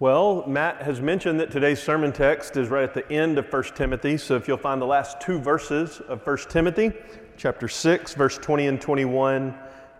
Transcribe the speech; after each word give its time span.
Well, 0.00 0.44
Matt 0.46 0.82
has 0.82 1.00
mentioned 1.00 1.40
that 1.40 1.50
today's 1.50 1.82
sermon 1.82 2.12
text 2.12 2.56
is 2.56 2.68
right 2.68 2.84
at 2.84 2.94
the 2.94 3.10
end 3.12 3.36
of 3.36 3.52
1 3.52 3.64
Timothy. 3.74 4.16
So 4.16 4.36
if 4.36 4.46
you'll 4.46 4.56
find 4.56 4.80
the 4.80 4.86
last 4.86 5.20
two 5.20 5.40
verses 5.40 5.98
of 6.06 6.24
1 6.24 6.36
Timothy, 6.48 6.92
chapter 7.36 7.66
6, 7.66 8.14
verse 8.14 8.38
20 8.38 8.68
and 8.68 8.80
21, 8.80 9.52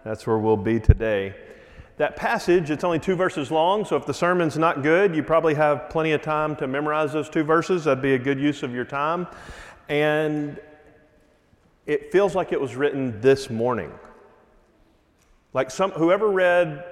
that's 0.05 0.25
where 0.25 0.39
we'll 0.39 0.57
be 0.57 0.79
today. 0.79 1.35
That 1.97 2.15
passage, 2.15 2.71
it's 2.71 2.85
only 2.85 3.01
two 3.01 3.17
verses 3.17 3.51
long, 3.51 3.85
so 3.85 3.97
if 3.97 4.07
the 4.07 4.15
sermon's 4.15 4.57
not 4.57 4.85
good, 4.85 5.17
you 5.17 5.25
probably 5.25 5.55
have 5.55 5.91
plenty 5.91 6.13
of 6.13 6.23
time 6.23 6.55
to 6.57 6.69
memorize 6.69 7.13
those 7.13 7.29
two 7.29 7.43
verses. 7.43 7.83
That'd 7.83 8.01
be 8.01 8.15
a 8.15 8.21
good 8.21 8.39
use 8.39 8.63
of 8.63 8.73
your 8.73 8.85
time. 8.85 9.27
And 9.89 10.61
it 11.87 12.13
feels 12.13 12.37
like 12.37 12.53
it 12.53 12.61
was 12.61 12.77
written 12.77 13.21
this 13.21 13.51
morning. 13.51 13.91
Like 15.55 15.73
some, 15.73 15.91
whoever 15.91 16.31
read 16.31 16.85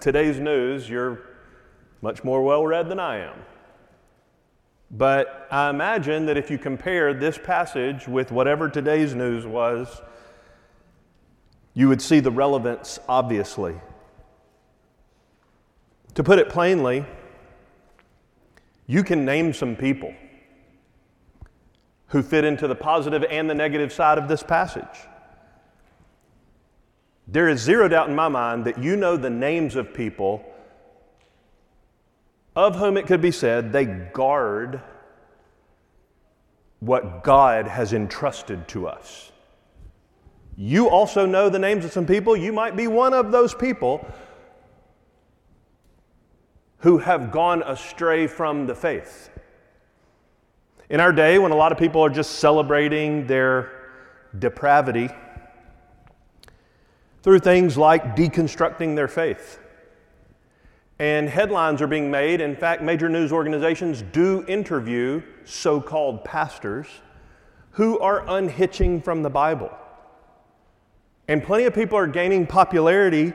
today's 0.00 0.40
news, 0.40 0.88
you're 0.88 1.25
much 2.06 2.22
more 2.22 2.40
well 2.40 2.64
read 2.64 2.88
than 2.88 3.00
I 3.00 3.16
am. 3.16 3.34
But 4.92 5.48
I 5.50 5.70
imagine 5.70 6.26
that 6.26 6.36
if 6.36 6.52
you 6.52 6.56
compare 6.56 7.12
this 7.12 7.36
passage 7.36 8.06
with 8.06 8.30
whatever 8.30 8.68
today's 8.68 9.12
news 9.12 9.44
was, 9.44 10.00
you 11.74 11.88
would 11.88 12.00
see 12.00 12.20
the 12.20 12.30
relevance 12.30 13.00
obviously. 13.08 13.74
To 16.14 16.22
put 16.22 16.38
it 16.38 16.48
plainly, 16.48 17.04
you 18.86 19.02
can 19.02 19.24
name 19.24 19.52
some 19.52 19.74
people 19.74 20.14
who 22.10 22.22
fit 22.22 22.44
into 22.44 22.68
the 22.68 22.76
positive 22.76 23.24
and 23.28 23.50
the 23.50 23.54
negative 23.54 23.92
side 23.92 24.16
of 24.16 24.28
this 24.28 24.44
passage. 24.44 25.08
There 27.26 27.48
is 27.48 27.60
zero 27.60 27.88
doubt 27.88 28.08
in 28.08 28.14
my 28.14 28.28
mind 28.28 28.64
that 28.66 28.80
you 28.80 28.94
know 28.94 29.16
the 29.16 29.28
names 29.28 29.74
of 29.74 29.92
people 29.92 30.52
of 32.56 32.76
whom 32.76 32.96
it 32.96 33.06
could 33.06 33.20
be 33.20 33.30
said 33.30 33.72
they 33.72 33.84
guard 33.84 34.80
what 36.80 37.22
God 37.22 37.68
has 37.68 37.92
entrusted 37.92 38.66
to 38.68 38.88
us. 38.88 39.30
You 40.56 40.88
also 40.88 41.26
know 41.26 41.50
the 41.50 41.58
names 41.58 41.84
of 41.84 41.92
some 41.92 42.06
people. 42.06 42.34
You 42.34 42.52
might 42.52 42.76
be 42.76 42.86
one 42.86 43.12
of 43.12 43.30
those 43.30 43.54
people 43.54 44.06
who 46.78 46.98
have 46.98 47.30
gone 47.30 47.62
astray 47.62 48.26
from 48.26 48.66
the 48.66 48.74
faith. 48.74 49.30
In 50.88 51.00
our 51.00 51.12
day, 51.12 51.38
when 51.38 51.52
a 51.52 51.56
lot 51.56 51.72
of 51.72 51.78
people 51.78 52.00
are 52.02 52.10
just 52.10 52.38
celebrating 52.38 53.26
their 53.26 53.72
depravity 54.38 55.10
through 57.22 57.40
things 57.40 57.76
like 57.76 58.14
deconstructing 58.14 58.94
their 58.94 59.08
faith, 59.08 59.58
and 60.98 61.28
headlines 61.28 61.82
are 61.82 61.86
being 61.86 62.10
made. 62.10 62.40
In 62.40 62.56
fact, 62.56 62.82
major 62.82 63.08
news 63.08 63.32
organizations 63.32 64.02
do 64.12 64.44
interview 64.48 65.22
so 65.44 65.80
called 65.80 66.24
pastors 66.24 66.86
who 67.72 67.98
are 67.98 68.24
unhitching 68.28 69.02
from 69.02 69.22
the 69.22 69.30
Bible. 69.30 69.70
And 71.28 71.42
plenty 71.42 71.64
of 71.64 71.74
people 71.74 71.98
are 71.98 72.06
gaining 72.06 72.46
popularity 72.46 73.34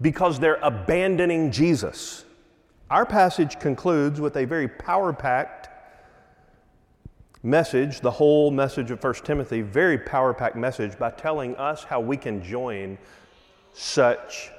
because 0.00 0.38
they're 0.38 0.58
abandoning 0.62 1.50
Jesus. 1.50 2.24
Our 2.90 3.06
passage 3.06 3.58
concludes 3.58 4.20
with 4.20 4.36
a 4.36 4.44
very 4.44 4.68
power 4.68 5.12
packed 5.12 5.70
message, 7.42 8.00
the 8.00 8.10
whole 8.10 8.50
message 8.50 8.90
of 8.90 9.02
1 9.02 9.14
Timothy, 9.24 9.62
very 9.62 9.96
power 9.96 10.34
packed 10.34 10.56
message 10.56 10.98
by 10.98 11.10
telling 11.10 11.56
us 11.56 11.84
how 11.84 12.00
we 12.00 12.16
can 12.16 12.42
join 12.42 12.98
such 13.72 14.50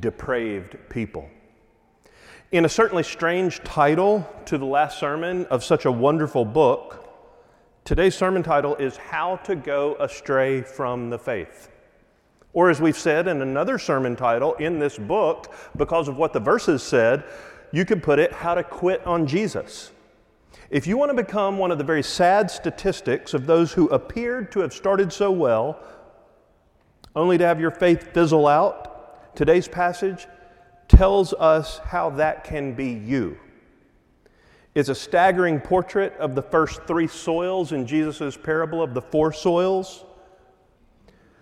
depraved 0.00 0.76
people. 0.88 1.28
In 2.52 2.64
a 2.64 2.68
certainly 2.68 3.02
strange 3.02 3.62
title 3.64 4.28
to 4.46 4.58
the 4.58 4.64
last 4.64 4.98
sermon 4.98 5.46
of 5.46 5.64
such 5.64 5.86
a 5.86 5.92
wonderful 5.92 6.44
book, 6.44 7.04
today's 7.84 8.14
sermon 8.14 8.42
title 8.42 8.76
is 8.76 8.96
How 8.96 9.36
to 9.38 9.56
Go 9.56 9.96
Astray 9.98 10.62
from 10.62 11.10
the 11.10 11.18
Faith. 11.18 11.70
Or, 12.52 12.70
as 12.70 12.80
we've 12.80 12.96
said 12.96 13.26
in 13.26 13.42
another 13.42 13.78
sermon 13.78 14.14
title 14.14 14.54
in 14.54 14.78
this 14.78 14.96
book, 14.96 15.52
because 15.76 16.06
of 16.06 16.16
what 16.16 16.32
the 16.32 16.38
verses 16.38 16.82
said, 16.82 17.24
you 17.72 17.84
could 17.84 18.02
put 18.02 18.20
it 18.20 18.32
How 18.32 18.54
to 18.54 18.62
Quit 18.62 19.04
on 19.04 19.26
Jesus. 19.26 19.90
If 20.70 20.86
you 20.86 20.96
want 20.96 21.10
to 21.10 21.20
become 21.20 21.58
one 21.58 21.72
of 21.72 21.78
the 21.78 21.84
very 21.84 22.02
sad 22.02 22.50
statistics 22.50 23.34
of 23.34 23.46
those 23.46 23.72
who 23.72 23.88
appeared 23.88 24.52
to 24.52 24.60
have 24.60 24.72
started 24.72 25.12
so 25.12 25.32
well, 25.32 25.80
only 27.16 27.36
to 27.38 27.44
have 27.44 27.60
your 27.60 27.72
faith 27.72 28.12
fizzle 28.14 28.46
out 28.46 28.93
Today's 29.34 29.66
passage 29.66 30.28
tells 30.86 31.32
us 31.32 31.78
how 31.78 32.10
that 32.10 32.44
can 32.44 32.74
be 32.74 32.92
you. 32.92 33.36
It's 34.76 34.88
a 34.88 34.94
staggering 34.94 35.60
portrait 35.60 36.16
of 36.18 36.36
the 36.36 36.42
first 36.42 36.84
three 36.84 37.08
soils 37.08 37.72
in 37.72 37.84
Jesus' 37.84 38.36
parable 38.36 38.80
of 38.80 38.94
the 38.94 39.02
four 39.02 39.32
soils. 39.32 40.04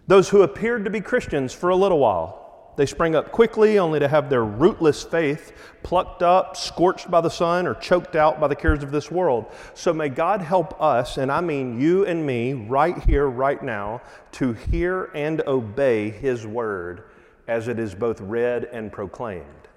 Those 0.06 0.30
who 0.30 0.40
appeared 0.40 0.84
to 0.84 0.90
be 0.90 1.02
Christians 1.02 1.52
for 1.52 1.68
a 1.68 1.76
little 1.76 1.98
while. 1.98 2.72
They 2.76 2.86
sprang 2.86 3.14
up 3.14 3.30
quickly 3.30 3.78
only 3.78 4.00
to 4.00 4.08
have 4.08 4.30
their 4.30 4.44
rootless 4.44 5.02
faith 5.02 5.52
plucked 5.82 6.22
up, 6.22 6.56
scorched 6.56 7.10
by 7.10 7.20
the 7.20 7.28
sun, 7.28 7.66
or 7.66 7.74
choked 7.74 8.16
out 8.16 8.40
by 8.40 8.48
the 8.48 8.56
cares 8.56 8.82
of 8.82 8.90
this 8.90 9.10
world. 9.10 9.52
So 9.74 9.92
may 9.92 10.08
God 10.08 10.40
help 10.40 10.80
us, 10.80 11.18
and 11.18 11.30
I 11.30 11.42
mean 11.42 11.78
you 11.78 12.06
and 12.06 12.24
me, 12.24 12.54
right 12.54 12.96
here, 13.04 13.26
right 13.26 13.62
now, 13.62 14.00
to 14.32 14.54
hear 14.54 15.10
and 15.14 15.42
obey 15.42 16.08
His 16.08 16.46
word 16.46 17.04
as 17.48 17.68
it 17.68 17.78
is 17.78 17.94
both 17.94 18.20
read 18.20 18.64
and 18.64 18.92
proclaimed. 18.92 19.68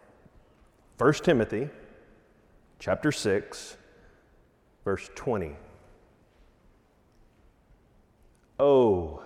1 0.97 1.13
Timothy 1.13 1.69
chapter 2.79 3.11
6 3.11 3.77
verse 4.85 5.09
20. 5.15 5.55
Oh, 8.59 9.21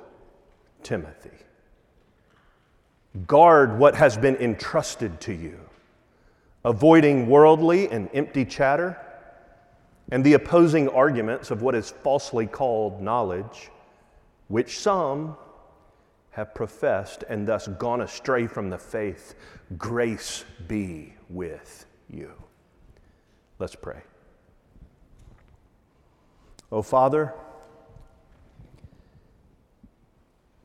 Timothy, 0.81 1.29
guard 3.27 3.77
what 3.77 3.93
has 3.93 4.17
been 4.17 4.35
entrusted 4.37 5.19
to 5.21 5.33
you, 5.33 5.59
avoiding 6.65 7.27
worldly 7.27 7.89
and 7.89 8.09
empty 8.13 8.45
chatter 8.45 8.97
and 10.11 10.23
the 10.23 10.33
opposing 10.33 10.89
arguments 10.89 11.51
of 11.51 11.61
what 11.61 11.75
is 11.75 11.91
falsely 11.91 12.47
called 12.47 13.01
knowledge, 13.01 13.69
which 14.47 14.79
some 14.79 15.37
have 16.31 16.53
professed 16.53 17.23
and 17.27 17.47
thus 17.47 17.67
gone 17.67 18.01
astray 18.01 18.47
from 18.47 18.69
the 18.69 18.77
faith, 18.77 19.35
grace 19.77 20.45
be 20.67 21.13
with 21.29 21.85
you. 22.09 22.31
Let's 23.57 23.75
pray. 23.75 24.01
Oh, 26.71 26.81
Father, 26.81 27.33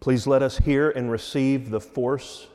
please 0.01 0.27
let 0.27 0.43
us 0.43 0.59
hear 0.59 0.91
and 0.91 1.11
receive 1.11 1.71
the 1.71 1.81
force 1.81 2.47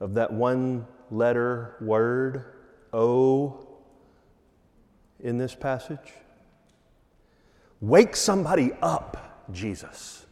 of 0.00 0.14
that 0.14 0.32
one 0.32 0.86
letter 1.10 1.76
word, 1.80 2.44
O, 2.92 3.66
in 5.20 5.38
this 5.38 5.54
passage. 5.54 6.12
Wake 7.80 8.14
somebody 8.14 8.72
up, 8.82 9.46
Jesus. 9.50 10.25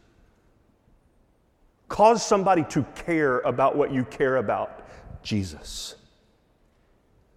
Cause 1.87 2.25
somebody 2.25 2.63
to 2.69 2.83
care 3.05 3.39
about 3.39 3.75
what 3.75 3.91
you 3.91 4.03
care 4.05 4.37
about 4.37 4.87
Jesus. 5.23 5.95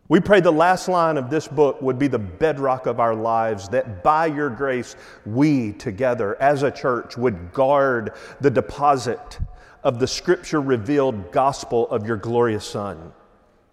We 0.09 0.21
pray 0.21 0.41
the 0.41 0.51
last 0.51 0.89
line 0.89 1.19
of 1.19 1.29
this 1.29 1.47
book 1.47 1.83
would 1.83 1.99
be 1.99 2.09
the 2.09 2.19
bedrock 2.19 2.87
of 2.87 2.99
our 2.99 3.15
lives, 3.15 3.69
that 3.69 4.03
by 4.03 4.25
your 4.27 4.49
grace, 4.49 4.97
we 5.27 5.73
together 5.73 6.41
as 6.41 6.63
a 6.63 6.71
church 6.71 7.19
would 7.19 7.53
guard 7.53 8.15
the 8.41 8.51
deposit 8.51 9.39
of 9.85 9.99
the 9.99 10.07
scripture 10.07 10.63
revealed 10.63 11.31
gospel 11.31 11.89
of 11.91 12.07
your 12.07 12.17
glorious 12.17 12.65
Son, 12.65 13.13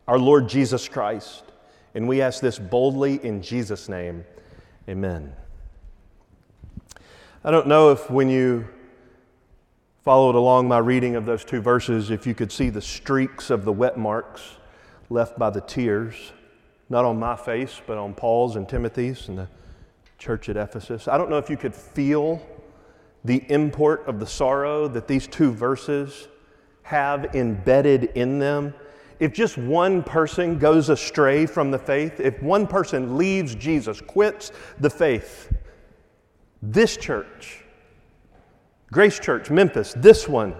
our 0.09 0.19
Lord 0.19 0.49
Jesus 0.49 0.89
Christ. 0.89 1.43
And 1.93 2.05
we 2.05 2.21
ask 2.21 2.41
this 2.41 2.59
boldly 2.59 3.23
in 3.23 3.41
Jesus' 3.41 3.87
name. 3.87 4.25
Amen. 4.89 5.33
I 7.45 7.51
don't 7.51 7.67
know 7.67 7.91
if 7.91 8.09
when 8.11 8.27
you 8.27 8.67
followed 10.05 10.35
along 10.35 10.67
my 10.67 10.77
reading 10.77 11.15
of 11.15 11.25
those 11.25 11.43
two 11.43 11.59
verses, 11.59 12.11
if 12.11 12.27
you 12.27 12.35
could 12.35 12.51
see 12.51 12.69
the 12.69 12.79
streaks 12.79 13.49
of 13.49 13.65
the 13.65 13.73
wet 13.73 13.97
marks 13.97 14.57
left 15.09 15.39
by 15.39 15.49
the 15.49 15.61
tears, 15.61 16.31
not 16.89 17.03
on 17.03 17.17
my 17.17 17.35
face, 17.35 17.81
but 17.87 17.97
on 17.97 18.13
Paul's 18.13 18.55
and 18.55 18.69
Timothy's 18.69 19.27
and 19.27 19.39
the 19.39 19.47
church 20.19 20.47
at 20.47 20.57
Ephesus. 20.57 21.07
I 21.07 21.17
don't 21.17 21.31
know 21.31 21.39
if 21.39 21.49
you 21.49 21.57
could 21.57 21.73
feel 21.73 22.39
the 23.23 23.43
import 23.51 24.05
of 24.05 24.19
the 24.19 24.27
sorrow 24.27 24.87
that 24.89 25.07
these 25.07 25.25
two 25.25 25.51
verses 25.51 26.27
have 26.83 27.33
embedded 27.33 28.11
in 28.13 28.37
them. 28.37 28.75
If 29.19 29.33
just 29.33 29.57
one 29.57 30.03
person 30.03 30.59
goes 30.59 30.89
astray 30.89 31.47
from 31.47 31.71
the 31.71 31.79
faith, 31.79 32.19
if 32.19 32.43
one 32.43 32.67
person 32.67 33.17
leaves 33.17 33.55
Jesus, 33.55 34.01
quits 34.01 34.51
the 34.79 34.89
faith, 34.91 35.51
this 36.61 36.95
church 36.95 37.64
Grace 38.95 39.19
Church, 39.19 39.49
Memphis, 39.49 39.93
this 39.97 40.25
one 40.25 40.55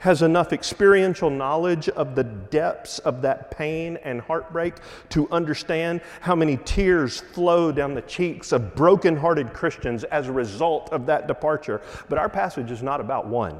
has 0.00 0.20
enough 0.20 0.52
experiential 0.52 1.30
knowledge 1.30 1.88
of 1.88 2.14
the 2.14 2.24
depths 2.24 2.98
of 2.98 3.22
that 3.22 3.50
pain 3.50 3.96
and 4.04 4.20
heartbreak 4.20 4.74
to 5.08 5.26
understand 5.30 6.02
how 6.20 6.36
many 6.36 6.58
tears 6.58 7.20
flow 7.20 7.72
down 7.72 7.94
the 7.94 8.02
cheeks 8.02 8.52
of 8.52 8.74
broken-hearted 8.74 9.54
Christians 9.54 10.04
as 10.04 10.28
a 10.28 10.32
result 10.32 10.92
of 10.92 11.06
that 11.06 11.26
departure. 11.26 11.80
But 12.10 12.18
our 12.18 12.28
passage 12.28 12.70
is 12.70 12.82
not 12.82 13.00
about 13.00 13.26
one. 13.26 13.58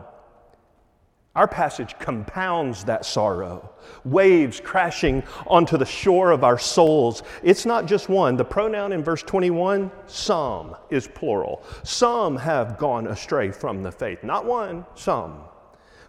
Our 1.36 1.46
passage 1.46 1.96
compounds 2.00 2.82
that 2.84 3.04
sorrow, 3.04 3.70
waves 4.04 4.60
crashing 4.60 5.22
onto 5.46 5.76
the 5.76 5.86
shore 5.86 6.32
of 6.32 6.42
our 6.42 6.58
souls. 6.58 7.22
It's 7.44 7.64
not 7.64 7.86
just 7.86 8.08
one. 8.08 8.36
The 8.36 8.44
pronoun 8.44 8.90
in 8.90 9.04
verse 9.04 9.22
21, 9.22 9.92
some, 10.06 10.74
is 10.90 11.06
plural. 11.06 11.62
Some 11.84 12.36
have 12.36 12.78
gone 12.78 13.06
astray 13.06 13.52
from 13.52 13.84
the 13.84 13.92
faith. 13.92 14.24
Not 14.24 14.44
one, 14.44 14.84
some. 14.96 15.42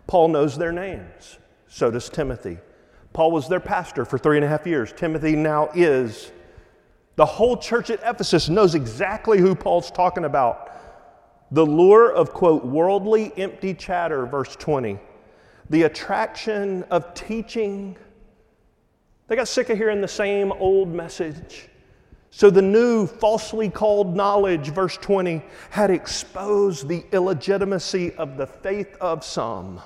Paul 0.07 0.29
knows 0.29 0.57
their 0.57 0.71
names. 0.71 1.37
So 1.67 1.91
does 1.91 2.09
Timothy. 2.09 2.57
Paul 3.13 3.29
was 3.29 3.47
their 3.47 3.59
pastor 3.59 4.05
for 4.05 4.17
three 4.17 4.37
and 4.37 4.45
a 4.45 4.49
half 4.49 4.65
years. 4.65 4.91
Timothy 4.91 5.35
now 5.35 5.69
is. 5.75 6.31
The 7.15 7.25
whole 7.25 7.57
church 7.57 7.91
at 7.91 7.99
Ephesus 8.03 8.49
knows 8.49 8.73
exactly 8.73 9.37
who 9.37 9.53
Paul's 9.53 9.91
talking 9.91 10.25
about. 10.25 10.71
The 11.51 11.65
lure 11.65 12.11
of, 12.11 12.33
quote, 12.33 12.65
worldly 12.65 13.31
empty 13.37 13.75
chatter, 13.75 14.25
verse 14.25 14.55
20 14.55 14.99
the 15.71 15.83
attraction 15.83 16.83
of 16.91 17.13
teaching. 17.13 17.95
They 19.27 19.37
got 19.37 19.47
sick 19.47 19.69
of 19.69 19.77
hearing 19.77 20.01
the 20.01 20.07
same 20.07 20.51
old 20.51 20.89
message. 20.93 21.69
So 22.29 22.49
the 22.49 22.61
new 22.61 23.07
falsely 23.07 23.69
called 23.69 24.15
knowledge, 24.15 24.69
verse 24.69 24.97
20, 24.97 25.41
had 25.69 25.89
exposed 25.89 26.89
the 26.89 27.05
illegitimacy 27.13 28.13
of 28.15 28.35
the 28.35 28.47
faith 28.47 28.95
of 28.99 29.23
some. 29.23 29.81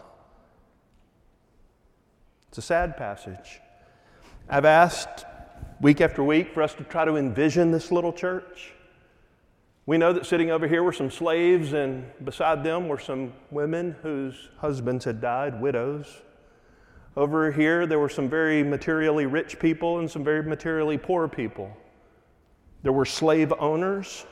It's 2.50 2.58
a 2.58 2.64
sad 2.64 2.98
passage. 2.98 3.62
I've 4.50 4.66
asked 4.66 5.26
week 5.82 6.02
after 6.02 6.24
week 6.24 6.52
for 6.54 6.64
us 6.64 6.74
to 6.76 6.84
try 6.84 7.06
to 7.06 7.16
envision 7.16 7.72
this 7.72 7.92
little 7.92 8.14
church. 8.14 8.75
We 9.88 10.00
know 10.00 10.14
that 10.14 10.26
sitting 10.26 10.50
over 10.50 10.68
here 10.68 10.82
were 10.82 10.94
some 10.94 11.12
slaves, 11.12 11.74
and 11.74 12.10
beside 12.24 12.64
them 12.64 12.88
were 12.88 12.98
some 12.98 13.34
women 13.52 13.96
whose 14.02 14.50
husbands 14.58 15.06
had 15.06 15.22
died, 15.22 15.62
widows. 15.62 16.22
Over 17.16 17.52
here, 17.52 17.86
there 17.86 18.00
were 18.00 18.10
some 18.10 18.28
very 18.28 18.64
materially 18.64 19.28
rich 19.28 19.60
people 19.60 20.00
and 20.00 20.10
some 20.10 20.24
very 20.24 20.42
materially 20.42 20.98
poor 20.98 21.28
people. 21.28 21.72
There 22.82 22.92
were 22.92 23.06
slave 23.06 23.54
owners. 23.60 24.26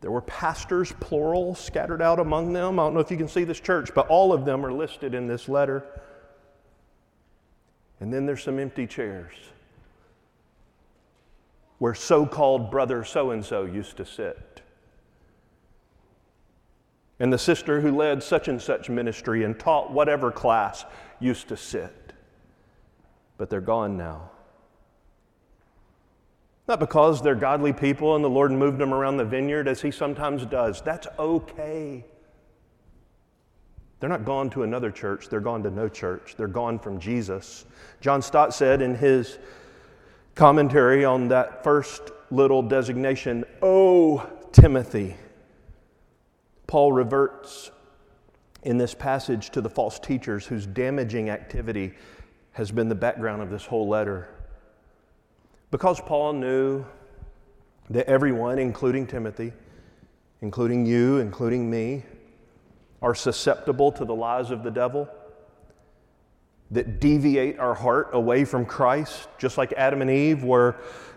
There 0.00 0.10
were 0.10 0.22
pastors, 0.22 0.92
plural, 0.98 1.54
scattered 1.54 2.00
out 2.00 2.18
among 2.18 2.54
them. 2.54 2.78
I 2.78 2.84
don't 2.84 2.94
know 2.94 3.00
if 3.00 3.10
you 3.10 3.18
can 3.18 3.28
see 3.28 3.44
this 3.44 3.60
church, 3.60 3.90
but 3.94 4.08
all 4.08 4.32
of 4.32 4.46
them 4.46 4.64
are 4.64 4.72
listed 4.72 5.14
in 5.14 5.26
this 5.26 5.48
letter. 5.48 5.84
And 8.00 8.10
then 8.10 8.24
there's 8.24 8.42
some 8.42 8.58
empty 8.58 8.86
chairs 8.86 9.34
where 11.80 11.94
so 11.94 12.26
called 12.26 12.70
brother 12.70 13.02
so 13.02 13.30
and 13.30 13.42
so 13.42 13.64
used 13.64 13.96
to 13.96 14.04
sit. 14.04 14.60
And 17.18 17.32
the 17.32 17.38
sister 17.38 17.80
who 17.80 17.96
led 17.96 18.22
such 18.22 18.48
and 18.48 18.60
such 18.60 18.90
ministry 18.90 19.44
and 19.44 19.58
taught 19.58 19.90
whatever 19.90 20.30
class 20.30 20.84
used 21.20 21.48
to 21.48 21.56
sit. 21.56 22.12
But 23.38 23.48
they're 23.48 23.62
gone 23.62 23.96
now. 23.96 24.30
Not 26.68 26.80
because 26.80 27.22
they're 27.22 27.34
godly 27.34 27.72
people 27.72 28.14
and 28.14 28.22
the 28.22 28.28
Lord 28.28 28.52
moved 28.52 28.76
them 28.76 28.92
around 28.92 29.16
the 29.16 29.24
vineyard 29.24 29.66
as 29.66 29.80
He 29.80 29.90
sometimes 29.90 30.44
does. 30.44 30.82
That's 30.82 31.06
okay. 31.18 32.04
They're 34.00 34.10
not 34.10 34.26
gone 34.26 34.50
to 34.50 34.64
another 34.64 34.90
church, 34.90 35.30
they're 35.30 35.40
gone 35.40 35.62
to 35.62 35.70
no 35.70 35.88
church. 35.88 36.34
They're 36.36 36.46
gone 36.46 36.78
from 36.78 37.00
Jesus. 37.00 37.64
John 38.02 38.20
Stott 38.20 38.52
said 38.52 38.82
in 38.82 38.94
his 38.94 39.38
commentary 40.34 41.04
on 41.04 41.28
that 41.28 41.64
first 41.64 42.02
little 42.30 42.62
designation, 42.62 43.44
Oh, 43.62 44.28
Timothy. 44.52 45.16
Paul 46.66 46.92
reverts 46.92 47.70
in 48.62 48.78
this 48.78 48.94
passage 48.94 49.50
to 49.50 49.60
the 49.60 49.70
false 49.70 49.98
teachers 49.98 50.46
whose 50.46 50.66
damaging 50.66 51.30
activity 51.30 51.92
has 52.52 52.70
been 52.70 52.88
the 52.88 52.94
background 52.94 53.42
of 53.42 53.50
this 53.50 53.64
whole 53.64 53.88
letter. 53.88 54.28
Because 55.70 56.00
Paul 56.00 56.34
knew 56.34 56.84
that 57.90 58.06
everyone, 58.06 58.58
including 58.58 59.06
Timothy, 59.06 59.52
including 60.42 60.86
you, 60.86 61.18
including 61.18 61.68
me, 61.70 62.04
are 63.02 63.14
susceptible 63.14 63.90
to 63.92 64.04
the 64.04 64.14
lies 64.14 64.50
of 64.50 64.62
the 64.62 64.70
devil 64.70 65.08
that 66.70 67.00
deviate 67.00 67.58
our 67.58 67.74
heart 67.74 68.10
away 68.12 68.44
from 68.44 68.64
Christ, 68.64 69.28
just 69.38 69.58
like 69.58 69.72
Adam 69.72 70.02
and 70.02 70.10
Eve 70.10 70.44
were 70.44 70.76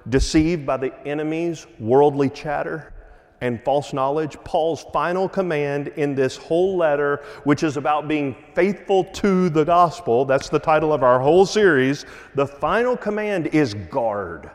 deceived 0.09 0.65
by 0.65 0.77
the 0.77 1.07
enemy's 1.07 1.67
worldly 1.79 2.29
chatter 2.29 2.93
and 3.41 3.61
false 3.63 3.91
knowledge. 3.91 4.37
Paul's 4.45 4.85
final 4.93 5.27
command 5.27 5.89
in 5.89 6.15
this 6.15 6.37
whole 6.37 6.77
letter, 6.77 7.23
which 7.43 7.61
is 7.61 7.77
about 7.77 8.07
being 8.07 8.35
faithful 8.55 9.03
to 9.03 9.49
the 9.49 9.63
gospel, 9.63 10.25
that's 10.25 10.49
the 10.49 10.59
title 10.59 10.93
of 10.93 11.03
our 11.03 11.19
whole 11.19 11.45
series. 11.45 12.05
The 12.35 12.47
final 12.47 12.95
command 12.95 13.47
is 13.47 13.73
guard 13.73 14.49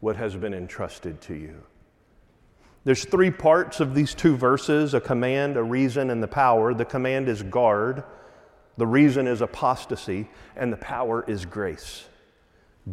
what 0.00 0.16
has 0.16 0.36
been 0.36 0.54
entrusted 0.54 1.20
to 1.22 1.34
you. 1.34 1.62
There's 2.84 3.04
three 3.04 3.32
parts 3.32 3.80
of 3.80 3.96
these 3.96 4.14
two 4.14 4.36
verses 4.36 4.94
a 4.94 5.00
command, 5.00 5.56
a 5.56 5.62
reason, 5.62 6.10
and 6.10 6.22
the 6.22 6.28
power. 6.28 6.72
The 6.72 6.84
command 6.84 7.28
is 7.28 7.42
guard. 7.42 8.04
The 8.76 8.86
reason 8.86 9.26
is 9.26 9.40
apostasy, 9.40 10.28
and 10.54 10.72
the 10.72 10.76
power 10.76 11.24
is 11.26 11.46
grace. 11.46 12.04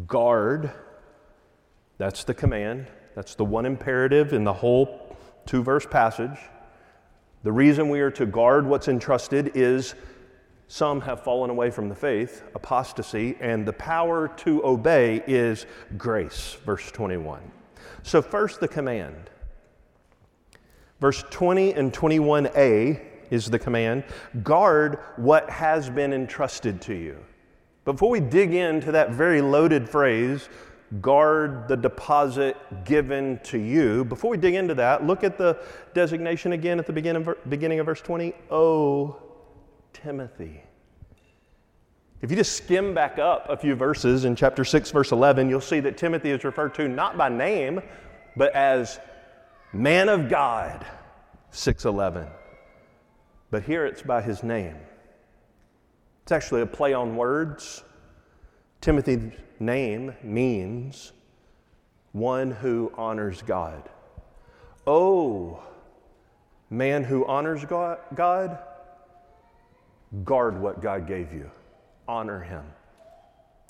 Guard, 0.06 0.70
that's 1.98 2.24
the 2.24 2.34
command. 2.34 2.86
That's 3.14 3.34
the 3.34 3.44
one 3.44 3.66
imperative 3.66 4.32
in 4.32 4.44
the 4.44 4.52
whole 4.52 5.16
two 5.46 5.62
verse 5.62 5.86
passage. 5.86 6.38
The 7.42 7.52
reason 7.52 7.90
we 7.90 8.00
are 8.00 8.10
to 8.12 8.26
guard 8.26 8.66
what's 8.66 8.88
entrusted 8.88 9.52
is 9.54 9.94
some 10.66 11.02
have 11.02 11.22
fallen 11.22 11.50
away 11.50 11.70
from 11.70 11.90
the 11.90 11.94
faith, 11.94 12.42
apostasy, 12.54 13.36
and 13.38 13.66
the 13.66 13.72
power 13.74 14.28
to 14.38 14.64
obey 14.64 15.22
is 15.26 15.66
grace, 15.98 16.56
verse 16.64 16.90
21. 16.90 17.40
So, 18.02 18.22
first, 18.22 18.60
the 18.60 18.68
command. 18.68 19.30
Verse 21.00 21.22
20 21.30 21.74
and 21.74 21.92
21a 21.92 23.00
is 23.30 23.50
the 23.50 23.58
command. 23.58 24.04
Guard 24.42 24.98
what 25.16 25.48
has 25.50 25.90
been 25.90 26.12
entrusted 26.12 26.80
to 26.82 26.94
you. 26.94 27.18
Before 27.84 28.08
we 28.08 28.20
dig 28.20 28.54
into 28.54 28.92
that 28.92 29.10
very 29.10 29.42
loaded 29.42 29.88
phrase, 29.88 30.48
guard 31.00 31.68
the 31.68 31.76
deposit 31.76 32.56
given 32.84 33.38
to 33.44 33.58
you, 33.58 34.04
before 34.04 34.30
we 34.30 34.36
dig 34.36 34.54
into 34.54 34.74
that, 34.74 35.06
look 35.06 35.24
at 35.24 35.36
the 35.36 35.58
designation 35.92 36.52
again 36.52 36.78
at 36.78 36.86
the 36.86 36.92
beginning 36.92 37.26
of 37.26 37.36
beginning 37.48 37.80
of 37.80 37.86
verse 37.86 38.00
20. 38.00 38.32
Oh, 38.50 39.16
Timothy. 39.92 40.62
If 42.22 42.30
you 42.30 42.36
just 42.36 42.56
skim 42.56 42.94
back 42.94 43.18
up 43.18 43.50
a 43.50 43.56
few 43.56 43.74
verses 43.74 44.24
in 44.24 44.34
chapter 44.34 44.64
6, 44.64 44.90
verse 44.92 45.12
11, 45.12 45.50
you'll 45.50 45.60
see 45.60 45.80
that 45.80 45.98
Timothy 45.98 46.30
is 46.30 46.42
referred 46.42 46.74
to 46.76 46.88
not 46.88 47.18
by 47.18 47.28
name, 47.28 47.82
but 48.34 48.54
as 48.54 48.98
man 49.74 50.08
of 50.08 50.30
God, 50.30 50.86
611 51.50 52.26
but 53.54 53.62
here 53.62 53.86
it's 53.86 54.02
by 54.02 54.20
his 54.20 54.42
name. 54.42 54.74
It's 56.24 56.32
actually 56.32 56.62
a 56.62 56.66
play 56.66 56.92
on 56.92 57.14
words. 57.14 57.84
Timothy's 58.80 59.30
name 59.60 60.12
means 60.24 61.12
one 62.10 62.50
who 62.50 62.90
honors 62.96 63.42
God. 63.42 63.88
Oh, 64.88 65.62
man 66.68 67.04
who 67.04 67.24
honors 67.26 67.64
God, 67.64 68.58
guard 70.24 70.60
what 70.60 70.82
God 70.82 71.06
gave 71.06 71.32
you, 71.32 71.48
honor 72.08 72.40
him. 72.40 72.64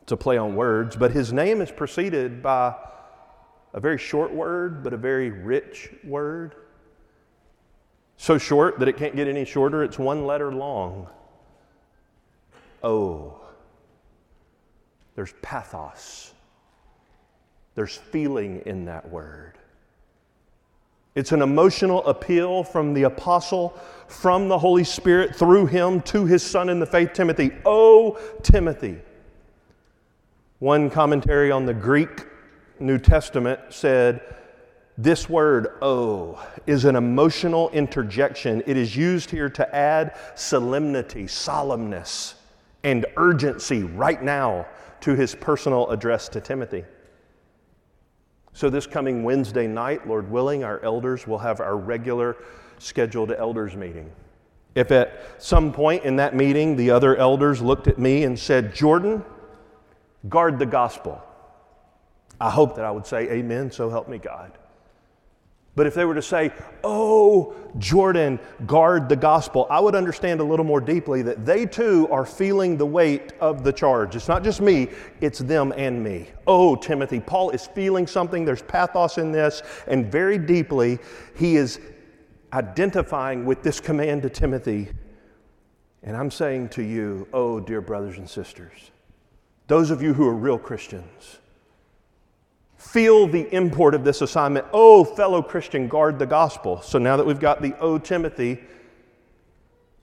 It's 0.00 0.12
a 0.12 0.16
play 0.16 0.38
on 0.38 0.56
words, 0.56 0.96
but 0.96 1.10
his 1.10 1.30
name 1.30 1.60
is 1.60 1.70
preceded 1.70 2.42
by 2.42 2.74
a 3.74 3.80
very 3.80 3.98
short 3.98 4.32
word, 4.32 4.82
but 4.82 4.94
a 4.94 4.96
very 4.96 5.28
rich 5.28 5.90
word. 6.04 6.54
So 8.16 8.38
short 8.38 8.78
that 8.78 8.88
it 8.88 8.96
can't 8.96 9.16
get 9.16 9.28
any 9.28 9.44
shorter, 9.44 9.82
it's 9.82 9.98
one 9.98 10.26
letter 10.26 10.52
long. 10.52 11.08
Oh. 12.82 13.40
There's 15.14 15.32
pathos. 15.42 16.32
There's 17.74 17.96
feeling 17.96 18.62
in 18.66 18.84
that 18.86 19.08
word. 19.10 19.58
It's 21.14 21.30
an 21.30 21.42
emotional 21.42 22.04
appeal 22.06 22.64
from 22.64 22.92
the 22.92 23.04
apostle, 23.04 23.78
from 24.08 24.48
the 24.48 24.58
Holy 24.58 24.82
Spirit, 24.82 25.36
through 25.36 25.66
him 25.66 26.00
to 26.02 26.24
his 26.26 26.42
son 26.42 26.68
in 26.68 26.80
the 26.80 26.86
faith, 26.86 27.12
Timothy. 27.12 27.52
Oh, 27.64 28.18
Timothy. 28.42 28.98
One 30.58 30.90
commentary 30.90 31.52
on 31.52 31.66
the 31.66 31.74
Greek 31.74 32.26
New 32.80 32.98
Testament 32.98 33.60
said, 33.70 34.22
This 34.96 35.28
word, 35.28 35.74
oh, 35.82 36.46
is 36.66 36.84
an 36.84 36.94
emotional 36.94 37.68
interjection. 37.70 38.62
It 38.64 38.76
is 38.76 38.96
used 38.96 39.28
here 39.28 39.48
to 39.50 39.74
add 39.74 40.16
solemnity, 40.36 41.24
solemnness, 41.24 42.34
and 42.84 43.04
urgency 43.16 43.82
right 43.82 44.22
now 44.22 44.66
to 45.00 45.16
his 45.16 45.34
personal 45.34 45.90
address 45.90 46.28
to 46.28 46.40
Timothy. 46.40 46.84
So, 48.52 48.70
this 48.70 48.86
coming 48.86 49.24
Wednesday 49.24 49.66
night, 49.66 50.06
Lord 50.06 50.30
willing, 50.30 50.62
our 50.62 50.80
elders 50.84 51.26
will 51.26 51.38
have 51.38 51.60
our 51.60 51.76
regular 51.76 52.36
scheduled 52.78 53.32
elders 53.32 53.74
meeting. 53.74 54.12
If 54.76 54.92
at 54.92 55.42
some 55.42 55.72
point 55.72 56.04
in 56.04 56.16
that 56.16 56.36
meeting 56.36 56.76
the 56.76 56.92
other 56.92 57.16
elders 57.16 57.60
looked 57.60 57.88
at 57.88 57.98
me 57.98 58.22
and 58.22 58.38
said, 58.38 58.72
Jordan, 58.72 59.24
guard 60.28 60.60
the 60.60 60.66
gospel, 60.66 61.20
I 62.40 62.50
hope 62.50 62.76
that 62.76 62.84
I 62.84 62.92
would 62.92 63.06
say, 63.06 63.28
Amen, 63.28 63.72
so 63.72 63.90
help 63.90 64.08
me 64.08 64.18
God. 64.18 64.52
But 65.76 65.86
if 65.86 65.94
they 65.94 66.04
were 66.04 66.14
to 66.14 66.22
say, 66.22 66.52
Oh, 66.84 67.54
Jordan, 67.78 68.38
guard 68.66 69.08
the 69.08 69.16
gospel, 69.16 69.66
I 69.68 69.80
would 69.80 69.94
understand 69.94 70.40
a 70.40 70.44
little 70.44 70.64
more 70.64 70.80
deeply 70.80 71.22
that 71.22 71.44
they 71.44 71.66
too 71.66 72.06
are 72.10 72.24
feeling 72.24 72.76
the 72.76 72.86
weight 72.86 73.32
of 73.40 73.64
the 73.64 73.72
charge. 73.72 74.14
It's 74.14 74.28
not 74.28 74.44
just 74.44 74.60
me, 74.60 74.88
it's 75.20 75.40
them 75.40 75.72
and 75.76 76.02
me. 76.02 76.28
Oh, 76.46 76.76
Timothy, 76.76 77.18
Paul 77.18 77.50
is 77.50 77.66
feeling 77.66 78.06
something. 78.06 78.44
There's 78.44 78.62
pathos 78.62 79.18
in 79.18 79.32
this. 79.32 79.62
And 79.88 80.10
very 80.10 80.38
deeply, 80.38 80.98
he 81.36 81.56
is 81.56 81.80
identifying 82.52 83.44
with 83.44 83.62
this 83.62 83.80
command 83.80 84.22
to 84.22 84.30
Timothy. 84.30 84.90
And 86.04 86.16
I'm 86.16 86.30
saying 86.30 86.68
to 86.70 86.82
you, 86.82 87.26
oh, 87.32 87.58
dear 87.58 87.80
brothers 87.80 88.18
and 88.18 88.30
sisters, 88.30 88.92
those 89.66 89.90
of 89.90 90.02
you 90.02 90.14
who 90.14 90.28
are 90.28 90.34
real 90.34 90.58
Christians, 90.58 91.38
feel 92.84 93.26
the 93.26 93.52
import 93.52 93.94
of 93.94 94.04
this 94.04 94.20
assignment. 94.20 94.66
Oh, 94.72 95.04
fellow 95.04 95.42
Christian, 95.42 95.88
guard 95.88 96.18
the 96.18 96.26
gospel. 96.26 96.82
So 96.82 96.98
now 96.98 97.16
that 97.16 97.26
we've 97.26 97.40
got 97.40 97.62
the 97.62 97.74
Oh, 97.80 97.98
Timothy, 97.98 98.60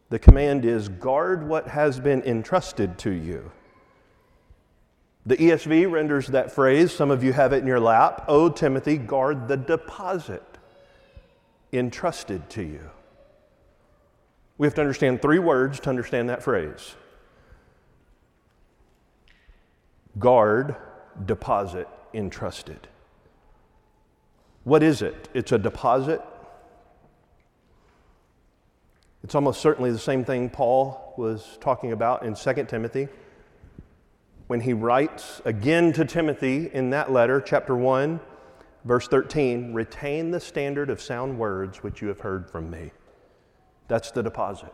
the 0.09 0.19
command 0.19 0.65
is 0.65 0.89
guard 0.89 1.47
what 1.47 1.67
has 1.67 1.99
been 1.99 2.21
entrusted 2.23 2.97
to 2.99 3.11
you. 3.11 3.51
The 5.25 5.37
ESV 5.37 5.89
renders 5.91 6.27
that 6.27 6.51
phrase, 6.51 6.91
some 6.91 7.11
of 7.11 7.23
you 7.23 7.31
have 7.33 7.53
it 7.53 7.57
in 7.57 7.67
your 7.67 7.79
lap, 7.79 8.25
Oh, 8.27 8.49
Timothy, 8.49 8.97
guard 8.97 9.47
the 9.47 9.57
deposit 9.57 10.43
entrusted 11.71 12.49
to 12.49 12.63
you. 12.63 12.89
We 14.57 14.67
have 14.67 14.73
to 14.75 14.81
understand 14.81 15.21
three 15.21 15.39
words 15.39 15.79
to 15.81 15.89
understand 15.89 16.29
that 16.29 16.43
phrase 16.43 16.95
guard, 20.19 20.75
deposit, 21.25 21.87
entrusted. 22.13 22.87
What 24.63 24.83
is 24.83 25.01
it? 25.01 25.29
It's 25.33 25.51
a 25.51 25.57
deposit. 25.57 26.21
It's 29.23 29.35
almost 29.35 29.61
certainly 29.61 29.91
the 29.91 29.99
same 29.99 30.25
thing 30.25 30.49
Paul 30.49 31.13
was 31.17 31.57
talking 31.61 31.91
about 31.91 32.23
in 32.23 32.35
2 32.35 32.65
Timothy 32.65 33.07
when 34.51 34.59
he 34.59 34.73
writes 34.73 35.41
again 35.45 35.93
to 35.93 36.03
Timothy 36.03 36.69
in 36.73 36.89
that 36.89 37.09
letter, 37.09 37.39
chapter 37.39 37.73
1, 37.73 38.19
verse 38.83 39.07
13 39.07 39.73
retain 39.73 40.31
the 40.31 40.41
standard 40.41 40.89
of 40.89 41.01
sound 41.01 41.39
words 41.39 41.83
which 41.83 42.01
you 42.01 42.09
have 42.09 42.19
heard 42.19 42.49
from 42.49 42.69
me. 42.69 42.91
That's 43.87 44.11
the 44.11 44.21
deposit. 44.21 44.73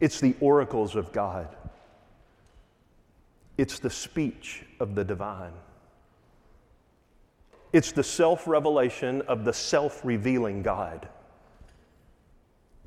It's 0.00 0.18
the 0.18 0.34
oracles 0.40 0.96
of 0.96 1.12
God. 1.12 1.54
It's 3.58 3.80
the 3.80 3.90
speech 3.90 4.64
of 4.78 4.94
the 4.94 5.04
divine. 5.04 5.52
It's 7.72 7.92
the 7.92 8.04
self 8.04 8.46
revelation 8.46 9.20
of 9.22 9.44
the 9.44 9.52
self 9.52 10.04
revealing 10.04 10.62
God. 10.62 11.08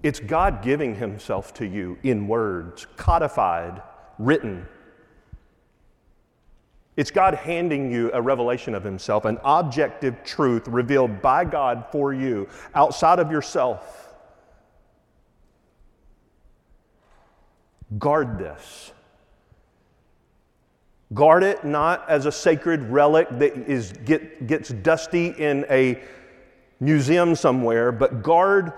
It's 0.01 0.19
God 0.19 0.63
giving 0.63 0.95
Himself 0.95 1.53
to 1.55 1.67
you 1.67 1.99
in 2.01 2.27
words, 2.27 2.87
codified, 2.95 3.83
written. 4.17 4.65
It's 6.97 7.11
God 7.11 7.35
handing 7.35 7.91
you 7.91 8.09
a 8.13 8.21
revelation 8.21 8.73
of 8.73 8.83
Himself, 8.83 9.25
an 9.25 9.37
objective 9.43 10.23
truth 10.23 10.67
revealed 10.67 11.21
by 11.21 11.45
God 11.45 11.85
for 11.91 12.13
you 12.13 12.47
outside 12.73 13.19
of 13.19 13.29
yourself. 13.29 14.13
Guard 17.99 18.39
this. 18.39 18.91
Guard 21.13 21.43
it 21.43 21.65
not 21.65 22.09
as 22.09 22.25
a 22.25 22.31
sacred 22.31 22.83
relic 22.83 23.27
that 23.31 23.55
is, 23.69 23.91
get, 24.05 24.47
gets 24.47 24.69
dusty 24.69 25.27
in 25.27 25.65
a 25.69 26.01
museum 26.79 27.35
somewhere, 27.35 27.91
but 27.91 28.23
guard 28.23 28.73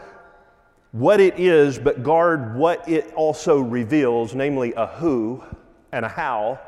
what 0.92 1.20
it 1.20 1.40
is, 1.40 1.78
but 1.78 2.04
guard 2.04 2.56
what 2.56 2.88
it 2.88 3.12
also 3.13 3.60
reveals, 3.60 4.34
namely 4.34 4.74
a 4.75 4.88
who 4.88 5.44
and 5.92 6.06
a 6.06 6.10
how, 6.10 6.60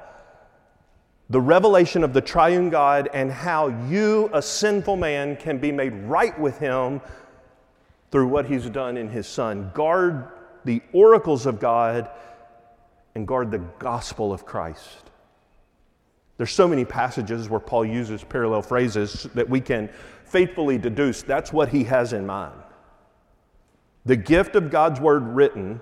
the 1.30 1.42
revelation 1.42 2.04
of 2.04 2.14
the 2.14 2.22
triune 2.22 2.70
God, 2.70 3.10
and 3.14 3.32
how 3.32 3.68
you, 3.88 4.30
a 4.34 4.42
sinful 4.42 4.96
man, 4.96 5.36
can 5.36 5.58
be 5.58 5.72
made 5.72 5.94
right 6.04 6.40
with 6.40 6.60
Him 6.60 7.02
through 8.12 8.28
what 8.28 8.46
He's 8.46 8.70
done 8.70 8.98
in 8.98 9.10
His 9.10 9.28
Son. 9.28 9.72
Guard 9.74 10.28
the 10.64 10.82
oracles 10.94 11.48
of 11.48 11.60
God 11.60 12.10
and 13.16 13.28
guard 13.28 13.50
the 13.50 13.60
gospel 13.80 14.32
of 14.32 14.46
Christ. 14.46 15.10
There's 16.38 16.52
so 16.52 16.68
many 16.68 16.84
passages 16.84 17.50
where 17.50 17.60
Paul 17.60 17.86
uses 17.86 18.24
parallel 18.24 18.62
phrases 18.62 19.28
that 19.36 19.50
we 19.50 19.62
can 19.62 19.90
faithfully 20.26 20.78
deduce 20.78 21.24
that's 21.24 21.54
what 21.54 21.70
he 21.70 21.84
has 21.86 22.14
in 22.14 22.26
mind. 22.26 22.62
The 24.06 24.18
gift 24.18 24.56
of 24.56 24.70
God's 24.70 25.00
word 25.00 25.24
written 25.24 25.80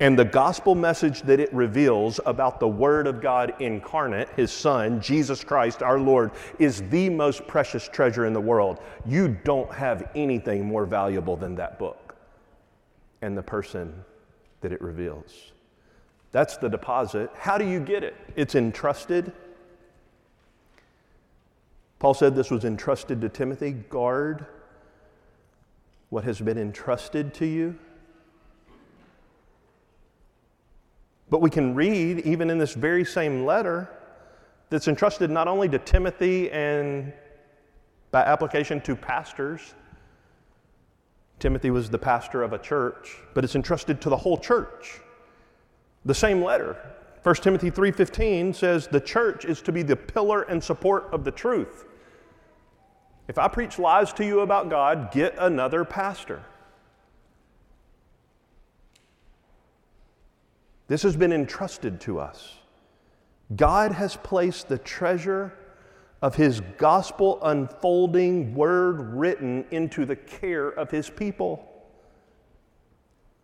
and 0.00 0.18
the 0.18 0.24
gospel 0.24 0.74
message 0.74 1.20
that 1.22 1.40
it 1.40 1.52
reveals 1.52 2.20
about 2.24 2.58
the 2.58 2.66
Word 2.66 3.06
of 3.06 3.20
God 3.20 3.52
incarnate, 3.60 4.30
His 4.30 4.50
Son, 4.50 4.98
Jesus 4.98 5.44
Christ, 5.44 5.82
our 5.82 6.00
Lord, 6.00 6.30
is 6.58 6.82
the 6.88 7.10
most 7.10 7.46
precious 7.46 7.86
treasure 7.86 8.24
in 8.24 8.32
the 8.32 8.40
world. 8.40 8.80
You 9.04 9.28
don't 9.44 9.70
have 9.74 10.08
anything 10.14 10.64
more 10.64 10.86
valuable 10.86 11.36
than 11.36 11.54
that 11.56 11.78
book 11.78 12.16
and 13.20 13.36
the 13.36 13.42
person 13.42 13.92
that 14.62 14.72
it 14.72 14.80
reveals. 14.80 15.52
That's 16.32 16.56
the 16.56 16.68
deposit. 16.68 17.30
How 17.36 17.58
do 17.58 17.66
you 17.66 17.78
get 17.78 18.02
it? 18.02 18.16
It's 18.36 18.54
entrusted 18.54 19.32
Paul 22.00 22.14
said 22.14 22.34
this 22.34 22.50
was 22.50 22.64
entrusted 22.64 23.20
to 23.20 23.28
Timothy. 23.28 23.72
Guard 23.72 24.46
what 26.08 26.24
has 26.24 26.40
been 26.40 26.58
entrusted 26.58 27.32
to 27.34 27.46
you. 27.46 27.78
But 31.28 31.40
we 31.40 31.50
can 31.50 31.74
read, 31.74 32.20
even 32.20 32.50
in 32.50 32.58
this 32.58 32.74
very 32.74 33.04
same 33.04 33.44
letter, 33.46 33.88
that's 34.70 34.88
entrusted 34.88 35.30
not 35.30 35.46
only 35.46 35.68
to 35.68 35.78
Timothy 35.78 36.50
and 36.50 37.12
by 38.10 38.22
application 38.22 38.80
to 38.80 38.96
pastors. 38.96 39.74
Timothy 41.38 41.70
was 41.70 41.90
the 41.90 41.98
pastor 41.98 42.42
of 42.42 42.52
a 42.52 42.58
church, 42.58 43.18
but 43.34 43.44
it's 43.44 43.54
entrusted 43.54 44.00
to 44.00 44.08
the 44.08 44.16
whole 44.16 44.38
church. 44.38 45.00
The 46.04 46.14
same 46.14 46.42
letter, 46.42 46.76
1 47.22 47.34
Timothy 47.36 47.70
3:15 47.70 48.54
says 48.54 48.88
the 48.88 49.00
church 49.00 49.44
is 49.44 49.60
to 49.62 49.70
be 49.70 49.82
the 49.82 49.96
pillar 49.96 50.42
and 50.42 50.64
support 50.64 51.08
of 51.12 51.24
the 51.24 51.30
truth. 51.30 51.86
If 53.30 53.38
I 53.38 53.46
preach 53.46 53.78
lies 53.78 54.12
to 54.14 54.26
you 54.26 54.40
about 54.40 54.70
God, 54.70 55.12
get 55.12 55.36
another 55.38 55.84
pastor. 55.84 56.42
This 60.88 61.04
has 61.04 61.16
been 61.16 61.32
entrusted 61.32 62.00
to 62.00 62.18
us. 62.18 62.56
God 63.54 63.92
has 63.92 64.16
placed 64.16 64.68
the 64.68 64.78
treasure 64.78 65.56
of 66.20 66.34
His 66.34 66.60
gospel 66.76 67.38
unfolding 67.44 68.52
word 68.52 69.14
written 69.14 69.64
into 69.70 70.04
the 70.04 70.16
care 70.16 70.68
of 70.68 70.90
His 70.90 71.08
people. 71.08 71.64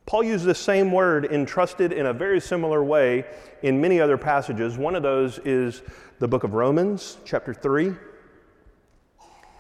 Paul 0.05 0.25
used 0.25 0.47
the 0.47 0.55
same 0.57 0.91
word, 0.91 1.27
entrusted, 1.27 1.93
in 1.93 2.07
a 2.07 2.13
very 2.13 2.41
similar 2.41 2.83
way 2.83 3.25
in 3.63 3.81
many 3.81 4.01
other 4.01 4.19
passages. 4.19 4.77
One 4.77 4.97
of 4.97 5.05
those 5.05 5.39
is 5.45 5.83
the 6.19 6.27
book 6.27 6.43
of 6.43 6.55
Romans, 6.55 7.19
chapter 7.25 7.55
3. 7.55 7.95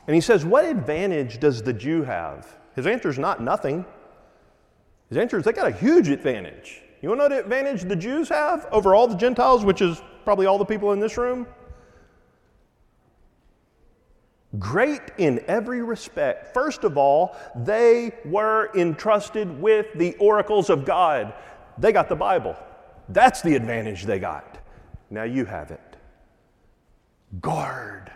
And 0.06 0.14
he 0.14 0.20
says, 0.20 0.44
What 0.44 0.64
advantage 0.64 1.40
does 1.40 1.62
the 1.62 1.72
Jew 1.72 2.02
have? 2.02 2.54
His 2.74 2.86
answer 2.86 3.08
is 3.08 3.18
not 3.18 3.42
nothing. 3.42 3.84
His 5.08 5.18
answer 5.18 5.38
is 5.38 5.44
they 5.44 5.52
got 5.52 5.66
a 5.66 5.72
huge 5.72 6.08
advantage. 6.08 6.82
You 7.00 7.08
want 7.10 7.20
to 7.20 7.28
know 7.28 7.34
what 7.36 7.44
advantage 7.44 7.82
the 7.82 7.96
Jews 7.96 8.28
have 8.28 8.66
over 8.72 8.94
all 8.94 9.06
the 9.06 9.16
Gentiles, 9.16 9.64
which 9.64 9.80
is 9.80 10.02
probably 10.24 10.46
all 10.46 10.58
the 10.58 10.64
people 10.64 10.92
in 10.92 11.00
this 11.00 11.16
room? 11.16 11.46
Great 14.58 15.02
in 15.18 15.44
every 15.48 15.82
respect. 15.82 16.54
First 16.54 16.84
of 16.84 16.96
all, 16.96 17.36
they 17.54 18.12
were 18.24 18.70
entrusted 18.74 19.60
with 19.60 19.86
the 19.94 20.14
oracles 20.16 20.70
of 20.70 20.84
God. 20.84 21.34
They 21.78 21.92
got 21.92 22.08
the 22.08 22.16
Bible. 22.16 22.56
That's 23.08 23.42
the 23.42 23.54
advantage 23.54 24.04
they 24.04 24.18
got. 24.18 24.58
Now 25.10 25.24
you 25.24 25.44
have 25.44 25.70
it. 25.70 25.96
Guard 27.40 28.10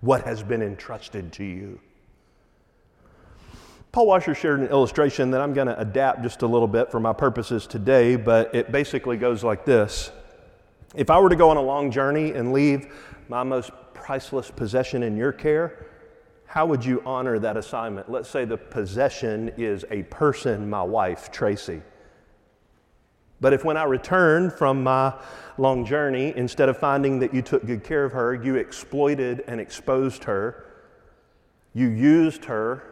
what 0.00 0.22
has 0.22 0.42
been 0.42 0.62
entrusted 0.62 1.32
to 1.34 1.44
you. 1.44 1.80
Paul 3.90 4.06
Washer 4.06 4.34
shared 4.34 4.60
an 4.60 4.68
illustration 4.68 5.30
that 5.30 5.40
I'm 5.40 5.54
going 5.54 5.66
to 5.66 5.78
adapt 5.78 6.22
just 6.22 6.42
a 6.42 6.46
little 6.46 6.68
bit 6.68 6.90
for 6.90 7.00
my 7.00 7.12
purposes 7.12 7.66
today, 7.66 8.16
but 8.16 8.54
it 8.54 8.70
basically 8.70 9.16
goes 9.16 9.42
like 9.42 9.64
this. 9.64 10.12
If 10.94 11.10
I 11.10 11.18
were 11.18 11.28
to 11.28 11.36
go 11.36 11.50
on 11.50 11.56
a 11.56 11.62
long 11.62 11.90
journey 11.90 12.32
and 12.32 12.52
leave 12.52 12.92
my 13.28 13.42
most 13.42 13.70
priceless 13.94 14.50
possession 14.50 15.02
in 15.02 15.16
your 15.16 15.32
care, 15.32 15.86
how 16.46 16.64
would 16.66 16.84
you 16.84 17.02
honor 17.04 17.38
that 17.38 17.56
assignment? 17.56 18.10
Let's 18.10 18.28
say 18.28 18.44
the 18.44 18.56
possession 18.56 19.52
is 19.56 19.84
a 19.90 20.02
person, 20.04 20.68
my 20.68 20.82
wife, 20.82 21.30
Tracy. 21.30 21.82
But 23.40 23.52
if 23.52 23.64
when 23.64 23.76
I 23.76 23.84
return 23.84 24.50
from 24.50 24.82
my 24.82 25.14
long 25.58 25.84
journey, 25.84 26.32
instead 26.36 26.68
of 26.68 26.76
finding 26.76 27.20
that 27.20 27.32
you 27.32 27.42
took 27.42 27.64
good 27.66 27.84
care 27.84 28.04
of 28.04 28.12
her, 28.12 28.34
you 28.34 28.56
exploited 28.56 29.44
and 29.46 29.60
exposed 29.60 30.24
her, 30.24 30.64
you 31.72 31.88
used 31.88 32.44
her 32.46 32.82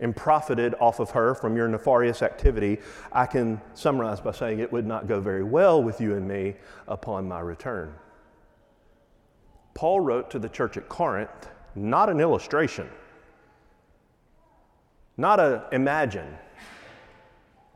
and 0.00 0.16
profited 0.16 0.74
off 0.80 0.98
of 0.98 1.10
her 1.10 1.34
from 1.34 1.56
your 1.56 1.68
nefarious 1.68 2.22
activity, 2.22 2.78
I 3.12 3.26
can 3.26 3.60
summarize 3.74 4.20
by 4.20 4.32
saying 4.32 4.58
it 4.58 4.72
would 4.72 4.86
not 4.86 5.06
go 5.06 5.20
very 5.20 5.44
well 5.44 5.82
with 5.82 6.00
you 6.00 6.14
and 6.14 6.26
me 6.26 6.56
upon 6.88 7.28
my 7.28 7.40
return. 7.40 7.94
Paul 9.74 10.00
wrote 10.00 10.30
to 10.30 10.38
the 10.38 10.48
church 10.48 10.76
at 10.76 10.88
Corinth, 10.88 11.48
not 11.74 12.08
an 12.08 12.20
illustration, 12.20 12.88
not 15.16 15.38
a 15.38 15.66
imagine. 15.72 16.36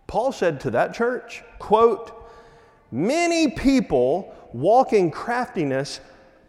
Paul 0.06 0.32
said 0.32 0.61
to 0.61 0.70
that 0.70 0.94
church, 0.94 1.42
quote, 1.58 2.12
many 2.90 3.50
people 3.50 4.34
walk 4.52 4.92
in 4.92 5.11
craftiness, 5.11 6.00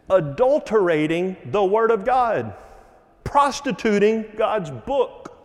adulterating 0.08 1.36
the 1.46 1.64
word 1.64 1.90
of 1.90 2.04
God, 2.04 2.54
prostituting 3.24 4.26
God's 4.36 4.70
book. 4.70 5.36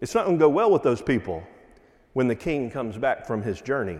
It's 0.00 0.14
not 0.14 0.26
going 0.26 0.38
to 0.38 0.42
go 0.42 0.48
well 0.48 0.70
with 0.70 0.82
those 0.82 1.02
people 1.02 1.42
when 2.12 2.26
the 2.28 2.34
king 2.34 2.70
comes 2.70 2.96
back 2.98 3.26
from 3.26 3.42
his 3.42 3.60
journey. 3.60 3.98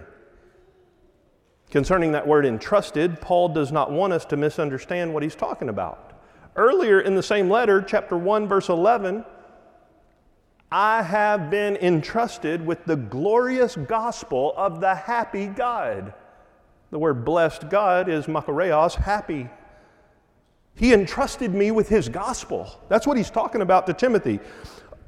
Concerning 1.70 2.12
that 2.12 2.26
word 2.26 2.44
entrusted, 2.44 3.20
Paul 3.20 3.50
does 3.50 3.70
not 3.70 3.92
want 3.92 4.12
us 4.12 4.24
to 4.26 4.36
misunderstand 4.36 5.14
what 5.14 5.22
he's 5.22 5.36
talking 5.36 5.68
about. 5.68 6.20
Earlier 6.56 7.00
in 7.00 7.14
the 7.14 7.22
same 7.22 7.48
letter, 7.48 7.80
chapter 7.80 8.16
1, 8.16 8.48
verse 8.48 8.68
11, 8.68 9.24
I 10.72 11.02
have 11.02 11.50
been 11.50 11.76
entrusted 11.76 12.64
with 12.64 12.84
the 12.84 12.96
glorious 12.96 13.76
gospel 13.76 14.54
of 14.56 14.80
the 14.80 14.94
happy 14.94 15.46
God. 15.46 16.14
The 16.90 16.98
word 16.98 17.24
blessed 17.24 17.68
God 17.68 18.08
is 18.08 18.26
makarios, 18.26 18.94
happy. 18.94 19.48
He 20.74 20.92
entrusted 20.92 21.52
me 21.52 21.72
with 21.72 21.88
his 21.88 22.08
gospel. 22.08 22.80
That's 22.88 23.06
what 23.06 23.16
he's 23.16 23.30
talking 23.30 23.62
about 23.62 23.86
to 23.88 23.92
Timothy. 23.92 24.38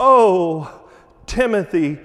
Oh, 0.00 0.88
Timothy, 1.26 1.98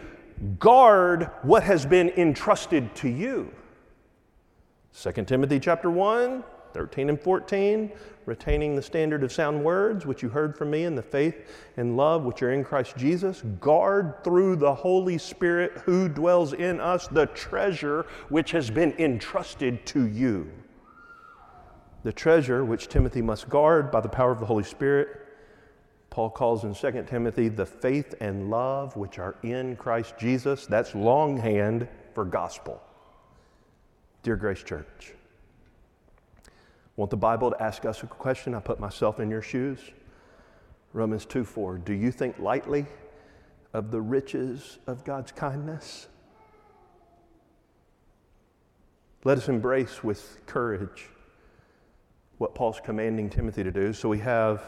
guard 0.60 1.32
what 1.42 1.64
has 1.64 1.86
been 1.86 2.10
entrusted 2.10 2.94
to 2.96 3.10
you. 3.10 3.52
2 5.00 5.12
Timothy 5.26 5.60
chapter 5.60 5.90
1, 5.90 6.44
13 6.74 7.09
and 7.09 7.19
14, 7.19 7.91
retaining 8.25 8.75
the 8.75 8.81
standard 8.81 9.24
of 9.24 9.31
sound 9.31 9.63
words 9.63 10.05
which 10.05 10.21
you 10.21 10.29
heard 10.29 10.57
from 10.57 10.71
me 10.71 10.83
in 10.83 10.95
the 10.95 11.01
faith 11.01 11.36
and 11.77 11.97
love 11.97 12.24
which 12.24 12.41
are 12.41 12.51
in 12.51 12.63
Christ 12.63 12.95
Jesus. 12.97 13.41
Guard 13.59 14.24
through 14.24 14.55
the 14.57 14.74
Holy 14.74 15.17
Spirit 15.17 15.74
who 15.86 16.09
dwells 16.09 16.53
in 16.53 16.79
us 16.79 17.07
the 17.07 17.27
treasure 17.27 18.05
which 18.29 18.51
has 18.51 18.69
been 18.69 18.93
entrusted 19.00 19.86
to 19.88 20.07
you. 20.07 20.51
The 22.03 22.13
treasure 22.13 22.63
which 22.63 22.88
Timothy 22.88 23.21
must 23.21 23.50
guard 23.50 23.91
by 23.91 24.01
the 24.01 24.09
power 24.09 24.31
of 24.31 24.39
the 24.39 24.45
Holy 24.45 24.63
Spirit 24.63 25.27
Paul 26.17 26.31
calls 26.31 26.63
in 26.63 26.74
2 26.74 27.03
Timothy 27.03 27.47
the 27.47 27.63
faith 27.67 28.15
and 28.19 28.50
love 28.50 28.95
which 28.95 29.19
are 29.19 29.36
in 29.43 29.75
Christ 29.75 30.15
Jesus. 30.17 30.65
That's 30.65 30.95
longhand 30.95 31.88
for 32.15 32.25
gospel. 32.25 32.81
Dear 34.24 34.36
Grace 34.36 34.63
Church, 34.63 35.13
want 36.98 37.12
the 37.12 37.18
Bible 37.18 37.51
to 37.51 37.63
ask 37.63 37.86
us 37.86 38.04
a 38.04 38.08
question? 38.08 38.54
I 38.54 38.60
put 38.60 38.80
myself 38.80 39.21
in 39.21 39.30
your 39.30 39.41
shoes. 39.41 39.80
Romans 40.91 41.26
2 41.26 41.45
4. 41.45 41.78
Do 41.78 41.93
you 41.93 42.12
think 42.12 42.38
lightly 42.39 42.86
of 43.74 43.91
the 43.91 44.02
riches 44.02 44.80
of 44.88 45.06
God's 45.06 45.32
kindness? 45.32 46.08
Let 49.24 49.38
us 49.38 49.48
embrace 49.48 50.04
with 50.04 50.45
courage 50.45 51.10
what 52.38 52.56
Paul's 52.56 52.80
commanding 52.84 53.30
Timothy 53.30 53.63
to 53.63 53.71
do. 53.71 53.93
So 53.93 54.10
we 54.10 54.19
have 54.19 54.63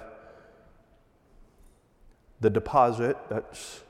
the 2.42 2.50
deposit, 2.50 3.18
that's 3.30 3.84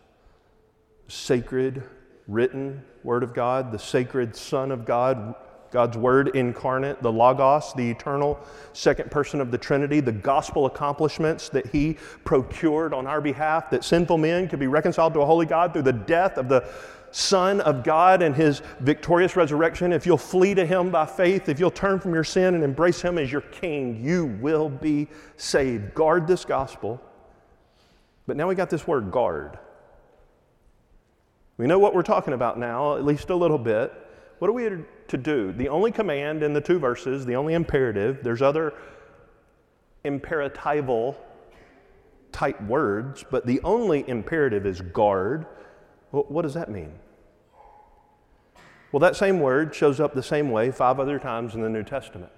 sacred, 1.08 1.84
written 2.28 2.84
Word 3.04 3.24
of 3.24 3.34
God, 3.34 3.72
the 3.72 3.80
sacred 3.80 4.36
Son 4.36 4.72
of 4.72 4.86
God, 4.86 5.36
God's 5.72 5.98
Word 5.98 6.36
incarnate, 6.36 7.02
the 7.02 7.12
Logos, 7.12 7.74
the 7.74 7.90
eternal 7.90 8.40
second 8.74 9.12
person 9.12 9.42
of 9.42 9.52
the 9.52 9.58
Trinity, 9.58 10.00
the 10.00 10.12
gospel 10.12 10.66
accomplishments 10.66 11.50
that 11.50 11.68
He 11.68 11.98
procured 12.24 12.94
on 12.94 13.08
our 13.08 13.22
behalf, 13.22 13.70
that 13.70 13.84
sinful 13.84 14.18
men 14.18 14.48
could 14.48 14.60
be 14.60 14.68
reconciled 14.68 15.14
to 15.14 15.22
a 15.22 15.26
holy 15.26 15.46
God 15.46 15.74
through 15.74 15.84
the 15.84 15.94
death 15.94 16.38
of 16.38 16.50
the 16.50 16.70
Son 17.12 17.60
of 17.62 17.84
God 17.84 18.22
and 18.22 18.36
His 18.36 18.62
victorious 18.80 19.36
resurrection. 19.36 19.94
If 19.94 20.06
you'll 20.06 20.18
flee 20.18 20.54
to 20.56 20.66
Him 20.66 20.90
by 20.90 21.06
faith, 21.06 21.50
if 21.50 21.60
you'll 21.60 21.72
turn 21.72 22.00
from 22.00 22.14
your 22.14 22.24
sin 22.24 22.56
and 22.56 22.64
embrace 22.64 23.02
Him 23.02 23.18
as 23.18 23.32
your 23.32 23.42
King, 23.42 24.04
you 24.04 24.26
will 24.42 24.70
be 24.70 25.08
saved. 25.38 25.94
Guard 25.94 26.28
this 26.28 26.46
gospel 26.46 27.02
but 28.30 28.38
now 28.38 28.48
we 28.48 28.54
got 28.54 28.70
this 28.70 28.86
word 28.86 29.10
guard. 29.10 29.58
We 31.58 31.66
know 31.66 31.80
what 31.80 31.96
we're 31.96 32.04
talking 32.04 32.36
about 32.36 32.60
now, 32.60 32.96
at 32.96 33.04
least 33.04 33.32
a 33.32 33.36
little 33.36 33.58
bit. 33.58 33.92
What 34.38 34.50
are 34.50 34.54
we 34.54 34.70
to 35.10 35.18
do? 35.18 35.52
The 35.52 35.70
only 35.70 35.92
command 35.92 36.44
in 36.44 36.54
the 36.54 36.62
two 36.62 36.80
verses, 36.80 37.26
the 37.26 37.36
only 37.36 37.54
imperative, 37.54 38.20
there's 38.24 38.42
other 38.42 38.74
imperatival 40.06 41.16
type 42.32 42.62
words, 42.64 43.26
but 43.30 43.46
the 43.46 43.60
only 43.64 44.08
imperative 44.08 44.66
is 44.66 44.82
guard. 44.82 45.46
Well, 46.12 46.26
what 46.30 46.44
does 46.44 46.54
that 46.54 46.70
mean? 46.70 46.94
Well, 48.92 49.00
that 49.02 49.16
same 49.16 49.40
word 49.40 49.76
shows 49.76 50.00
up 50.00 50.14
the 50.14 50.24
same 50.24 50.50
way 50.50 50.72
five 50.72 51.00
other 51.00 51.20
times 51.20 51.54
in 51.54 51.62
the 51.62 51.70
New 51.70 51.84
Testament. 51.84 52.32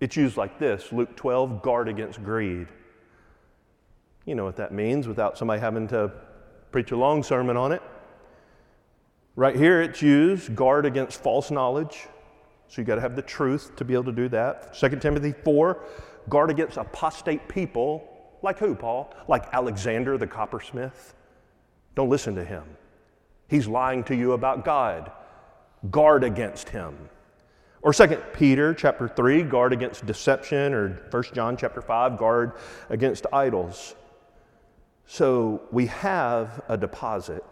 It's 0.00 0.16
used 0.16 0.36
like 0.36 0.58
this 0.58 0.92
Luke 0.92 1.16
12, 1.16 1.62
guard 1.62 1.88
against 1.88 2.22
greed. 2.22 2.68
You 4.24 4.34
know 4.34 4.44
what 4.44 4.56
that 4.56 4.72
means 4.72 5.08
without 5.08 5.38
somebody 5.38 5.60
having 5.60 5.88
to 5.88 6.12
preach 6.70 6.90
a 6.90 6.96
long 6.96 7.22
sermon 7.22 7.56
on 7.56 7.72
it. 7.72 7.82
Right 9.38 9.54
here, 9.54 9.82
it's 9.82 10.00
used 10.00 10.56
guard 10.56 10.86
against 10.86 11.22
false 11.22 11.50
knowledge. 11.50 12.08
So 12.68 12.80
you 12.80 12.86
got 12.86 12.94
to 12.94 13.02
have 13.02 13.16
the 13.16 13.22
truth 13.22 13.76
to 13.76 13.84
be 13.84 13.92
able 13.92 14.04
to 14.04 14.12
do 14.12 14.28
that. 14.30 14.74
2 14.74 14.88
Timothy 14.96 15.32
4, 15.32 15.78
guard 16.30 16.50
against 16.50 16.78
apostate 16.78 17.46
people. 17.46 18.08
Like 18.42 18.58
who, 18.58 18.74
Paul? 18.74 19.14
Like 19.28 19.44
Alexander 19.52 20.16
the 20.16 20.26
coppersmith. 20.26 21.12
Don't 21.94 22.08
listen 22.08 22.34
to 22.34 22.44
him. 22.44 22.64
He's 23.48 23.68
lying 23.68 24.04
to 24.04 24.16
you 24.16 24.32
about 24.32 24.64
God. 24.64 25.12
Guard 25.90 26.24
against 26.24 26.70
him. 26.70 26.96
Or 27.82 27.92
2 27.92 28.06
Peter 28.32 28.72
chapter 28.72 29.06
3, 29.06 29.42
guard 29.42 29.74
against 29.74 30.06
deception, 30.06 30.72
or 30.72 31.06
1 31.10 31.22
John 31.34 31.58
chapter 31.58 31.82
5, 31.82 32.16
guard 32.16 32.52
against 32.88 33.26
idols. 33.34 33.94
So 35.06 35.60
we 35.70 35.86
have 35.86 36.62
a 36.68 36.76
deposit. 36.76 37.44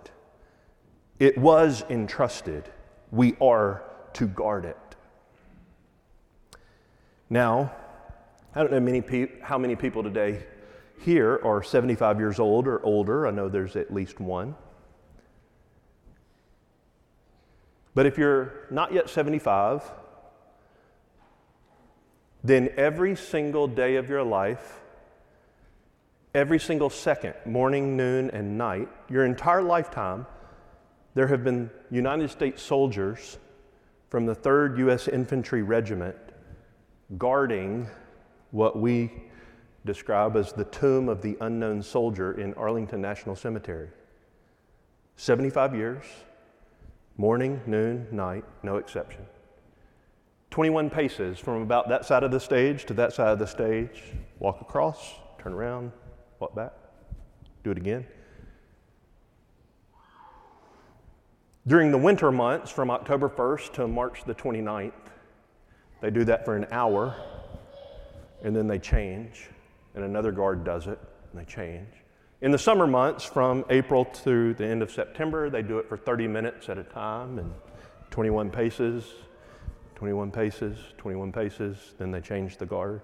It 1.18 1.38
was 1.38 1.85
entrusted. 1.88 2.70
We 3.11 3.37
are 3.40 3.83
to 4.14 4.27
guard 4.27 4.64
it. 4.64 4.77
Now, 7.31 7.72
I 8.55 8.61
don't 8.61 8.72
know 8.72 8.81
many 8.81 9.00
pe- 9.00 9.40
how 9.40 9.59
many 9.59 9.77
people 9.77 10.03
today 10.03 10.44
here 11.00 11.40
are 11.44 11.62
75 11.62 12.18
years 12.18 12.38
old 12.38 12.66
or 12.66 12.85
older. 12.85 13.27
I 13.27 13.31
know 13.31 13.48
there's 13.48 13.77
at 13.77 13.92
least 13.92 14.20
one. 14.20 14.55
But 17.94 18.07
if 18.07 18.18
you're 18.18 18.66
not 18.70 18.92
yet 18.92 19.09
75, 19.09 19.83
then 22.42 22.70
every 22.77 23.16
single 23.16 23.68
day 23.68 23.96
of 23.96 24.09
your 24.09 24.22
life, 24.22 24.81
every 26.35 26.59
single 26.59 26.90
second, 26.90 27.35
morning, 27.46 27.96
noon, 27.96 28.31
and 28.31 28.59
night, 28.59 28.88
your 29.09 29.24
entire 29.24 29.62
lifetime, 29.62 30.27
there 31.14 31.29
have 31.29 31.44
been 31.44 31.70
United 31.90 32.31
States 32.31 32.62
soldiers 32.62 33.38
from 34.11 34.27
the 34.27 34.35
3rd 34.35 34.79
U.S. 34.79 35.09
Infantry 35.09 35.62
Regiment 35.62 36.16
guarding 37.18 37.88
what 38.50 38.79
we 38.79 39.11
describe 39.85 40.37
as 40.37 40.53
the 40.53 40.64
tomb 40.64 41.09
of 41.09 41.22
the 41.22 41.37
unknown 41.40 41.83
soldier 41.83 42.40
in 42.40 42.55
Arlington 42.55 43.00
National 43.00 43.37
Cemetery. 43.37 43.88
75 45.16 45.74
years, 45.74 46.05
morning, 47.16 47.61
noon, 47.66 48.07
night, 48.11 48.44
no 48.62 48.77
exception. 48.77 49.24
21 50.50 50.90
paces 50.90 51.38
from 51.38 51.62
about 51.62 51.88
that 51.88 52.05
side 52.05 52.22
of 52.22 52.31
the 52.31 52.40
stage 52.40 52.85
to 52.87 52.94
that 52.94 53.12
side 53.12 53.29
of 53.29 53.38
the 53.38 53.46
stage. 53.46 54.03
Walk 54.38 54.61
across, 54.61 55.14
turn 55.38 55.53
around, 55.53 55.92
walk 56.38 56.55
back. 56.55 56.72
Do 57.62 57.70
it 57.70 57.77
again. 57.77 58.07
During 61.66 61.90
the 61.90 61.98
winter 61.98 62.31
months, 62.31 62.70
from 62.70 62.90
October 62.90 63.27
1st 63.27 63.72
to 63.74 63.88
March 63.88 64.24
the 64.24 64.35
29th, 64.35 64.92
they 66.03 66.11
do 66.11 66.22
that 66.24 66.44
for 66.44 66.57
an 66.57 66.66
hour 66.70 67.16
and 68.42 68.55
then 68.55 68.68
they 68.68 68.79
change, 68.79 69.48
and 69.94 70.05
another 70.05 70.31
guard 70.31 70.62
does 70.62 70.87
it 70.87 70.98
and 71.33 71.40
they 71.40 71.46
change. 71.46 71.88
In 72.42 72.50
the 72.50 72.59
summer 72.59 72.87
months, 72.87 73.24
from 73.24 73.64
April 73.70 74.05
to 74.05 74.53
the 74.53 74.66
end 74.66 74.83
of 74.83 74.90
September, 74.90 75.48
they 75.48 75.62
do 75.62 75.79
it 75.79 75.88
for 75.88 75.96
30 75.96 76.29
minutes 76.29 76.68
at 76.68 76.77
a 76.77 76.85
time 76.85 77.38
and 77.38 77.50
21 78.11 78.50
paces, 78.50 79.07
21 79.94 80.31
paces, 80.31 80.77
21 80.98 81.33
paces, 81.33 81.94
then 81.96 82.11
they 82.11 82.20
change 82.20 82.59
the 82.59 82.66
guard. 82.66 83.00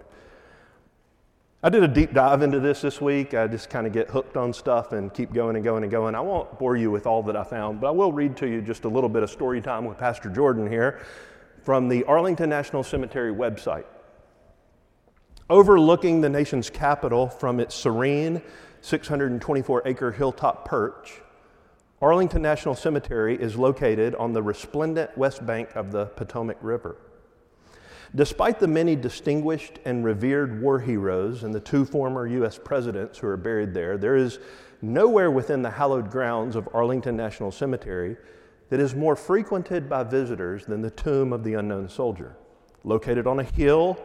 I 1.62 1.68
did 1.68 1.82
a 1.82 1.88
deep 1.88 2.14
dive 2.14 2.40
into 2.40 2.58
this 2.58 2.80
this 2.80 3.02
week. 3.02 3.34
I 3.34 3.46
just 3.46 3.68
kind 3.68 3.86
of 3.86 3.92
get 3.92 4.08
hooked 4.08 4.38
on 4.38 4.50
stuff 4.54 4.92
and 4.92 5.12
keep 5.12 5.30
going 5.30 5.56
and 5.56 5.64
going 5.64 5.82
and 5.82 5.92
going. 5.92 6.14
I 6.14 6.20
won't 6.20 6.58
bore 6.58 6.74
you 6.74 6.90
with 6.90 7.06
all 7.06 7.22
that 7.24 7.36
I 7.36 7.44
found, 7.44 7.82
but 7.82 7.88
I 7.88 7.90
will 7.90 8.12
read 8.12 8.34
to 8.38 8.48
you 8.48 8.62
just 8.62 8.84
a 8.84 8.88
little 8.88 9.10
bit 9.10 9.22
of 9.22 9.28
story 9.28 9.60
time 9.60 9.84
with 9.84 9.98
Pastor 9.98 10.30
Jordan 10.30 10.66
here 10.66 11.00
from 11.62 11.90
the 11.90 12.02
Arlington 12.04 12.48
National 12.48 12.82
Cemetery 12.82 13.30
website. 13.30 13.84
Overlooking 15.50 16.22
the 16.22 16.30
nation's 16.30 16.70
capital 16.70 17.28
from 17.28 17.60
its 17.60 17.74
serene 17.74 18.40
624 18.80 19.82
acre 19.84 20.12
hilltop 20.12 20.64
perch, 20.64 21.20
Arlington 22.00 22.40
National 22.40 22.74
Cemetery 22.74 23.36
is 23.36 23.56
located 23.56 24.14
on 24.14 24.32
the 24.32 24.42
resplendent 24.42 25.14
west 25.18 25.44
bank 25.44 25.68
of 25.76 25.92
the 25.92 26.06
Potomac 26.06 26.56
River. 26.62 26.96
Despite 28.14 28.58
the 28.58 28.66
many 28.66 28.96
distinguished 28.96 29.78
and 29.84 30.04
revered 30.04 30.60
war 30.60 30.80
heroes 30.80 31.44
and 31.44 31.54
the 31.54 31.60
two 31.60 31.84
former 31.84 32.26
U.S. 32.26 32.58
presidents 32.58 33.18
who 33.18 33.28
are 33.28 33.36
buried 33.36 33.72
there, 33.72 33.96
there 33.96 34.16
is 34.16 34.40
nowhere 34.82 35.30
within 35.30 35.62
the 35.62 35.70
hallowed 35.70 36.10
grounds 36.10 36.56
of 36.56 36.68
Arlington 36.74 37.16
National 37.16 37.52
Cemetery 37.52 38.16
that 38.68 38.80
is 38.80 38.96
more 38.96 39.14
frequented 39.14 39.88
by 39.88 40.02
visitors 40.02 40.66
than 40.66 40.80
the 40.80 40.90
tomb 40.90 41.32
of 41.32 41.44
the 41.44 41.54
unknown 41.54 41.88
soldier. 41.88 42.34
Located 42.82 43.28
on 43.28 43.38
a 43.38 43.44
hill, 43.44 43.96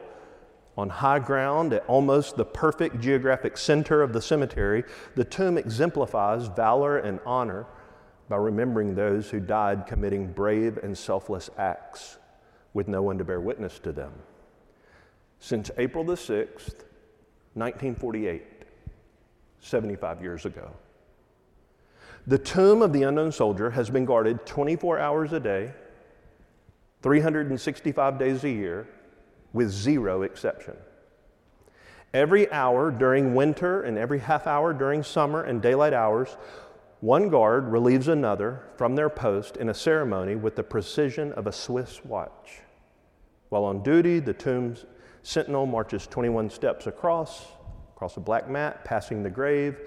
on 0.78 0.90
high 0.90 1.20
ground, 1.20 1.74
at 1.74 1.86
almost 1.88 2.36
the 2.36 2.46
perfect 2.46 3.00
geographic 3.00 3.58
center 3.58 4.04
of 4.04 4.14
the 4.14 4.22
cemetery, 4.22 4.84
the 5.16 5.24
tomb 5.24 5.58
exemplifies 5.58 6.46
valor 6.48 7.00
and 7.00 7.20
honor 7.26 7.66
by 8.30 8.36
remembering 8.36 8.94
those 8.94 9.32
who 9.32 9.40
died 9.40 9.88
committing 9.88 10.32
brave 10.32 10.78
and 10.84 10.96
selfless 10.96 11.50
acts 11.58 12.18
with 12.76 12.88
no 12.90 13.02
one 13.02 13.18
to 13.18 13.24
bear 13.24 13.40
witness 13.40 13.80
to 13.80 13.92
them. 13.92 14.12
Since 15.40 15.72
April 15.78 16.04
the 16.04 16.14
6th, 16.14 16.84
1948, 17.56 18.44
75 19.62 20.22
years 20.22 20.46
ago. 20.46 20.70
The 22.28 22.38
tomb 22.38 22.82
of 22.82 22.92
the 22.92 23.04
unknown 23.04 23.32
soldier 23.32 23.70
has 23.70 23.90
been 23.90 24.04
guarded 24.04 24.46
24 24.46 25.00
hours 25.00 25.32
a 25.32 25.40
day, 25.40 25.72
365 27.02 28.20
days 28.20 28.44
a 28.44 28.50
year, 28.50 28.88
with 29.54 29.70
zero 29.70 30.24
exception. 30.24 30.76
Every 32.14 32.52
hour 32.52 32.92
during 32.92 33.36
winter 33.36 33.84
and 33.84 33.98
every 33.98 34.20
half 34.20 34.48
hour 34.48 34.74
during 34.74 35.02
summer 35.02 35.44
and 35.44 35.62
daylight 35.62 35.94
hours, 35.94 36.36
one 37.00 37.30
guard 37.30 37.72
relieves 37.72 38.10
another 38.10 38.64
from 38.76 38.96
their 38.96 39.10
post 39.10 39.56
in 39.56 39.70
a 39.70 39.74
ceremony 39.74 40.36
with 40.36 40.58
the 40.58 40.64
precision 40.64 41.32
of 41.34 41.48
a 41.48 41.52
Swiss 41.54 42.04
watch. 42.04 42.65
While 43.56 43.64
on 43.64 43.84
duty, 43.84 44.20
the 44.20 44.34
tomb's 44.34 44.84
sentinel 45.24 45.66
marches 45.66 46.08
21 46.08 46.50
steps 46.50 46.88
across, 46.88 47.46
across 47.96 48.18
a 48.18 48.20
black 48.20 48.50
mat, 48.50 48.84
passing 48.84 49.24
the 49.24 49.30
grave 49.30 49.80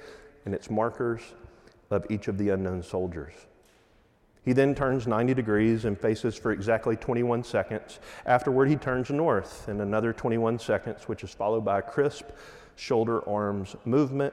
and 0.46 0.54
its 0.54 0.70
markers 0.70 1.20
of 1.90 2.07
each 2.09 2.28
of 2.28 2.38
the 2.38 2.48
unknown 2.48 2.83
soldiers. 2.83 3.35
He 4.42 4.54
then 4.54 4.74
turns 4.74 5.07
90 5.07 5.35
degrees 5.35 5.85
and 5.85 6.00
faces 6.00 6.35
for 6.35 6.50
exactly 6.50 6.96
21 6.96 7.44
seconds. 7.44 8.00
Afterward, 8.24 8.70
he 8.70 8.76
turns 8.76 9.11
north 9.11 9.68
in 9.68 9.83
another 9.83 10.14
21 10.14 10.59
seconds, 10.59 11.07
which 11.07 11.22
is 11.22 11.35
followed 11.35 11.66
by 11.66 11.81
a 11.81 11.83
crisp 11.83 12.24
shoulder 12.76 13.28
arms 13.28 13.76
movement 13.85 14.33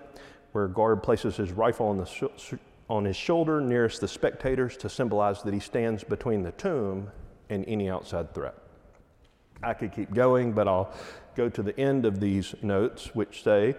where 0.54 0.70
guard 0.70 1.04
places 1.04 1.36
his 1.36 1.52
rifle 1.52 1.88
on, 1.88 2.06
sh- 2.06 2.54
on 2.90 3.04
his 3.04 3.18
shoulder 3.18 3.60
nearest 3.60 4.00
the 4.00 4.08
spectators 4.08 4.78
to 4.78 4.88
symbolize 4.88 5.44
that 5.44 5.54
he 5.54 5.60
stands 5.60 6.06
between 6.06 6.42
the 6.42 6.54
tomb 6.54 7.12
and 7.50 7.66
any 7.68 7.90
outside 7.90 8.34
threat. 8.34 8.56
I 9.64 9.74
could 9.74 9.92
keep 9.92 10.14
going, 10.14 10.52
but 10.52 10.68
I'll 10.68 10.94
go 11.36 11.50
to 11.50 11.64
the 11.64 11.78
end 11.80 12.06
of 12.06 12.20
these 12.20 12.56
notes, 12.62 13.14
which 13.14 13.44
say 13.44 13.76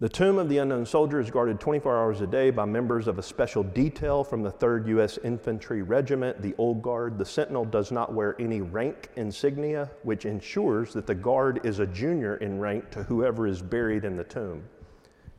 The 0.00 0.08
tomb 0.08 0.38
of 0.38 0.48
the 0.48 0.58
unknown 0.58 0.86
soldier 0.86 1.20
is 1.20 1.30
guarded 1.30 1.60
24 1.60 1.96
hours 1.96 2.20
a 2.20 2.26
day 2.26 2.50
by 2.50 2.64
members 2.64 3.06
of 3.06 3.18
a 3.18 3.22
special 3.22 3.62
detail 3.62 4.24
from 4.24 4.42
the 4.42 4.50
3rd 4.50 4.88
U.S. 4.88 5.18
Infantry 5.22 5.82
Regiment, 5.82 6.40
the 6.40 6.54
Old 6.56 6.80
Guard. 6.82 7.18
The 7.18 7.24
sentinel 7.24 7.64
does 7.64 7.92
not 7.92 8.14
wear 8.14 8.34
any 8.40 8.62
rank 8.62 9.10
insignia, 9.16 9.90
which 10.02 10.24
ensures 10.24 10.92
that 10.94 11.06
the 11.06 11.14
guard 11.14 11.60
is 11.64 11.80
a 11.80 11.86
junior 11.86 12.36
in 12.36 12.58
rank 12.58 12.90
to 12.92 13.02
whoever 13.02 13.46
is 13.46 13.60
buried 13.60 14.04
in 14.04 14.16
the 14.16 14.24
tomb. 14.24 14.64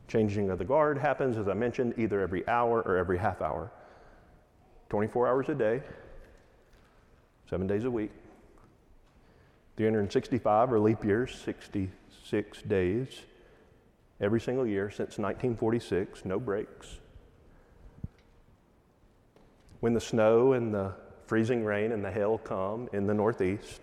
Changing 0.06 0.50
of 0.50 0.58
the 0.58 0.64
guard 0.64 0.98
happens, 0.98 1.38
as 1.38 1.48
I 1.48 1.54
mentioned, 1.54 1.94
either 1.96 2.20
every 2.20 2.46
hour 2.46 2.82
or 2.82 2.96
every 2.96 3.18
half 3.18 3.40
hour. 3.40 3.72
24 4.90 5.26
hours 5.26 5.48
a 5.48 5.54
day, 5.54 5.82
seven 7.52 7.66
days 7.66 7.84
a 7.84 7.90
week. 7.90 8.10
365 9.76 10.72
or 10.72 10.80
leap 10.80 11.04
years, 11.04 11.34
66 11.44 12.62
days 12.62 13.08
every 14.22 14.40
single 14.40 14.66
year 14.66 14.88
since 14.88 15.18
1946, 15.18 16.24
no 16.24 16.40
breaks. 16.40 16.98
When 19.80 19.92
the 19.92 20.00
snow 20.00 20.54
and 20.54 20.72
the 20.72 20.94
freezing 21.26 21.62
rain 21.62 21.92
and 21.92 22.02
the 22.02 22.10
hail 22.10 22.38
come 22.38 22.88
in 22.94 23.06
the 23.06 23.12
Northeast, 23.12 23.82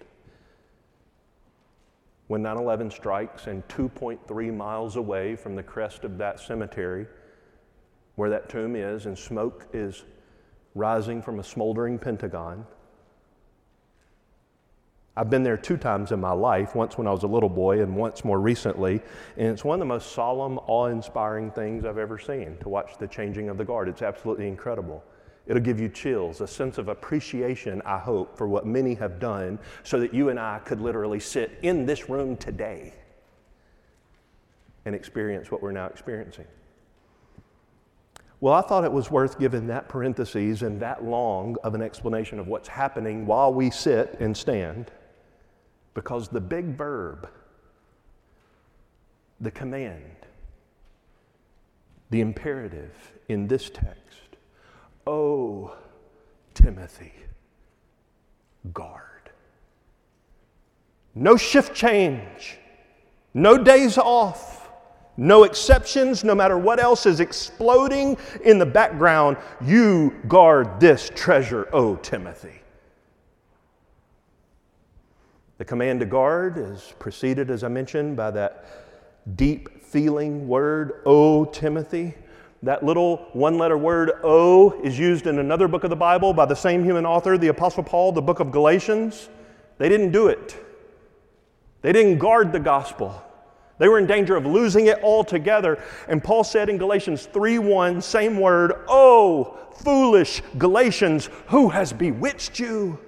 when 2.25 2.41
9 2.41 2.57
11 2.57 2.89
strikes 2.89 3.45
and 3.45 3.61
2.3 3.67 4.57
miles 4.57 4.95
away 4.95 5.35
from 5.35 5.55
the 5.55 5.61
crest 5.61 6.03
of 6.05 6.17
that 6.17 6.39
cemetery, 6.39 7.05
where 8.15 8.31
that 8.31 8.49
tomb 8.49 8.75
is, 8.75 9.05
and 9.05 9.15
smoke 9.15 9.67
is 9.73 10.05
rising 10.73 11.21
from 11.21 11.39
a 11.39 11.43
smoldering 11.43 11.99
Pentagon, 11.99 12.65
I've 15.19 15.29
been 15.29 15.43
there 15.43 15.57
two 15.57 15.75
times 15.75 16.13
in 16.13 16.21
my 16.21 16.31
life, 16.31 16.75
once 16.75 16.97
when 16.97 17.05
I 17.05 17.11
was 17.11 17.23
a 17.23 17.27
little 17.27 17.49
boy 17.49 17.81
and 17.81 17.93
once 17.93 18.23
more 18.23 18.39
recently, 18.39 19.01
and 19.35 19.47
it's 19.47 19.65
one 19.65 19.75
of 19.75 19.79
the 19.79 19.85
most 19.85 20.13
solemn, 20.13 20.57
awe 20.59 20.85
inspiring 20.85 21.51
things 21.51 21.83
I've 21.83 21.97
ever 21.97 22.17
seen 22.17 22.55
to 22.61 22.69
watch 22.69 22.97
the 22.97 23.05
changing 23.05 23.49
of 23.49 23.57
the 23.57 23.65
guard. 23.65 23.89
It's 23.89 24.01
absolutely 24.01 24.47
incredible. 24.47 25.03
It'll 25.45 25.61
give 25.61 25.77
you 25.77 25.89
chills, 25.89 26.39
a 26.39 26.47
sense 26.47 26.77
of 26.77 26.87
appreciation, 26.87 27.81
I 27.85 27.97
hope, 27.97 28.37
for 28.37 28.47
what 28.47 28.65
many 28.65 28.93
have 28.93 29.19
done 29.19 29.59
so 29.83 29.99
that 29.99 30.13
you 30.13 30.29
and 30.29 30.39
I 30.39 30.59
could 30.59 30.79
literally 30.79 31.19
sit 31.19 31.59
in 31.63 31.85
this 31.85 32.07
room 32.07 32.37
today 32.37 32.93
and 34.85 34.95
experience 34.95 35.51
what 35.51 35.61
we're 35.61 35.73
now 35.73 35.87
experiencing. 35.87 36.45
Well, 38.39 38.53
I 38.53 38.61
thought 38.61 38.85
it 38.85 38.93
was 38.93 39.11
worth 39.11 39.37
giving 39.37 39.67
that 39.67 39.89
parenthesis 39.89 40.61
and 40.61 40.79
that 40.79 41.03
long 41.03 41.57
of 41.61 41.75
an 41.75 41.81
explanation 41.81 42.39
of 42.39 42.47
what's 42.47 42.69
happening 42.69 43.25
while 43.25 43.53
we 43.53 43.69
sit 43.69 44.15
and 44.21 44.37
stand 44.37 44.91
because 45.93 46.29
the 46.29 46.41
big 46.41 46.77
verb, 46.77 47.29
the 49.39 49.51
command, 49.51 50.03
the 52.09 52.21
imperative 52.21 52.93
in 53.27 53.47
this 53.47 53.69
text, 53.69 54.37
oh, 55.07 55.75
Timothy, 56.53 57.13
guard. 58.73 59.03
No 61.15 61.37
shift 61.37 61.75
change, 61.75 62.57
no 63.33 63.57
days 63.57 63.97
off, 63.97 64.69
no 65.17 65.43
exceptions, 65.43 66.23
no 66.23 66.33
matter 66.33 66.57
what 66.57 66.79
else 66.79 67.05
is 67.05 67.19
exploding 67.19 68.17
in 68.43 68.57
the 68.57 68.65
background, 68.65 69.37
you 69.61 70.15
guard 70.27 70.79
this 70.79 71.11
treasure, 71.13 71.67
oh, 71.73 71.97
Timothy. 71.97 72.58
The 75.59 75.65
command 75.65 75.99
to 75.99 76.05
guard 76.05 76.57
is 76.57 76.93
preceded, 76.99 77.51
as 77.51 77.65
I 77.65 77.67
mentioned, 77.67 78.15
by 78.15 78.31
that 78.31 78.65
deep 79.35 79.83
feeling 79.83 80.47
word, 80.47 81.01
O 81.05 81.43
Timothy. 81.43 82.15
That 82.63 82.85
little 82.85 83.27
one 83.33 83.57
letter 83.57 83.77
word, 83.77 84.11
O, 84.23 84.81
is 84.83 84.97
used 84.97 85.27
in 85.27 85.37
another 85.37 85.67
book 85.67 85.83
of 85.83 85.89
the 85.89 85.97
Bible 85.97 86.33
by 86.33 86.45
the 86.45 86.55
same 86.55 86.85
human 86.85 87.05
author, 87.05 87.37
the 87.37 87.49
Apostle 87.49 87.83
Paul, 87.83 88.13
the 88.13 88.21
book 88.21 88.39
of 88.39 88.51
Galatians. 88.53 89.27
They 89.79 89.89
didn't 89.89 90.13
do 90.13 90.29
it, 90.29 90.55
they 91.81 91.91
didn't 91.91 92.19
guard 92.19 92.53
the 92.53 92.59
gospel. 92.59 93.21
They 93.79 93.89
were 93.89 93.99
in 93.99 94.07
danger 94.07 94.37
of 94.37 94.45
losing 94.45 94.87
it 94.87 95.01
altogether. 95.03 95.81
And 96.07 96.23
Paul 96.23 96.45
said 96.45 96.69
in 96.69 96.77
Galatians 96.77 97.25
3 97.25 97.59
1, 97.59 98.01
same 98.01 98.39
word, 98.39 98.73
Oh, 98.87 99.57
foolish 99.73 100.41
Galatians, 100.57 101.29
who 101.47 101.67
has 101.69 101.91
bewitched 101.91 102.59
you? 102.59 102.99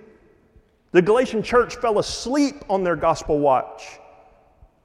The 0.92 1.02
Galatian 1.02 1.42
church 1.42 1.78
fell 1.78 2.00
asleep 2.00 2.64
on 2.70 2.84
their 2.84 2.98
gospel 2.98 3.40
watch. 3.40 4.00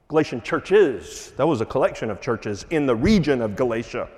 Galatian 0.09 0.41
churches, 0.41 1.33
that 1.37 1.47
was 1.47 1.61
a 1.61 1.67
collection 1.67 2.11
of 2.11 2.21
churches 2.21 2.65
in 2.71 2.87
the 2.87 2.95
region 2.95 3.43
of 3.43 3.57
Galatia. 3.57 4.09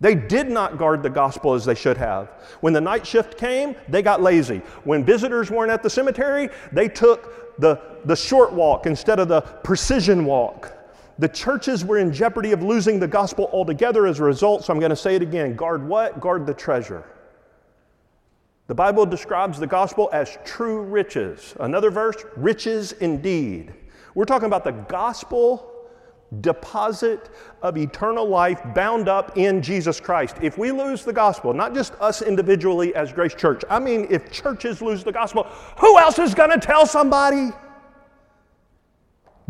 They 0.00 0.14
did 0.14 0.50
not 0.50 0.78
guard 0.78 1.02
the 1.02 1.10
gospel 1.10 1.52
as 1.52 1.66
they 1.66 1.74
should 1.74 1.98
have. 1.98 2.28
When 2.60 2.72
the 2.72 2.80
night 2.80 3.06
shift 3.06 3.36
came, 3.36 3.76
they 3.86 4.00
got 4.00 4.22
lazy. 4.22 4.62
When 4.84 5.04
visitors 5.04 5.50
weren't 5.50 5.70
at 5.70 5.82
the 5.82 5.90
cemetery, 5.90 6.48
they 6.72 6.88
took 6.88 7.58
the, 7.58 7.78
the 8.06 8.16
short 8.16 8.54
walk 8.54 8.86
instead 8.86 9.18
of 9.18 9.28
the 9.28 9.42
precision 9.42 10.24
walk. 10.24 10.72
The 11.18 11.28
churches 11.28 11.84
were 11.84 11.98
in 11.98 12.14
jeopardy 12.14 12.52
of 12.52 12.62
losing 12.62 12.98
the 12.98 13.06
gospel 13.06 13.50
altogether 13.52 14.06
as 14.06 14.20
a 14.20 14.24
result, 14.24 14.64
so 14.64 14.72
I'm 14.72 14.80
going 14.80 14.88
to 14.88 14.96
say 14.96 15.16
it 15.16 15.22
again. 15.22 15.54
Guard 15.54 15.86
what? 15.86 16.18
Guard 16.18 16.46
the 16.46 16.54
treasure. 16.54 17.04
The 18.70 18.74
Bible 18.76 19.04
describes 19.04 19.58
the 19.58 19.66
gospel 19.66 20.08
as 20.12 20.38
true 20.44 20.82
riches. 20.82 21.56
Another 21.58 21.90
verse, 21.90 22.24
riches 22.36 22.92
indeed. 22.92 23.74
We're 24.14 24.26
talking 24.26 24.46
about 24.46 24.62
the 24.62 24.70
gospel 24.70 25.88
deposit 26.40 27.30
of 27.62 27.76
eternal 27.76 28.28
life 28.28 28.60
bound 28.72 29.08
up 29.08 29.36
in 29.36 29.60
Jesus 29.60 29.98
Christ. 29.98 30.36
If 30.40 30.56
we 30.56 30.70
lose 30.70 31.04
the 31.04 31.12
gospel, 31.12 31.52
not 31.52 31.74
just 31.74 31.94
us 31.94 32.22
individually 32.22 32.94
as 32.94 33.12
Grace 33.12 33.34
Church, 33.34 33.64
I 33.68 33.80
mean, 33.80 34.06
if 34.08 34.30
churches 34.30 34.80
lose 34.80 35.02
the 35.02 35.10
gospel, 35.10 35.48
who 35.80 35.98
else 35.98 36.20
is 36.20 36.32
going 36.32 36.50
to 36.50 36.64
tell 36.64 36.86
somebody? 36.86 37.50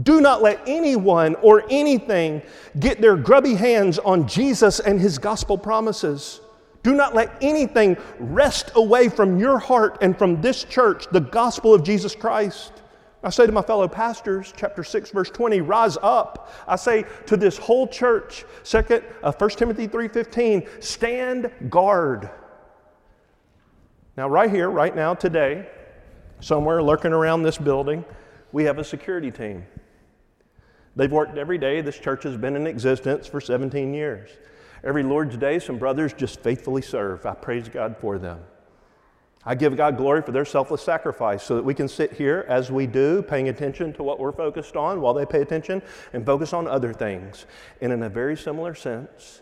Do 0.02 0.22
not 0.22 0.40
let 0.40 0.62
anyone 0.66 1.35
or 1.42 1.64
anything 1.68 2.40
get 2.78 3.02
their 3.02 3.18
grubby 3.18 3.52
hands 3.52 3.98
on 3.98 4.26
Jesus 4.26 4.80
and 4.80 4.98
his 4.98 5.18
gospel 5.18 5.59
promises. 5.59 6.40
Do 6.82 6.94
not 6.94 7.14
let 7.14 7.36
anything 7.42 7.96
wrest 8.18 8.72
away 8.74 9.08
from 9.08 9.38
your 9.38 9.58
heart 9.58 9.98
and 10.00 10.16
from 10.16 10.40
this 10.40 10.64
church 10.64 11.06
the 11.10 11.20
gospel 11.20 11.74
of 11.74 11.82
Jesus 11.82 12.14
Christ. 12.14 12.72
I 13.22 13.28
say 13.28 13.44
to 13.44 13.52
my 13.52 13.60
fellow 13.60 13.86
pastors, 13.86 14.52
chapter 14.56 14.82
6, 14.82 15.10
verse 15.10 15.28
20, 15.28 15.60
rise 15.60 15.98
up. 16.02 16.50
I 16.66 16.76
say 16.76 17.04
to 17.26 17.36
this 17.36 17.58
whole 17.58 17.86
church, 17.86 18.46
second, 18.62 19.04
uh, 19.22 19.30
1 19.32 19.50
Timothy 19.50 19.86
3.15, 19.86 20.82
stand 20.82 21.50
guard. 21.68 22.30
Now, 24.16 24.28
right 24.28 24.50
here, 24.50 24.70
right 24.70 24.96
now, 24.96 25.12
today, 25.12 25.68
somewhere 26.40 26.82
lurking 26.82 27.12
around 27.12 27.42
this 27.42 27.58
building, 27.58 28.06
we 28.52 28.64
have 28.64 28.78
a 28.78 28.84
security 28.84 29.30
team. 29.30 29.66
They've 30.96 31.12
worked 31.12 31.36
every 31.36 31.58
day. 31.58 31.82
This 31.82 31.98
church 31.98 32.22
has 32.24 32.38
been 32.38 32.56
in 32.56 32.66
existence 32.66 33.26
for 33.26 33.40
17 33.40 33.92
years. 33.92 34.30
Every 34.82 35.02
Lord's 35.02 35.36
Day, 35.36 35.58
some 35.58 35.78
brothers 35.78 36.12
just 36.12 36.40
faithfully 36.40 36.82
serve. 36.82 37.26
I 37.26 37.34
praise 37.34 37.68
God 37.68 37.96
for 38.00 38.18
them. 38.18 38.40
I 39.44 39.54
give 39.54 39.76
God 39.76 39.96
glory 39.96 40.20
for 40.20 40.32
their 40.32 40.44
selfless 40.44 40.82
sacrifice 40.82 41.42
so 41.42 41.56
that 41.56 41.64
we 41.64 41.72
can 41.72 41.88
sit 41.88 42.12
here 42.12 42.44
as 42.48 42.70
we 42.70 42.86
do, 42.86 43.22
paying 43.22 43.48
attention 43.48 43.92
to 43.94 44.02
what 44.02 44.18
we're 44.18 44.32
focused 44.32 44.76
on 44.76 45.00
while 45.00 45.14
they 45.14 45.24
pay 45.24 45.40
attention 45.40 45.80
and 46.12 46.26
focus 46.26 46.52
on 46.52 46.66
other 46.66 46.92
things. 46.92 47.46
And 47.80 47.92
in 47.92 48.02
a 48.02 48.08
very 48.08 48.36
similar 48.36 48.74
sense, 48.74 49.40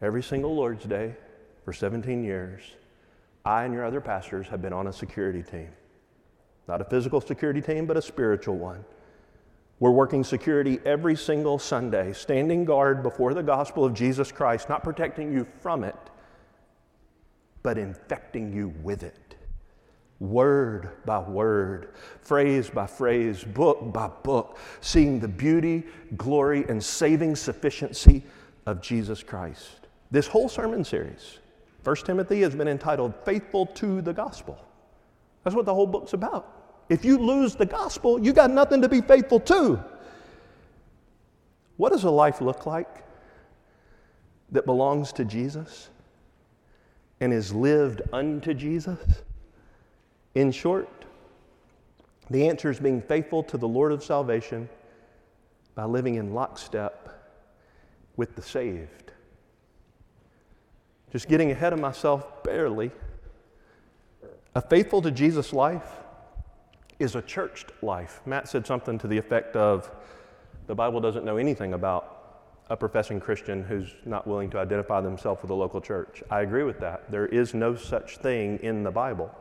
every 0.00 0.22
single 0.22 0.54
Lord's 0.54 0.84
Day 0.84 1.16
for 1.64 1.72
17 1.72 2.22
years, 2.22 2.62
I 3.44 3.64
and 3.64 3.74
your 3.74 3.84
other 3.84 4.00
pastors 4.00 4.46
have 4.48 4.62
been 4.62 4.72
on 4.72 4.86
a 4.86 4.92
security 4.92 5.42
team. 5.42 5.70
Not 6.68 6.80
a 6.80 6.84
physical 6.84 7.20
security 7.20 7.60
team, 7.60 7.86
but 7.86 7.96
a 7.96 8.02
spiritual 8.02 8.58
one. 8.58 8.84
We're 9.80 9.90
working 9.90 10.24
security 10.24 10.78
every 10.84 11.16
single 11.16 11.58
Sunday, 11.58 12.12
standing 12.12 12.66
guard 12.66 13.02
before 13.02 13.32
the 13.32 13.42
gospel 13.42 13.82
of 13.82 13.94
Jesus 13.94 14.30
Christ, 14.30 14.68
not 14.68 14.84
protecting 14.84 15.32
you 15.32 15.46
from 15.62 15.84
it, 15.84 15.96
but 17.62 17.78
infecting 17.78 18.52
you 18.52 18.74
with 18.82 19.02
it. 19.02 19.36
Word 20.18 20.90
by 21.06 21.18
word, 21.20 21.94
phrase 22.20 22.68
by 22.68 22.86
phrase, 22.86 23.42
book 23.42 23.90
by 23.90 24.08
book, 24.22 24.58
seeing 24.82 25.18
the 25.18 25.28
beauty, 25.28 25.84
glory, 26.18 26.66
and 26.68 26.84
saving 26.84 27.34
sufficiency 27.34 28.22
of 28.66 28.82
Jesus 28.82 29.22
Christ. 29.22 29.86
This 30.10 30.26
whole 30.26 30.50
sermon 30.50 30.84
series, 30.84 31.38
1 31.84 31.96
Timothy, 32.04 32.42
has 32.42 32.54
been 32.54 32.68
entitled 32.68 33.14
Faithful 33.24 33.64
to 33.64 34.02
the 34.02 34.12
Gospel. 34.12 34.62
That's 35.42 35.56
what 35.56 35.64
the 35.64 35.74
whole 35.74 35.86
book's 35.86 36.12
about. 36.12 36.59
If 36.90 37.06
you 37.06 37.16
lose 37.16 37.54
the 37.54 37.64
gospel, 37.64 38.20
you 38.20 38.34
got 38.34 38.50
nothing 38.50 38.82
to 38.82 38.88
be 38.90 39.00
faithful 39.00 39.40
to. 39.40 39.82
What 41.78 41.92
does 41.92 42.04
a 42.04 42.10
life 42.10 42.42
look 42.42 42.66
like 42.66 43.02
that 44.52 44.66
belongs 44.66 45.12
to 45.14 45.24
Jesus? 45.24 45.88
and 47.20 47.32
is 47.32 47.52
lived 47.52 48.02
unto 48.12 48.54
Jesus? 48.54 48.98
In 50.34 50.50
short, 50.50 50.88
the 52.30 52.48
answer 52.48 52.70
is 52.70 52.80
being 52.80 53.02
faithful 53.02 53.42
to 53.44 53.58
the 53.58 53.68
Lord 53.68 53.92
of 53.92 54.02
salvation 54.02 54.68
by 55.74 55.84
living 55.84 56.14
in 56.14 56.32
lockstep 56.32 57.08
with 58.16 58.34
the 58.36 58.42
saved. 58.42 59.12
Just 61.12 61.28
getting 61.28 61.50
ahead 61.50 61.72
of 61.72 61.80
myself 61.80 62.42
barely. 62.42 62.90
A 64.54 64.60
faithful 64.60 65.02
to 65.02 65.10
Jesus 65.10 65.52
life 65.52 65.90
is 67.00 67.16
a 67.16 67.22
churched 67.22 67.72
life. 67.82 68.20
Matt 68.26 68.46
said 68.46 68.66
something 68.66 68.98
to 68.98 69.08
the 69.08 69.18
effect 69.18 69.56
of 69.56 69.90
the 70.66 70.74
Bible 70.74 71.00
doesn't 71.00 71.24
know 71.24 71.38
anything 71.38 71.72
about 71.72 72.18
a 72.68 72.76
professing 72.76 73.18
Christian 73.18 73.64
who's 73.64 73.94
not 74.04 74.26
willing 74.26 74.50
to 74.50 74.58
identify 74.58 75.00
themselves 75.00 75.42
with 75.42 75.50
a 75.50 75.54
local 75.54 75.80
church. 75.80 76.22
I 76.30 76.42
agree 76.42 76.62
with 76.62 76.78
that. 76.80 77.10
There 77.10 77.26
is 77.26 77.54
no 77.54 77.74
such 77.74 78.18
thing 78.18 78.58
in 78.62 78.84
the 78.84 78.90
Bible. 78.92 79.34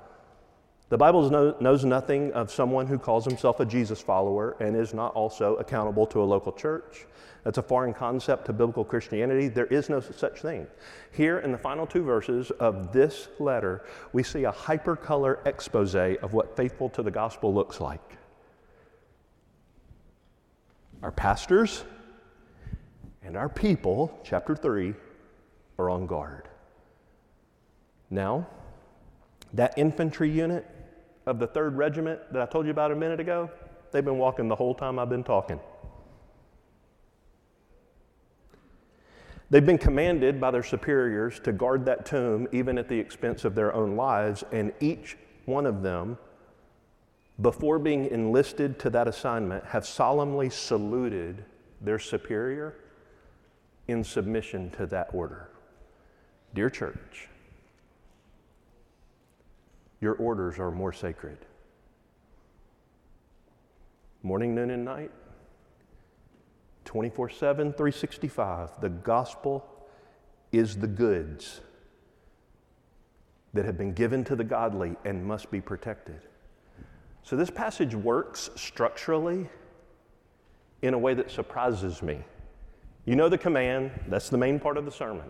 The 0.89 0.97
Bible 0.97 1.55
knows 1.61 1.85
nothing 1.85 2.33
of 2.33 2.51
someone 2.51 2.87
who 2.87 2.97
calls 2.97 3.23
himself 3.23 3.59
a 3.59 3.65
Jesus 3.65 4.01
follower 4.01 4.57
and 4.59 4.75
is 4.75 4.91
not 4.91 5.13
also 5.13 5.55
accountable 5.57 6.07
to 6.07 6.21
a 6.21 6.25
local 6.25 6.51
church. 6.51 7.05
That's 7.43 7.59
a 7.59 7.63
foreign 7.63 7.93
concept 7.93 8.45
to 8.47 8.53
biblical 8.53 8.83
Christianity. 8.83 9.49
There 9.49 9.67
is 9.67 9.87
no 9.87 9.99
such 9.99 10.41
thing. 10.41 10.65
Here 11.11 11.39
in 11.39 11.51
the 11.51 11.59
final 11.59 11.85
two 11.85 12.03
verses 12.03 12.49
of 12.59 12.91
this 12.91 13.27
letter, 13.37 13.85
we 14.13 14.23
see 14.23 14.45
a 14.45 14.51
hypercolor 14.51 15.45
expose 15.45 15.93
of 15.93 16.33
what 16.33 16.57
faithful 16.57 16.89
to 16.89 17.03
the 17.03 17.11
gospel 17.11 17.53
looks 17.53 17.79
like. 17.79 18.17
Our 21.03 21.11
pastors, 21.11 21.83
and 23.23 23.37
our 23.37 23.47
people, 23.47 24.19
chapter 24.23 24.55
3, 24.55 24.95
are 25.77 25.89
on 25.91 26.07
guard. 26.07 26.49
Now, 28.09 28.47
that 29.53 29.77
infantry 29.77 30.29
unit 30.29 30.65
of 31.29 31.37
the 31.37 31.47
3rd 31.47 31.77
Regiment 31.77 32.19
that 32.33 32.41
I 32.41 32.47
told 32.47 32.65
you 32.65 32.71
about 32.71 32.91
a 32.91 32.95
minute 32.95 33.19
ago, 33.19 33.51
they've 33.91 34.03
been 34.03 34.17
walking 34.17 34.47
the 34.47 34.55
whole 34.55 34.73
time 34.73 34.97
I've 34.97 35.09
been 35.09 35.23
talking. 35.23 35.59
They've 39.51 39.65
been 39.65 39.77
commanded 39.77 40.41
by 40.41 40.49
their 40.49 40.63
superiors 40.63 41.39
to 41.41 41.51
guard 41.51 41.85
that 41.85 42.05
tomb 42.05 42.47
even 42.51 42.79
at 42.79 42.89
the 42.89 42.97
expense 42.97 43.45
of 43.45 43.53
their 43.53 43.73
own 43.75 43.95
lives, 43.95 44.43
and 44.51 44.73
each 44.79 45.17
one 45.45 45.67
of 45.67 45.83
them, 45.83 46.17
before 47.41 47.77
being 47.77 48.07
enlisted 48.07 48.79
to 48.79 48.89
that 48.89 49.07
assignment, 49.07 49.63
have 49.65 49.85
solemnly 49.85 50.49
saluted 50.49 51.45
their 51.79 51.99
superior 51.99 52.75
in 53.87 54.03
submission 54.03 54.71
to 54.71 54.87
that 54.87 55.09
order. 55.13 55.49
Dear 56.55 56.71
church, 56.71 57.28
your 60.01 60.13
orders 60.15 60.59
are 60.59 60.71
more 60.71 60.93
sacred. 60.93 61.37
Morning, 64.23 64.53
noon, 64.53 64.69
and 64.69 64.83
night, 64.83 65.11
24 66.85 67.29
7, 67.29 67.73
365. 67.73 68.81
The 68.81 68.89
gospel 68.89 69.65
is 70.51 70.77
the 70.77 70.87
goods 70.87 71.61
that 73.53 73.65
have 73.65 73.77
been 73.77 73.93
given 73.93 74.23
to 74.25 74.35
the 74.35 74.43
godly 74.43 74.95
and 75.05 75.25
must 75.25 75.49
be 75.51 75.61
protected. 75.61 76.21
So, 77.23 77.35
this 77.35 77.49
passage 77.49 77.95
works 77.95 78.49
structurally 78.55 79.49
in 80.81 80.93
a 80.93 80.97
way 80.97 81.13
that 81.13 81.29
surprises 81.29 82.01
me. 82.01 82.19
You 83.05 83.15
know 83.15 83.29
the 83.29 83.37
command, 83.37 83.91
that's 84.07 84.29
the 84.29 84.37
main 84.37 84.59
part 84.59 84.77
of 84.77 84.85
the 84.85 84.91
sermon. 84.91 85.29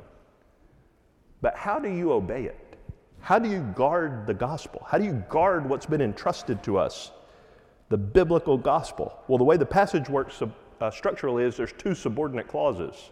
But 1.41 1.55
how 1.55 1.79
do 1.79 1.89
you 1.89 2.11
obey 2.11 2.43
it? 2.45 2.68
How 3.21 3.39
do 3.39 3.49
you 3.49 3.61
guard 3.75 4.25
the 4.25 4.33
gospel? 4.33 4.85
How 4.87 4.97
do 4.97 5.03
you 5.03 5.23
guard 5.29 5.67
what's 5.67 5.85
been 5.85 6.01
entrusted 6.01 6.63
to 6.63 6.77
us? 6.77 7.11
The 7.89 7.97
biblical 7.97 8.57
gospel. 8.57 9.17
Well, 9.27 9.37
the 9.37 9.43
way 9.43 9.57
the 9.57 9.65
passage 9.65 10.09
works 10.09 10.41
uh, 10.79 10.91
structurally 10.91 11.43
is 11.43 11.57
there's 11.57 11.73
two 11.73 11.95
subordinate 11.95 12.47
clauses 12.47 13.11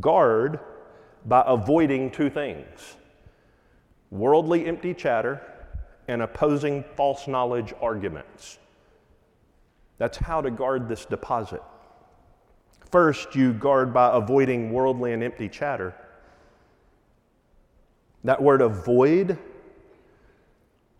guard 0.00 0.60
by 1.24 1.42
avoiding 1.46 2.10
two 2.10 2.30
things 2.30 2.96
worldly 4.10 4.66
empty 4.66 4.94
chatter 4.94 5.40
and 6.08 6.22
opposing 6.22 6.82
false 6.96 7.28
knowledge 7.28 7.74
arguments. 7.80 8.58
That's 9.98 10.16
how 10.16 10.40
to 10.40 10.50
guard 10.50 10.88
this 10.88 11.04
deposit. 11.04 11.62
First, 12.90 13.34
you 13.34 13.52
guard 13.52 13.92
by 13.92 14.16
avoiding 14.16 14.72
worldly 14.72 15.12
and 15.12 15.22
empty 15.22 15.48
chatter. 15.48 15.94
That 18.24 18.42
word 18.42 18.60
avoid 18.60 19.38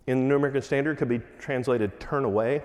in 0.07 0.20
the 0.20 0.24
New 0.24 0.37
American 0.37 0.62
Standard 0.62 0.98
could 0.98 1.09
be 1.09 1.20
translated 1.38 2.00
turn 2.00 2.24
away. 2.24 2.62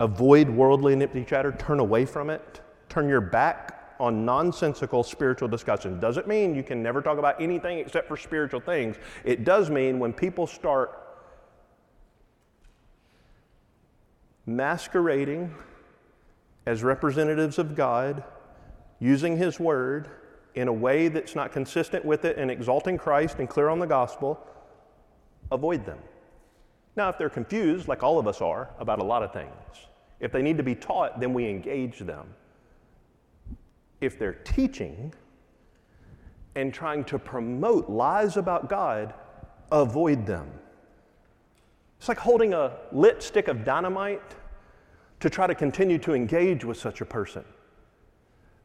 Avoid 0.00 0.48
worldly 0.48 0.92
and 0.92 1.02
empty 1.02 1.24
chatter, 1.24 1.52
turn 1.52 1.80
away 1.80 2.06
from 2.06 2.30
it, 2.30 2.60
turn 2.88 3.08
your 3.08 3.20
back 3.20 3.94
on 4.00 4.24
nonsensical 4.24 5.02
spiritual 5.02 5.48
discussion. 5.48 5.98
Doesn't 5.98 6.28
mean 6.28 6.54
you 6.54 6.62
can 6.62 6.82
never 6.82 7.02
talk 7.02 7.18
about 7.18 7.40
anything 7.40 7.78
except 7.78 8.06
for 8.06 8.16
spiritual 8.16 8.60
things. 8.60 8.96
It 9.24 9.44
does 9.44 9.70
mean 9.70 9.98
when 9.98 10.12
people 10.12 10.46
start 10.46 10.96
masquerading 14.46 15.54
as 16.64 16.82
representatives 16.82 17.58
of 17.58 17.74
God, 17.74 18.24
using 19.00 19.36
His 19.36 19.58
Word 19.58 20.08
in 20.54 20.68
a 20.68 20.72
way 20.72 21.08
that's 21.08 21.34
not 21.34 21.52
consistent 21.52 22.04
with 22.04 22.24
it 22.24 22.38
and 22.38 22.50
exalting 22.50 22.98
Christ 22.98 23.38
and 23.38 23.48
clear 23.48 23.68
on 23.68 23.78
the 23.78 23.86
gospel, 23.86 24.44
avoid 25.50 25.84
them. 25.86 25.98
Now, 26.96 27.08
if 27.08 27.18
they're 27.18 27.30
confused, 27.30 27.86
like 27.86 28.02
all 28.02 28.18
of 28.18 28.26
us 28.26 28.40
are, 28.40 28.70
about 28.78 28.98
a 28.98 29.04
lot 29.04 29.22
of 29.22 29.32
things, 29.32 29.52
if 30.20 30.32
they 30.32 30.42
need 30.42 30.56
to 30.56 30.64
be 30.64 30.74
taught, 30.74 31.20
then 31.20 31.32
we 31.32 31.48
engage 31.48 32.00
them. 32.00 32.26
If 34.00 34.18
they're 34.18 34.34
teaching 34.34 35.12
and 36.56 36.74
trying 36.74 37.04
to 37.04 37.18
promote 37.18 37.88
lies 37.88 38.36
about 38.36 38.68
God, 38.68 39.14
avoid 39.70 40.26
them. 40.26 40.50
It's 41.98 42.08
like 42.08 42.18
holding 42.18 42.54
a 42.54 42.76
lit 42.92 43.22
stick 43.22 43.48
of 43.48 43.64
dynamite 43.64 44.22
to 45.20 45.30
try 45.30 45.46
to 45.46 45.54
continue 45.54 45.98
to 45.98 46.14
engage 46.14 46.64
with 46.64 46.78
such 46.78 47.00
a 47.00 47.04
person. 47.04 47.44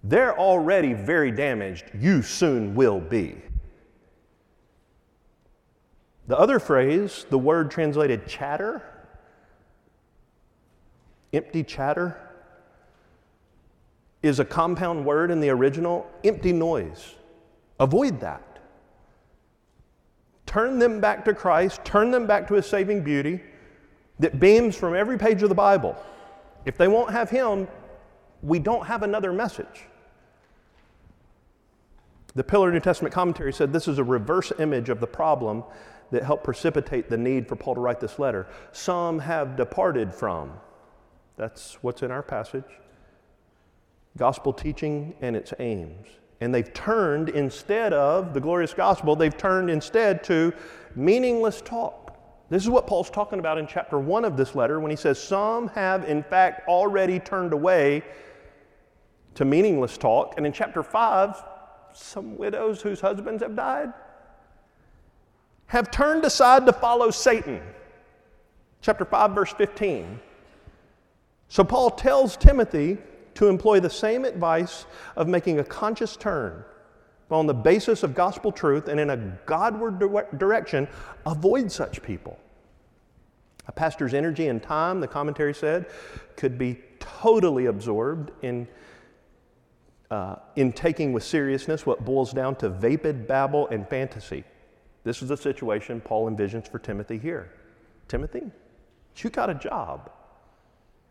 They're 0.03 0.37
already 0.37 0.93
very 0.93 1.31
damaged. 1.31 1.85
You 1.97 2.21
soon 2.21 2.75
will 2.75 2.99
be. 2.99 3.37
The 6.27 6.37
other 6.37 6.59
phrase, 6.59 7.25
the 7.29 7.37
word 7.37 7.71
translated 7.71 8.27
chatter, 8.27 8.81
empty 11.33 11.63
chatter, 11.63 12.17
is 14.21 14.39
a 14.39 14.45
compound 14.45 15.05
word 15.05 15.31
in 15.31 15.39
the 15.39 15.49
original, 15.49 16.09
empty 16.23 16.53
noise. 16.53 17.15
Avoid 17.79 18.19
that. 18.21 18.59
Turn 20.45 20.79
them 20.79 21.01
back 21.01 21.25
to 21.25 21.33
Christ, 21.33 21.83
turn 21.83 22.11
them 22.11 22.27
back 22.27 22.47
to 22.47 22.53
His 22.53 22.65
saving 22.65 23.03
beauty 23.03 23.41
that 24.19 24.39
beams 24.39 24.75
from 24.75 24.95
every 24.95 25.17
page 25.17 25.43
of 25.43 25.49
the 25.49 25.55
Bible. 25.55 25.95
If 26.65 26.77
they 26.77 26.87
won't 26.87 27.11
have 27.11 27.29
Him, 27.29 27.67
we 28.41 28.59
don't 28.59 28.85
have 28.85 29.03
another 29.03 29.33
message. 29.33 29.87
The 32.35 32.43
Pillar 32.43 32.71
New 32.71 32.79
Testament 32.79 33.13
commentary 33.13 33.53
said 33.53 33.71
this 33.71 33.87
is 33.87 33.99
a 33.99 34.03
reverse 34.03 34.51
image 34.57 34.89
of 34.89 34.99
the 34.99 35.07
problem 35.07 35.63
that 36.11 36.23
helped 36.23 36.43
precipitate 36.43 37.09
the 37.09 37.17
need 37.17 37.47
for 37.47 37.55
Paul 37.55 37.75
to 37.75 37.81
write 37.81 37.99
this 37.99 38.17
letter. 38.17 38.47
Some 38.71 39.19
have 39.19 39.55
departed 39.55 40.13
from, 40.13 40.53
that's 41.37 41.77
what's 41.83 42.01
in 42.01 42.11
our 42.11 42.23
passage, 42.23 42.63
gospel 44.17 44.53
teaching 44.53 45.15
and 45.21 45.35
its 45.35 45.53
aims. 45.59 46.07
And 46.41 46.53
they've 46.53 46.73
turned 46.73 47.29
instead 47.29 47.93
of 47.93 48.33
the 48.33 48.39
glorious 48.39 48.73
gospel, 48.73 49.15
they've 49.15 49.35
turned 49.35 49.69
instead 49.69 50.23
to 50.25 50.53
meaningless 50.95 51.61
talk. 51.61 52.17
This 52.49 52.63
is 52.63 52.69
what 52.69 52.85
Paul's 52.85 53.09
talking 53.09 53.39
about 53.39 53.57
in 53.57 53.65
chapter 53.65 53.97
1 53.97 54.25
of 54.25 54.37
this 54.37 54.53
letter 54.53 54.79
when 54.79 54.91
he 54.91 54.97
says, 54.97 55.21
Some 55.21 55.69
have 55.69 56.07
in 56.07 56.21
fact 56.23 56.67
already 56.67 57.19
turned 57.19 57.53
away 57.53 58.03
to 59.35 59.45
meaningless 59.45 59.97
talk. 59.97 60.35
And 60.37 60.45
in 60.45 60.51
chapter 60.51 60.83
5, 60.83 61.43
some 61.93 62.37
widows 62.37 62.81
whose 62.81 63.01
husbands 63.01 63.41
have 63.41 63.55
died 63.55 63.93
have 65.67 65.89
turned 65.89 66.23
aside 66.23 66.65
to 66.65 66.73
follow 66.73 67.09
Satan. 67.09 67.61
Chapter 68.81 69.05
5, 69.05 69.31
verse 69.31 69.53
15. 69.53 70.19
So 71.47 71.63
Paul 71.63 71.91
tells 71.91 72.37
Timothy 72.37 72.97
to 73.35 73.47
employ 73.47 73.79
the 73.79 73.89
same 73.89 74.25
advice 74.25 74.85
of 75.15 75.27
making 75.27 75.59
a 75.59 75.63
conscious 75.63 76.15
turn 76.15 76.63
on 77.31 77.47
the 77.47 77.53
basis 77.53 78.03
of 78.03 78.13
gospel 78.13 78.51
truth 78.51 78.87
and 78.87 78.99
in 78.99 79.09
a 79.09 79.17
Godward 79.45 79.99
direction, 80.37 80.87
avoid 81.25 81.71
such 81.71 82.03
people. 82.03 82.39
A 83.67 83.71
pastor's 83.71 84.13
energy 84.13 84.47
and 84.47 84.61
time, 84.61 84.99
the 84.99 85.07
commentary 85.07 85.53
said, 85.53 85.87
could 86.35 86.57
be 86.57 86.79
totally 86.99 87.65
absorbed 87.65 88.31
in, 88.43 88.67
uh, 90.11 90.35
in 90.55 90.71
taking 90.71 91.13
with 91.13 91.23
seriousness 91.23 91.85
what 91.85 92.05
boils 92.05 92.31
down 92.31 92.55
to 92.57 92.69
vapid 92.69 93.27
babble 93.27 93.67
and 93.69 93.87
fantasy. 93.87 94.43
This 95.03 95.21
is 95.21 95.29
the 95.29 95.37
situation 95.37 96.01
Paul 96.01 96.29
envisions 96.29 96.69
for 96.69 96.79
Timothy 96.79 97.17
here. 97.17 97.51
Timothy, 98.07 98.43
you 99.17 99.29
got 99.29 99.49
a 99.49 99.53
job. 99.53 100.11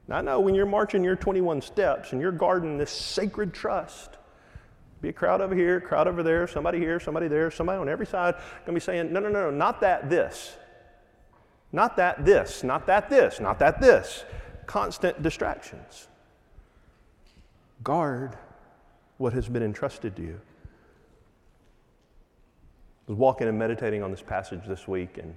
Now, 0.09 0.17
I 0.17 0.21
know 0.23 0.41
when 0.41 0.55
you're 0.55 0.67
marching 0.67 1.05
your 1.05 1.17
21 1.17 1.61
steps 1.63 2.13
and 2.13 2.21
you're 2.21 2.33
guarding 2.33 2.79
this 2.79 2.91
sacred 2.91 3.55
trust, 3.55 4.19
be 5.01 5.09
a 5.09 5.13
crowd 5.13 5.41
over 5.41 5.55
here, 5.55 5.81
crowd 5.81 6.07
over 6.07 6.23
there, 6.23 6.47
somebody 6.47 6.79
here, 6.79 7.01
somebody 7.01 7.29
there, 7.29 7.51
somebody 7.51 7.79
on 7.79 7.89
every 7.89 8.07
side 8.07 8.37
to 8.67 8.73
be 8.73 8.81
saying, 8.81 9.13
no, 9.13 9.21
no, 9.21 9.29
no, 9.29 9.51
no, 9.51 9.51
not 9.51 9.81
that, 9.81 10.09
this. 10.09 10.57
Not 11.73 11.97
that, 11.97 12.25
this. 12.25 12.63
Not 12.63 12.87
that, 12.87 13.11
this. 13.11 13.41
Not 13.41 13.59
that, 13.59 13.81
this. 13.81 14.25
Constant 14.67 15.23
distractions. 15.23 16.09
Guard 17.83 18.37
what 19.23 19.33
has 19.33 19.49
been 19.49 19.63
entrusted 19.63 20.17
to 20.17 20.23
you 20.23 20.41
I 23.07 23.11
was 23.11 23.19
walking 23.19 23.49
and 23.49 23.59
meditating 23.59 24.03
on 24.03 24.13
this 24.13 24.23
passage 24.23 24.61
this 24.67 24.87
week, 24.87 25.19
and 25.19 25.35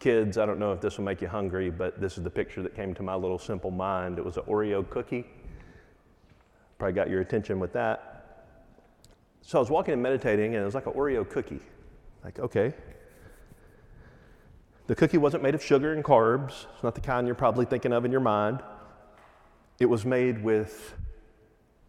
kids, 0.00 0.36
I 0.36 0.44
don't 0.44 0.58
know 0.58 0.72
if 0.72 0.80
this 0.80 0.98
will 0.98 1.04
make 1.04 1.22
you 1.22 1.28
hungry, 1.28 1.70
but 1.70 2.00
this 2.00 2.18
is 2.18 2.24
the 2.24 2.30
picture 2.30 2.60
that 2.62 2.74
came 2.74 2.92
to 2.94 3.04
my 3.04 3.14
little 3.14 3.38
simple 3.38 3.70
mind. 3.70 4.18
It 4.18 4.24
was 4.24 4.36
an 4.36 4.42
Oreo 4.44 4.88
cookie. 4.90 5.26
Probably 6.76 6.92
got 6.92 7.08
your 7.08 7.20
attention 7.20 7.60
with 7.60 7.72
that. 7.74 8.50
So 9.42 9.58
I 9.58 9.60
was 9.60 9.70
walking 9.70 9.94
and 9.94 10.02
meditating, 10.02 10.54
and 10.54 10.62
it 10.62 10.64
was 10.64 10.74
like 10.74 10.86
an 10.86 10.94
Oreo 10.94 11.28
cookie. 11.28 11.60
Like, 12.24 12.40
okay. 12.40 12.74
The 14.88 14.96
cookie 14.96 15.18
wasn't 15.18 15.44
made 15.44 15.54
of 15.54 15.62
sugar 15.62 15.92
and 15.92 16.02
carbs. 16.02 16.66
It's 16.74 16.82
not 16.82 16.96
the 16.96 17.00
kind 17.00 17.28
you're 17.28 17.36
probably 17.36 17.64
thinking 17.64 17.92
of 17.92 18.04
in 18.04 18.10
your 18.10 18.20
mind. 18.20 18.60
It 19.78 19.86
was 19.86 20.04
made 20.04 20.42
with 20.42 20.94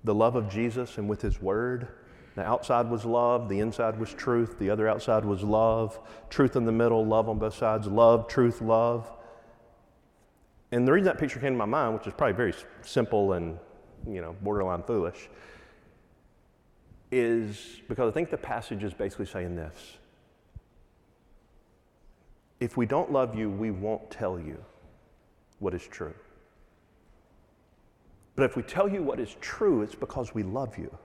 the 0.05 0.15
love 0.15 0.37
of 0.37 0.49
Jesus 0.49 0.97
and 0.97 1.09
with 1.09 1.21
His 1.21 1.41
Word 1.41 1.89
the 2.35 2.43
outside 2.43 2.89
was 2.89 3.05
love, 3.05 3.47
the 3.47 3.59
inside 3.59 3.97
was 3.97 4.13
truth, 4.13 4.59
the 4.59 4.69
other 4.69 4.89
outside 4.89 5.23
was 5.23 5.41
love, 5.41 5.97
truth 6.29 6.57
in 6.57 6.65
the 6.65 6.71
middle, 6.71 7.05
love 7.05 7.29
on 7.29 7.39
both 7.39 7.55
sides, 7.55 7.87
love, 7.87 8.27
truth, 8.27 8.61
love. 8.61 9.09
And 10.71 10.85
the 10.85 10.91
reason 10.91 11.05
that 11.05 11.17
picture 11.17 11.39
came 11.39 11.53
to 11.53 11.57
my 11.57 11.65
mind, 11.65 11.93
which 11.93 12.07
is 12.07 12.13
probably 12.13 12.35
very 12.35 12.53
simple 12.81 13.33
and, 13.33 13.57
you 14.05 14.19
know, 14.19 14.35
borderline 14.41 14.83
foolish, 14.83 15.29
is 17.09 17.81
because 17.87 18.11
I 18.11 18.13
think 18.13 18.29
the 18.29 18.37
passage 18.37 18.83
is 18.83 18.93
basically 18.93 19.27
saying 19.27 19.55
this. 19.55 19.97
If 22.59 22.75
we 22.75 22.85
don't 22.85 23.13
love 23.13 23.35
you, 23.35 23.49
we 23.49 23.71
won't 23.71 24.11
tell 24.11 24.37
you 24.37 24.57
what 25.59 25.73
is 25.73 25.87
true. 25.87 26.13
But 28.35 28.43
if 28.43 28.55
we 28.55 28.63
tell 28.63 28.89
you 28.89 29.01
what 29.01 29.19
is 29.19 29.35
true, 29.41 29.81
it's 29.81 29.95
because 29.95 30.33
we 30.33 30.43
love 30.43 30.77
you. 30.77 30.95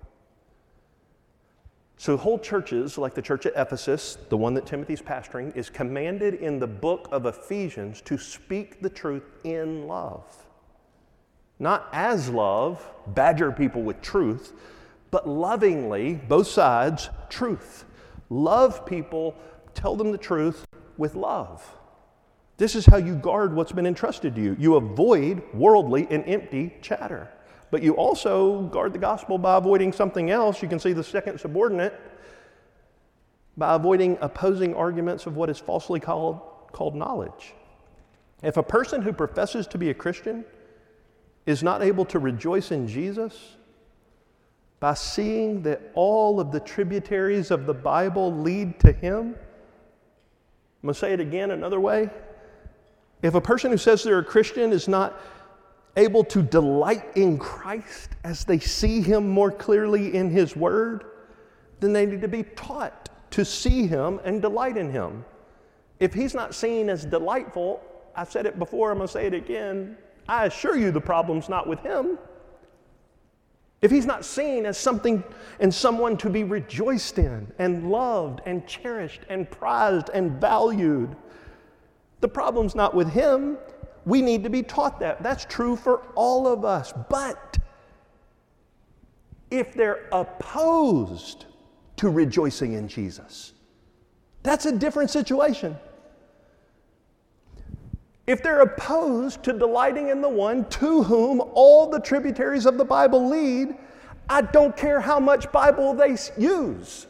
So, 1.97 2.17
whole 2.17 2.39
churches, 2.39 2.97
like 2.97 3.15
the 3.15 3.23
church 3.23 3.45
at 3.45 3.53
Ephesus, 3.55 4.17
the 4.31 4.37
one 4.37 4.55
that 4.55 4.65
Timothy's 4.65 5.03
pastoring, 5.03 5.55
is 5.55 5.69
commanded 5.69 6.35
in 6.35 6.59
the 6.59 6.67
book 6.67 7.09
of 7.13 7.27
Ephesians 7.27 8.01
to 8.03 8.17
speak 8.17 8.81
the 8.81 8.89
truth 8.89 9.25
in 9.45 9.87
love. 9.87 10.25
Not 11.59 11.89
as 11.93 12.31
love, 12.31 12.83
badger 13.09 13.53
people 13.53 13.83
with 13.83 14.01
truth, 14.01 14.55
but 15.11 15.29
lovingly, 15.29 16.15
both 16.15 16.47
sides, 16.47 17.11
truth. 17.29 17.85
Love 18.31 18.87
people, 18.87 19.35
tell 19.75 19.95
them 19.95 20.11
the 20.11 20.19
truth 20.19 20.65
with 20.97 21.15
love. 21.15 21.77
This 22.61 22.75
is 22.75 22.85
how 22.85 22.99
you 22.99 23.15
guard 23.15 23.55
what's 23.55 23.73
been 23.73 23.87
entrusted 23.87 24.35
to 24.35 24.43
you. 24.43 24.55
You 24.61 24.75
avoid 24.75 25.43
worldly 25.55 26.07
and 26.11 26.23
empty 26.27 26.77
chatter. 26.83 27.27
But 27.71 27.83
you 27.83 27.95
also 27.95 28.65
guard 28.65 28.93
the 28.93 28.99
gospel 28.99 29.39
by 29.39 29.57
avoiding 29.57 29.95
something 29.95 30.31
else. 30.31 30.61
You 30.61 30.69
can 30.69 30.79
see 30.79 30.93
the 30.93 31.03
second 31.03 31.41
subordinate 31.41 31.99
by 33.57 33.77
avoiding 33.77 34.19
opposing 34.21 34.75
arguments 34.75 35.25
of 35.25 35.37
what 35.37 35.49
is 35.49 35.59
falsely 35.59 36.01
called, 36.01 36.39
called 36.71 36.95
knowledge. 36.95 37.55
If 38.43 38.59
a 38.59 38.63
person 38.63 39.01
who 39.01 39.15
professes 39.15 39.67
to 39.69 39.79
be 39.79 39.89
a 39.89 39.95
Christian 39.95 40.45
is 41.47 41.63
not 41.63 41.81
able 41.81 42.05
to 42.05 42.19
rejoice 42.19 42.73
in 42.73 42.87
Jesus 42.87 43.57
by 44.81 44.93
seeing 44.93 45.63
that 45.63 45.81
all 45.95 46.39
of 46.39 46.53
the 46.53 46.61
tributaries 46.61 47.51
of 47.51 47.65
the 47.65 47.73
Bible 47.73 48.31
lead 48.35 48.79
to 48.81 48.93
Him, 48.93 49.29
I'm 49.29 50.83
going 50.83 50.93
to 50.93 51.01
say 51.01 51.15
it 51.15 51.21
again 51.21 51.53
another 51.53 51.81
way. 51.81 52.11
If 53.23 53.35
a 53.35 53.41
person 53.41 53.71
who 53.71 53.77
says 53.77 54.03
they're 54.03 54.19
a 54.19 54.25
Christian 54.25 54.73
is 54.73 54.89
not 54.89 55.21
able 55.97 56.25
to 56.25 56.43
delight 56.43 57.05
in 57.17 57.39
Christ 57.39 58.11
as 58.25 58.45
they 58.45 58.59
see 58.59 59.03
Him 59.03 59.29
more 59.29 59.51
clearly 59.51 60.15
in 60.15 60.31
His 60.31 60.57
Word, 60.57 61.05
then 61.81 61.93
they 61.93 62.07
need 62.07 62.23
to 62.23 62.29
be 62.29 62.45
taught 62.45 63.09
to 63.33 63.45
see 63.45 63.87
Him 63.87 64.21
and 64.25 64.41
delight 64.41 64.77
in 64.77 64.91
Him. 64.91 65.25
if 65.99 66.15
he's 66.15 66.35
not 66.35 66.55
seen 66.55 66.89
as 66.89 67.05
delightful, 67.05 67.83
I've 68.17 68.31
said 68.31 68.47
it 68.47 68.59
before, 68.59 68.91
I'm 68.91 68.99
going 68.99 69.09
to 69.09 69.13
say 69.13 69.27
it 69.27 69.35
again. 69.35 69.97
I 70.29 70.47
assure 70.47 70.77
you 70.77 70.91
the 70.91 71.01
problem's 71.01 71.49
not 71.49 71.67
with 71.67 71.81
him. 71.81 72.19
If 73.83 73.91
he's 73.91 74.07
not 74.07 74.25
seen 74.25 74.67
as 74.67 74.77
something 74.77 75.25
and 75.59 75.73
someone 75.73 76.17
to 76.19 76.31
be 76.31 76.45
rejoiced 76.45 77.19
in 77.19 77.51
and 77.59 77.91
loved 77.91 78.41
and 78.47 78.67
cherished 78.67 79.23
and 79.29 79.51
prized 79.51 80.11
and 80.13 80.41
valued, 80.41 81.17
the 82.21 82.29
problem's 82.29 82.75
not 82.75 82.95
with 82.95 83.11
him. 83.11 83.59
We 84.05 84.23
need 84.23 84.45
to 84.45 84.51
be 84.51 84.63
taught 84.63 85.01
that. 85.01 85.23
That's 85.23 85.45
true 85.45 85.77
for 85.77 86.03
all 86.15 86.47
of 86.47 86.65
us. 86.65 86.93
But 87.09 87.59
if 89.51 89.75
they're 89.75 90.09
opposed 90.13 91.47
to 91.97 92.09
rejoicing 92.09 92.75
in 92.75 92.89
Jesus, 92.89 93.53
that's 94.43 94.67
a 94.67 94.73
different 94.73 95.11
situation. 95.11 95.77
If 98.27 98.43
they're 98.43 98.61
opposed 98.61 99.43
to 99.45 99.53
delighting 99.53 100.09
in 100.09 100.21
the 100.21 100.29
one 100.29 100.65
to 100.67 101.03
whom 101.03 101.43
all 101.53 101.91
the 101.91 101.99
tributaries 101.99 102.65
of 102.65 102.79
the 102.79 102.85
Bible 102.85 103.29
lead, 103.29 103.75
I 104.29 104.43
don't 104.43 104.77
care 104.77 105.01
how 105.01 105.19
much 105.19 105.51
Bible 105.51 105.95
they 105.95 106.17
use. 106.39 107.07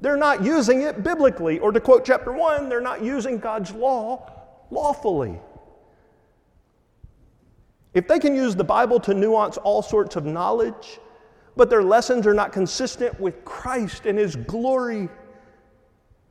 They're 0.00 0.16
not 0.16 0.44
using 0.44 0.82
it 0.82 1.02
biblically. 1.02 1.58
Or 1.58 1.72
to 1.72 1.80
quote 1.80 2.04
chapter 2.04 2.30
1, 2.30 2.68
they're 2.68 2.80
not 2.80 3.02
using 3.02 3.38
God's 3.38 3.72
law 3.72 4.30
lawfully. 4.74 5.38
If 7.94 8.08
they 8.08 8.18
can 8.18 8.34
use 8.34 8.56
the 8.56 8.64
Bible 8.64 8.98
to 9.00 9.14
nuance 9.14 9.56
all 9.56 9.80
sorts 9.80 10.16
of 10.16 10.26
knowledge, 10.26 10.98
but 11.56 11.70
their 11.70 11.82
lessons 11.82 12.26
are 12.26 12.34
not 12.34 12.52
consistent 12.52 13.18
with 13.20 13.44
Christ 13.44 14.04
and 14.06 14.18
His 14.18 14.34
glory, 14.34 15.08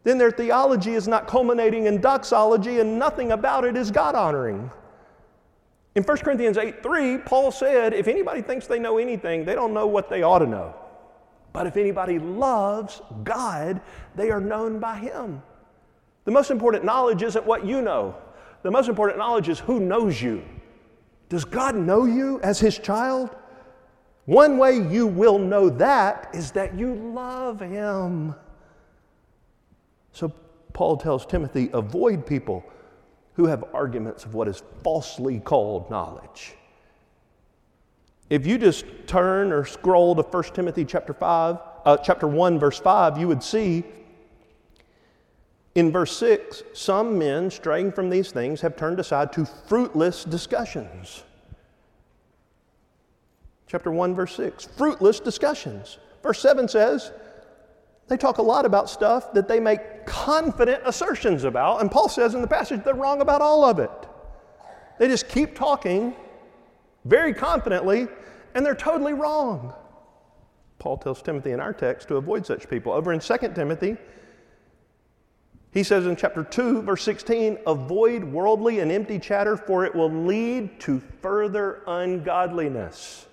then 0.03 0.17
their 0.17 0.31
theology 0.31 0.93
is 0.93 1.07
not 1.07 1.27
culminating 1.27 1.85
in 1.85 2.01
doxology 2.01 2.79
and 2.79 2.99
nothing 2.99 3.31
about 3.31 3.63
it 3.63 3.77
is 3.77 3.89
God 3.89 4.15
honoring. 4.15 4.69
In 5.95 6.03
1 6.03 6.17
Corinthians 6.17 6.57
8 6.57 6.83
3, 6.83 7.19
Paul 7.19 7.51
said, 7.51 7.93
If 7.93 8.07
anybody 8.07 8.41
thinks 8.41 8.67
they 8.67 8.79
know 8.79 8.97
anything, 8.97 9.45
they 9.45 9.55
don't 9.55 9.73
know 9.73 9.87
what 9.87 10.09
they 10.09 10.23
ought 10.23 10.39
to 10.39 10.47
know. 10.47 10.75
But 11.53 11.67
if 11.67 11.77
anybody 11.77 12.19
loves 12.19 13.01
God, 13.23 13.79
they 14.15 14.31
are 14.31 14.41
known 14.41 14.79
by 14.79 14.97
Him. 14.97 15.41
The 16.25 16.31
most 16.31 16.51
important 16.51 16.83
knowledge 16.83 17.21
isn't 17.21 17.45
what 17.45 17.65
you 17.65 17.81
know, 17.81 18.15
the 18.64 18.72
most 18.72 18.89
important 18.89 19.20
knowledge 19.20 19.49
is 19.49 19.59
who 19.59 19.80
knows 19.80 20.22
you. 20.22 20.43
Does 21.30 21.45
God 21.45 21.76
know 21.76 22.05
you 22.05 22.39
as 22.41 22.59
His 22.59 22.80
child? 22.80 23.36
One 24.26 24.57
way 24.57 24.78
you 24.78 25.05
will 25.05 25.38
know 25.38 25.70
that 25.70 26.30
is 26.34 26.51
that 26.51 26.74
you 26.74 26.95
love 26.95 27.59
Him. 27.59 28.34
So 30.14 30.34
Paul 30.72 30.97
tells 30.97 31.26
Timothy 31.26 31.70
avoid 31.74 32.26
people 32.26 32.64
who 33.34 33.47
have 33.47 33.66
arguments 33.74 34.26
of 34.26 34.34
what 34.34 34.47
is 34.47 34.64
falsely 34.84 35.39
called 35.39 35.89
knowledge. 35.89 36.55
If 38.30 38.47
you 38.47 38.57
just 38.57 38.86
turn 39.05 39.51
or 39.51 39.66
scroll 39.66 40.16
to 40.16 40.22
1 40.22 40.43
Timothy 40.53 40.86
chapter 40.86 41.14
5, 41.14 41.57
uh, 41.86 41.97
chapter 41.97 42.28
1 42.28 42.59
verse 42.59 42.80
5, 42.80 43.18
you 43.18 43.28
would 43.28 43.43
see 43.43 43.84
in 45.76 45.91
verse 45.91 46.15
6, 46.17 46.63
some 46.74 47.17
men 47.17 47.49
straying 47.49 47.91
from 47.91 48.09
these 48.09 48.32
things 48.32 48.61
have 48.61 48.76
turned 48.76 48.99
aside 48.99 49.34
to 49.34 49.45
fruitless 49.45 50.24
discussions. 50.24 51.24
Chapter 53.67 53.91
1 53.91 54.13
verse 54.13 54.36
6, 54.36 54.65
fruitless 54.78 55.19
discussions. 55.19 55.97
Verse 56.21 56.39
7 56.39 56.67
says, 56.67 57.11
they 58.07 58.17
talk 58.17 58.38
a 58.38 58.41
lot 58.43 58.65
about 58.65 58.89
stuff 58.89 59.34
that 59.34 59.47
they 59.47 59.59
make 59.59 60.05
confident 60.05 60.84
assertions 60.86 61.45
about, 61.45 61.82
and 61.82 61.89
Paul 61.89 62.09
says 62.09 62.36
in 62.36 62.41
the 62.41 62.47
passage 62.47 62.84
they're 62.84 62.93
wrong 62.93 63.21
about 63.21 63.41
all 63.41 63.63
of 63.63 63.80
it. 63.80 63.89
They 64.99 65.07
just 65.07 65.28
keep 65.30 65.55
talking 65.55 66.13
very 67.05 67.34
confidently, 67.34 68.07
and 68.53 68.65
they're 68.65 68.76
totally 68.76 69.13
wrong. 69.13 69.74
Paul 70.80 70.97
tells 70.97 71.21
Timothy 71.21 71.51
in 71.51 71.59
our 71.59 71.74
text 71.74 72.09
to 72.09 72.17
avoid 72.17 72.45
such 72.45 72.69
people. 72.69 72.91
Over 72.91 73.13
in 73.13 73.19
2 73.19 73.38
Timothy, 73.55 73.97
he 75.74 75.82
says 75.82 76.05
in 76.05 76.15
chapter 76.15 76.43
2, 76.43 76.84
verse 76.84 77.01
16, 77.01 77.57
avoid 77.65 78.24
worldly 78.24 78.80
and 78.80 78.91
empty 78.91 79.17
chatter, 79.17 79.57
for 79.57 79.86
it 79.86 79.95
will 79.95 80.11
lead 80.11 80.80
to 80.82 81.01
further 81.21 81.82
ungodliness. 81.88 83.26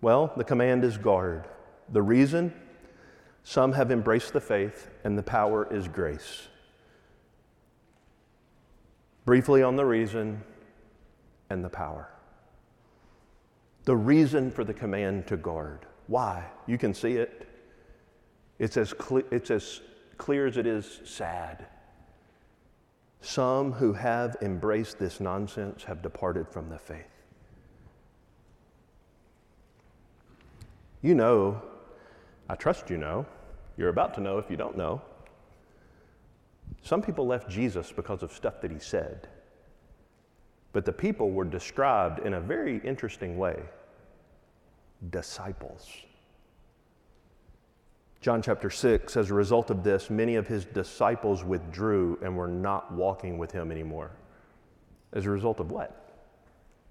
Well, 0.00 0.32
the 0.36 0.42
command 0.42 0.82
is 0.82 0.98
guard. 0.98 1.44
The 1.92 2.02
reason? 2.02 2.52
Some 3.44 3.72
have 3.74 3.92
embraced 3.92 4.32
the 4.32 4.40
faith, 4.40 4.90
and 5.04 5.16
the 5.16 5.22
power 5.22 5.72
is 5.72 5.86
grace. 5.86 6.48
Briefly 9.24 9.62
on 9.62 9.76
the 9.76 9.84
reason 9.84 10.42
and 11.48 11.64
the 11.64 11.70
power. 11.70 12.10
The 13.84 13.96
reason 13.96 14.50
for 14.50 14.64
the 14.64 14.74
command 14.74 15.28
to 15.28 15.36
guard. 15.36 15.86
Why? 16.08 16.44
You 16.66 16.76
can 16.76 16.92
see 16.92 17.12
it. 17.12 17.48
It's 18.58 18.76
as, 18.76 18.92
cle- 18.92 19.22
it's 19.30 19.50
as 19.50 19.80
clear 20.14 20.46
as 20.46 20.56
it 20.56 20.66
is 20.66 21.00
sad. 21.04 21.66
Some 23.20 23.72
who 23.72 23.92
have 23.92 24.36
embraced 24.42 24.98
this 24.98 25.20
nonsense 25.20 25.84
have 25.84 26.02
departed 26.02 26.48
from 26.48 26.68
the 26.68 26.78
faith. 26.78 27.10
You 31.02 31.14
know 31.14 31.62
I 32.48 32.54
trust 32.54 32.90
you 32.90 32.98
know. 32.98 33.26
You're 33.76 33.88
about 33.88 34.14
to 34.14 34.20
know 34.20 34.38
if 34.38 34.50
you 34.50 34.56
don't 34.56 34.76
know. 34.76 35.00
Some 36.82 37.00
people 37.00 37.26
left 37.26 37.48
Jesus 37.48 37.90
because 37.90 38.22
of 38.22 38.32
stuff 38.32 38.60
that 38.60 38.70
he 38.70 38.78
said. 38.78 39.28
But 40.72 40.84
the 40.84 40.92
people 40.92 41.30
were 41.30 41.44
described 41.44 42.20
in 42.26 42.34
a 42.34 42.40
very 42.40 42.78
interesting 42.84 43.38
way 43.38 43.62
disciples. 45.10 45.88
John 48.24 48.40
chapter 48.40 48.70
6, 48.70 49.18
as 49.18 49.30
a 49.30 49.34
result 49.34 49.68
of 49.68 49.84
this, 49.84 50.08
many 50.08 50.36
of 50.36 50.46
his 50.46 50.64
disciples 50.64 51.44
withdrew 51.44 52.18
and 52.22 52.34
were 52.34 52.48
not 52.48 52.90
walking 52.90 53.36
with 53.36 53.52
him 53.52 53.70
anymore. 53.70 54.12
As 55.12 55.26
a 55.26 55.30
result 55.30 55.60
of 55.60 55.70
what? 55.70 56.14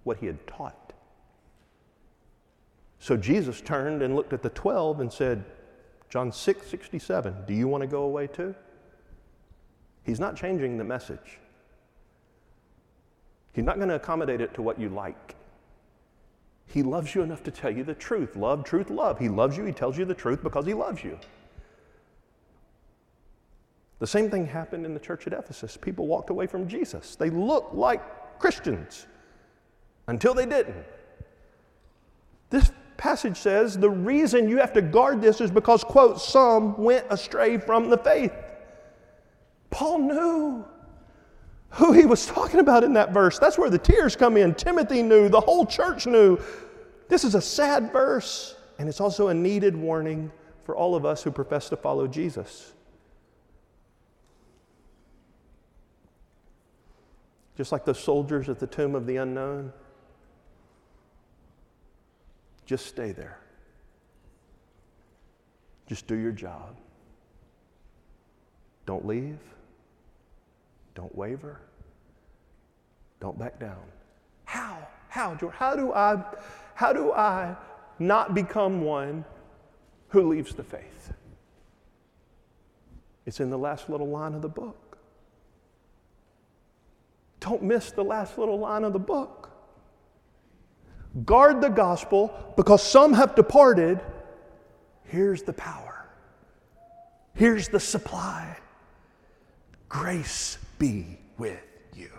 What 0.04 0.18
he 0.18 0.28
had 0.28 0.46
taught. 0.46 0.94
So 3.00 3.18
Jesus 3.18 3.62
turned 3.62 4.04
and 4.04 4.16
looked 4.16 4.32
at 4.32 4.44
the 4.44 4.52
12 4.52 5.00
and 5.00 5.12
said, 5.12 5.44
John 6.08 6.32
6 6.32 6.68
67, 6.68 7.46
do 7.48 7.56
you 7.56 7.68
want 7.68 7.82
to 7.82 7.88
go 7.88 8.04
away 8.04 8.28
too? 8.28 8.54
He's 10.04 10.20
not 10.20 10.36
changing 10.36 10.78
the 10.78 10.84
message. 10.84 11.40
He's 13.54 13.66
not 13.66 13.78
going 13.78 13.90
to 13.90 13.96
accommodate 13.96 14.40
it 14.40 14.54
to 14.54 14.62
what 14.62 14.80
you 14.80 14.90
like. 14.90 15.36
He 16.66 16.82
loves 16.82 17.14
you 17.14 17.22
enough 17.22 17.44
to 17.44 17.52
tell 17.52 17.72
you 17.72 17.84
the 17.84 17.94
truth. 17.94 18.36
Love, 18.36 18.64
truth, 18.64 18.90
love. 18.90 19.20
He 19.20 19.30
loves 19.30 19.58
you. 19.58 19.66
He 19.66 19.72
tells 19.72 19.98
you 19.98 20.06
the 20.06 20.14
truth 20.14 20.42
because 20.42 20.66
he 20.66 20.74
loves 20.74 21.04
you. 21.04 21.20
The 24.00 24.08
same 24.08 24.30
thing 24.30 24.46
happened 24.46 24.86
in 24.86 24.94
the 24.94 25.00
church 25.00 25.28
at 25.28 25.34
Ephesus. 25.34 25.78
People 25.78 26.08
walked 26.08 26.30
away 26.30 26.48
from 26.48 26.68
Jesus. 26.68 27.16
They 27.16 27.30
looked 27.30 27.74
like 27.74 28.40
Christians 28.40 29.08
until 30.08 30.34
they 30.34 30.46
didn't. 30.46 30.84
This 32.50 32.72
passage 32.98 33.38
says 33.38 33.78
the 33.78 33.90
reason 33.90 34.50
you 34.50 34.58
have 34.58 34.74
to 34.74 34.82
guard 34.82 35.22
this 35.22 35.42
is 35.42 35.52
because, 35.52 35.84
quote, 35.84 36.20
some 36.20 36.78
went 36.78 37.06
astray 37.10 37.58
from 37.58 37.90
the 37.90 37.98
faith. 37.98 38.34
Paul 39.70 40.00
knew 40.00 40.66
who 41.74 41.92
he 41.92 42.06
was 42.06 42.26
talking 42.26 42.60
about 42.60 42.84
in 42.84 42.94
that 42.94 43.12
verse. 43.12 43.40
That's 43.40 43.58
where 43.58 43.70
the 43.70 43.80
tears 43.80 44.16
come 44.16 44.38
in. 44.38 44.54
Timothy 44.54 45.02
knew, 45.02 45.28
the 45.28 45.42
whole 45.42 45.66
church 45.66 46.06
knew. 46.06 46.38
This 47.10 47.24
is 47.24 47.36
a 47.36 47.42
sad 47.42 47.92
verse, 47.92 48.56
and 48.78 48.88
it's 48.88 49.02
also 49.02 49.30
a 49.30 49.34
needed 49.34 49.76
warning 49.76 50.32
for 50.66 50.76
all 50.76 50.96
of 50.96 51.06
us 51.06 51.24
who 51.24 51.32
profess 51.32 51.70
to 51.70 51.76
follow 51.76 52.08
Jesus. 52.08 52.74
Just 57.58 57.72
like 57.72 57.86
the 57.86 57.94
soldiers 57.94 58.50
at 58.50 58.60
the 58.60 58.68
tomb 58.68 58.96
of 58.96 59.06
the 59.06 59.18
unknown, 59.18 59.74
just 62.66 62.86
stay 62.86 63.12
there. 63.12 63.40
Just 65.88 66.08
do 66.08 66.16
your 66.16 66.32
job. 66.32 66.76
Don't 68.86 69.06
leave. 69.06 69.38
Don't 70.96 71.14
waver. 71.16 71.60
Don't 73.20 73.38
back 73.38 73.60
down. 73.60 73.84
How? 74.46 74.78
How, 75.10 75.36
George? 75.36 75.54
How 75.56 75.76
do 75.76 75.94
I, 75.94 76.24
how 76.76 76.94
do 76.94 77.12
I 77.12 77.56
not 78.00 78.34
become 78.34 78.82
one 78.82 79.26
who 80.10 80.30
leaves 80.30 80.54
the 80.54 80.64
faith? 80.64 81.14
It's 83.26 83.40
in 83.40 83.50
the 83.50 83.58
last 83.58 83.90
little 83.90 84.08
line 84.08 84.34
of 84.34 84.42
the 84.42 84.50
book. 84.50 84.98
Don't 87.40 87.64
miss 87.64 87.92
the 87.92 88.04
last 88.04 88.38
little 88.38 88.60
line 88.60 88.84
of 88.84 88.94
the 88.94 89.00
book. 89.00 89.50
Guard 91.26 91.62
the 91.62 91.70
gospel 91.70 92.54
because 92.58 92.82
some 92.82 93.14
have 93.14 93.36
departed. 93.36 94.00
Here's 95.06 95.44
the 95.44 95.54
power. 95.54 96.08
Here's 97.34 97.68
the 97.68 97.80
supply. 97.80 98.58
Grace 99.90 100.58
be 100.80 101.18
with 101.38 101.60
you. 101.96 102.10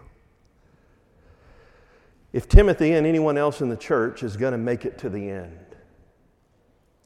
If 2.33 2.49
Timothy 2.49 2.93
and 2.93 3.07
anyone 3.07 3.39
else 3.39 3.61
in 3.61 3.69
the 3.69 3.77
church 3.77 4.23
is 4.23 4.37
going 4.37 4.53
to 4.53 4.59
make 4.59 4.85
it 4.85 4.99
to 4.99 5.09
the 5.09 5.31
end, 5.31 5.59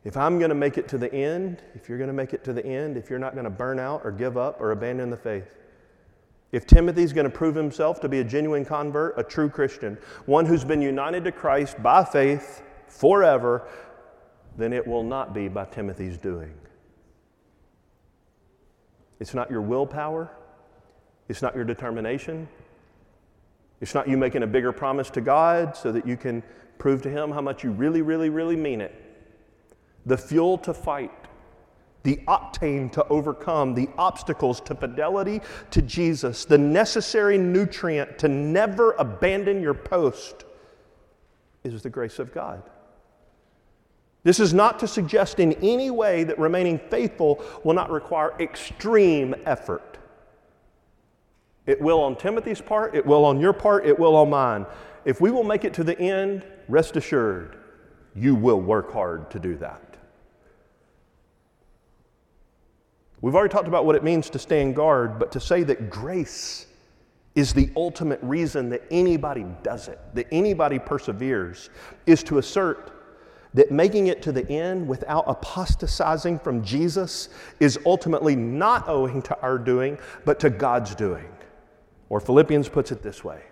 if 0.05 0.17
I'm 0.17 0.39
going 0.39 0.49
to 0.49 0.55
make 0.55 0.79
it 0.79 0.89
to 0.89 0.99
the 0.99 1.13
end, 1.13 1.63
if 1.75 1.89
you're 1.89 1.99
going 1.99 2.09
to 2.09 2.15
make 2.15 2.33
it 2.33 2.45
to 2.45 2.53
the 2.53 2.65
end, 2.65 2.97
if 2.97 3.11
you're 3.11 3.19
not 3.19 3.35
going 3.35 3.45
to 3.45 3.51
burn 3.51 3.79
out 3.79 4.03
or 4.05 4.11
give 4.11 4.37
up 4.37 4.61
or 4.61 4.71
abandon 4.71 5.11
the 5.11 5.17
faith, 5.17 5.55
if 6.51 6.67
Timothy's 6.67 7.13
going 7.13 7.31
to 7.31 7.37
prove 7.37 7.55
himself 7.55 8.01
to 8.01 8.09
be 8.09 8.21
a 8.21 8.25
genuine 8.25 8.65
convert, 8.65 9.19
a 9.19 9.23
true 9.23 9.51
Christian, 9.51 9.99
one 10.25 10.47
who's 10.47 10.65
been 10.65 10.81
united 10.81 11.25
to 11.25 11.33
Christ 11.33 11.83
by 11.83 12.05
faith 12.05 12.63
forever, 12.87 13.69
then 14.57 14.73
it 14.73 14.87
will 14.87 15.03
not 15.03 15.35
be 15.35 15.49
by 15.49 15.67
Timothy's 15.67 16.17
doing. 16.17 16.55
It's 19.21 19.35
not 19.35 19.51
your 19.51 19.61
willpower, 19.61 20.31
it's 21.29 21.43
not 21.43 21.55
your 21.55 21.64
determination, 21.64 22.49
it's 23.81 23.95
not 23.95 24.09
you 24.09 24.16
making 24.16 24.43
a 24.43 24.47
bigger 24.47 24.72
promise 24.72 25.11
to 25.11 25.20
God 25.20 25.76
so 25.76 25.93
that 25.93 26.07
you 26.07 26.16
can 26.16 26.43
prove 26.79 27.03
to 27.03 27.11
Him 27.11 27.31
how 27.31 27.41
much 27.41 27.62
you 27.62 27.70
really, 27.70 28.03
really, 28.03 28.31
really 28.31 28.57
mean 28.57 28.81
it. 28.81 28.95
The 30.07 30.16
fuel 30.16 30.59
to 30.59 30.74
fight 30.74 31.12
the 32.03 32.16
octane 32.26 32.91
to 32.93 33.07
overcome, 33.09 33.74
the 33.74 33.89
obstacles 33.99 34.61
to 34.62 34.74
fidelity 34.74 35.43
to 35.70 35.83
Jesus, 35.83 36.47
the 36.47 36.57
necessary 36.57 37.37
nutrient 37.37 38.18
to 38.18 38.29
never 38.29 38.93
abandon 38.93 39.61
your 39.61 39.74
post 39.74 40.45
is 41.64 41.83
the 41.83 41.91
grace 41.91 42.18
of 42.18 42.33
God. 42.33 42.62
This 44.22 44.41
is 44.41 44.55
not 44.55 44.79
to 44.79 44.89
suggest 44.89 45.39
in 45.39 45.53
any 45.55 45.91
way 45.91 46.24
that 46.24 46.39
remaining 46.39 46.79
faithful 46.79 47.45
will 47.62 47.74
not 47.74 47.91
require 47.91 48.33
extreme 48.41 49.35
effort. 49.45 49.98
It 51.69 51.79
will 51.83 52.01
on 52.01 52.16
Timothy's 52.16 52.62
part, 52.62 52.95
it 52.95 53.05
will 53.05 53.27
on 53.27 53.39
your 53.39 53.53
part, 53.53 53.85
it 53.85 53.97
will 53.99 54.16
on 54.16 54.31
mine. 54.31 54.64
If 55.05 55.21
we 55.21 55.31
will 55.31 55.45
make 55.45 55.66
it 55.66 55.75
to 55.75 55.85
the 55.85 56.01
end, 56.01 56.43
rest 56.66 56.97
assured, 56.97 57.59
you 58.14 58.35
will 58.35 58.59
work 58.59 58.91
hard 58.91 59.31
to 59.33 59.39
do 59.39 59.55
that. 59.57 59.99
We've 63.21 63.35
already 63.35 63.53
talked 63.53 63.69
about 63.69 63.85
what 63.85 63.97
it 63.97 64.03
means 64.03 64.31
to 64.31 64.39
stand 64.39 64.77
guard, 64.77 65.19
but 65.19 65.31
to 65.33 65.41
say 65.41 65.62
that 65.64 65.91
grace 65.91 66.69
is 67.35 67.53
the 67.53 67.71
ultimate 67.77 68.21
reason 68.23 68.71
that 68.71 68.83
anybody 68.91 69.45
does 69.62 69.89
it, 69.89 70.01
that 70.14 70.27
anybody 70.33 70.79
perseveres, 70.79 71.69
is 72.07 72.23
to 72.25 72.39
assert 72.39 72.93
that 73.53 73.71
making 73.71 74.07
it 74.07 74.23
to 74.23 74.33
the 74.33 74.49
end 74.51 74.89
without 74.89 75.25
apostatizing 75.27 76.39
from 76.39 76.64
Jesus 76.64 77.29
is 77.61 77.79
ultimately 77.85 78.37
not 78.37 78.89
owing 78.89 79.21
to 79.21 79.39
our 79.43 79.59
doing, 79.59 79.99
but 80.25 80.41
to 80.41 80.49
God's 80.49 80.95
doing. 80.95 81.29
Or 82.09 82.21
Philippians 82.21 82.69
puts 82.69 82.93
it 82.93 83.03
this 83.03 83.23
way 83.25 83.43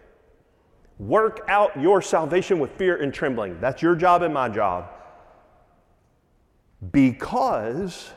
Work 0.98 1.44
out 1.48 1.78
your 1.78 2.00
salvation 2.00 2.58
with 2.58 2.72
fear 2.72 2.96
and 3.02 3.12
trembling. 3.12 3.60
That's 3.60 3.82
your 3.82 3.94
job 3.94 4.22
and 4.22 4.32
my 4.32 4.48
job. 4.48 4.88
Because 6.92 8.10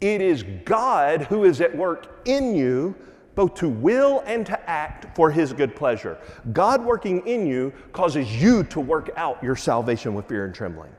it 0.00 0.20
is 0.20 0.44
God 0.64 1.22
who 1.22 1.44
is 1.44 1.60
at 1.60 1.74
work 1.74 2.20
in 2.26 2.54
you, 2.54 2.94
both 3.34 3.54
to 3.54 3.68
will 3.68 4.22
and 4.26 4.46
to 4.46 4.70
act 4.70 5.14
for 5.14 5.30
his 5.30 5.52
good 5.52 5.76
pleasure. 5.76 6.18
God 6.52 6.82
working 6.82 7.26
in 7.26 7.46
you 7.46 7.72
causes 7.92 8.40
you 8.40 8.64
to 8.64 8.80
work 8.80 9.10
out 9.16 9.42
your 9.42 9.56
salvation 9.56 10.14
with 10.14 10.26
fear 10.26 10.46
and 10.46 10.54
trembling. 10.54 10.92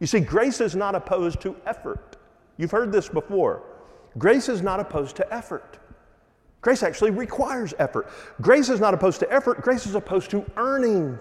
You 0.00 0.06
see, 0.06 0.20
grace 0.20 0.60
is 0.60 0.76
not 0.76 0.94
opposed 0.94 1.40
to 1.42 1.56
effort. 1.66 2.16
You've 2.56 2.70
heard 2.70 2.92
this 2.92 3.08
before. 3.08 3.62
Grace 4.18 4.48
is 4.48 4.62
not 4.62 4.80
opposed 4.80 5.16
to 5.16 5.34
effort. 5.34 5.78
Grace 6.60 6.82
actually 6.82 7.10
requires 7.10 7.72
effort. 7.78 8.08
Grace 8.40 8.68
is 8.68 8.80
not 8.80 8.94
opposed 8.94 9.20
to 9.20 9.32
effort, 9.32 9.62
grace 9.62 9.86
is 9.86 9.94
opposed 9.94 10.30
to 10.30 10.44
earning. 10.56 11.18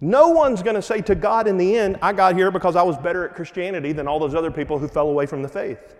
No 0.00 0.28
one's 0.28 0.62
going 0.62 0.76
to 0.76 0.82
say 0.82 1.00
to 1.02 1.14
God 1.14 1.48
in 1.48 1.56
the 1.56 1.76
end, 1.76 1.98
I 2.02 2.12
got 2.12 2.34
here 2.34 2.50
because 2.50 2.76
I 2.76 2.82
was 2.82 2.98
better 2.98 3.26
at 3.26 3.34
Christianity 3.34 3.92
than 3.92 4.06
all 4.06 4.18
those 4.18 4.34
other 4.34 4.50
people 4.50 4.78
who 4.78 4.88
fell 4.88 5.08
away 5.08 5.24
from 5.24 5.42
the 5.42 5.48
faith. 5.48 5.94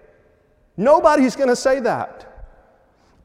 Nobody's 0.76 1.34
going 1.34 1.48
to 1.48 1.56
say 1.56 1.80
that. 1.80 2.35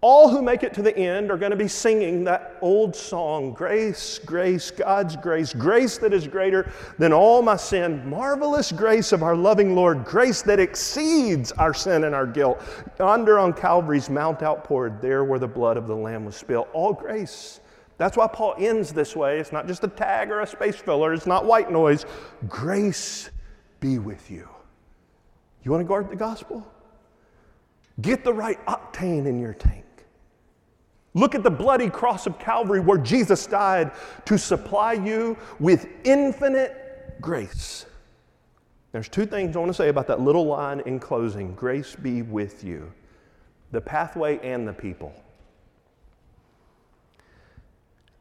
All 0.02 0.30
who 0.30 0.41
make 0.41 0.64
it 0.64 0.74
to 0.74 0.82
the 0.82 0.97
end 0.97 1.30
are 1.30 1.38
going 1.38 1.52
to 1.52 1.58
be 1.58 1.68
singing 1.68 2.24
that 2.24 2.58
old 2.60 2.95
song 2.95 3.54
Grace, 3.54 4.18
grace, 4.18 4.72
God's 4.72 5.16
grace, 5.16 5.54
grace 5.54 5.99
that 5.99 6.12
is 6.12 6.28
greater 6.28 6.72
than 6.97 7.14
all 7.14 7.43
my 7.43 7.56
sin, 7.56 8.10
marvelous 8.10 8.72
grace 8.72 9.12
of 9.12 9.22
our 9.22 9.36
loving 9.36 9.76
Lord, 9.76 10.04
grace 10.04 10.41
that 10.41 10.60
exceeds 10.60 11.52
our 11.52 11.72
sin 11.72 12.06
and 12.06 12.16
our 12.16 12.26
guilt. 12.26 12.60
Yonder 12.97 13.38
on 13.38 13.54
Calvary's 13.54 14.10
Mount 14.10 14.41
outpoured, 14.41 15.04
there 15.04 15.24
where 15.24 15.38
the 15.38 15.47
blood 15.47 15.78
of 15.78 15.86
the 15.86 15.95
Lamb 15.95 16.26
was 16.26 16.36
spilled. 16.36 16.68
All 16.74 16.93
grace. 16.93 17.60
That's 17.99 18.18
why 18.18 18.26
Paul 18.26 18.56
ends 18.58 18.91
this 18.91 19.16
way. 19.16 19.38
It's 19.38 19.52
not 19.52 19.68
just 19.68 19.84
a 19.84 19.88
tag 19.88 20.32
or 20.32 20.41
a 20.41 20.47
space 20.47 20.78
filler, 20.78 21.14
it's 21.14 21.28
not 21.28 21.45
white 21.45 21.72
noise. 21.72 22.08
Grace 22.47 23.30
be 23.80 23.99
with 23.99 24.32
you. 24.32 24.49
You 25.64 25.70
want 25.70 25.82
to 25.82 25.88
guard 25.88 26.10
the 26.10 26.16
gospel? 26.16 26.68
Get 28.02 28.24
the 28.24 28.34
right 28.34 28.64
octane 28.66 29.28
in 29.28 29.39
your 29.39 29.54
tank. 29.54 29.81
Look 31.14 31.36
at 31.36 31.43
the 31.43 31.51
bloody 31.51 31.89
cross 31.89 32.26
of 32.26 32.39
Calvary 32.39 32.80
where 32.80 32.97
Jesus 32.97 33.45
died 33.45 33.91
to 34.26 34.38
supply 34.38 34.93
you 34.93 35.38
with 35.59 35.88
infinite 36.03 37.20
grace. 37.20 37.86
There's 38.91 39.09
two 39.09 39.26
things 39.26 39.55
I 39.55 39.59
want 39.59 39.70
to 39.70 39.74
say 39.74 39.89
about 39.89 40.07
that 40.07 40.20
little 40.20 40.45
line 40.45 40.82
in 40.82 40.99
closing 40.99 41.53
grace 41.55 41.95
be 41.95 42.22
with 42.22 42.64
you, 42.64 42.91
the 43.72 43.82
pathway 43.82 44.39
and 44.39 44.68
the 44.68 44.74
people. 44.74 45.14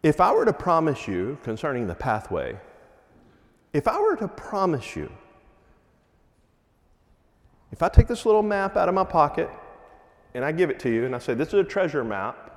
If 0.02 0.20
I 0.20 0.32
were 0.32 0.44
to 0.44 0.52
promise 0.52 1.06
you 1.06 1.38
concerning 1.42 1.86
the 1.86 1.94
pathway, 1.94 2.58
if 3.72 3.86
I 3.86 4.00
were 4.00 4.16
to 4.16 4.28
promise 4.28 4.96
you, 4.96 5.12
if 7.72 7.82
I 7.82 7.88
take 7.88 8.08
this 8.08 8.26
little 8.26 8.42
map 8.42 8.76
out 8.76 8.88
of 8.88 8.94
my 8.94 9.04
pocket 9.04 9.48
and 10.34 10.44
I 10.44 10.52
give 10.52 10.70
it 10.70 10.80
to 10.80 10.90
you 10.90 11.04
and 11.04 11.14
I 11.14 11.18
say, 11.18 11.34
This 11.34 11.48
is 11.48 11.54
a 11.54 11.64
treasure 11.64 12.02
map, 12.02 12.49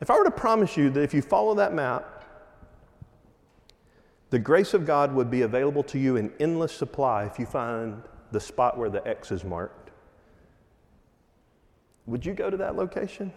if 0.00 0.10
I 0.10 0.18
were 0.18 0.24
to 0.24 0.30
promise 0.30 0.76
you 0.76 0.90
that 0.90 1.02
if 1.02 1.14
you 1.14 1.22
follow 1.22 1.54
that 1.54 1.72
map, 1.72 2.24
the 4.30 4.38
grace 4.38 4.74
of 4.74 4.84
God 4.84 5.14
would 5.14 5.30
be 5.30 5.42
available 5.42 5.82
to 5.84 5.98
you 5.98 6.16
in 6.16 6.32
endless 6.40 6.72
supply 6.72 7.24
if 7.24 7.38
you 7.38 7.46
find 7.46 8.02
the 8.32 8.40
spot 8.40 8.76
where 8.76 8.90
the 8.90 9.06
X 9.06 9.30
is 9.30 9.44
marked, 9.44 9.90
would 12.06 12.26
you 12.26 12.34
go 12.34 12.50
to 12.50 12.56
that 12.56 12.76
location? 12.76 13.32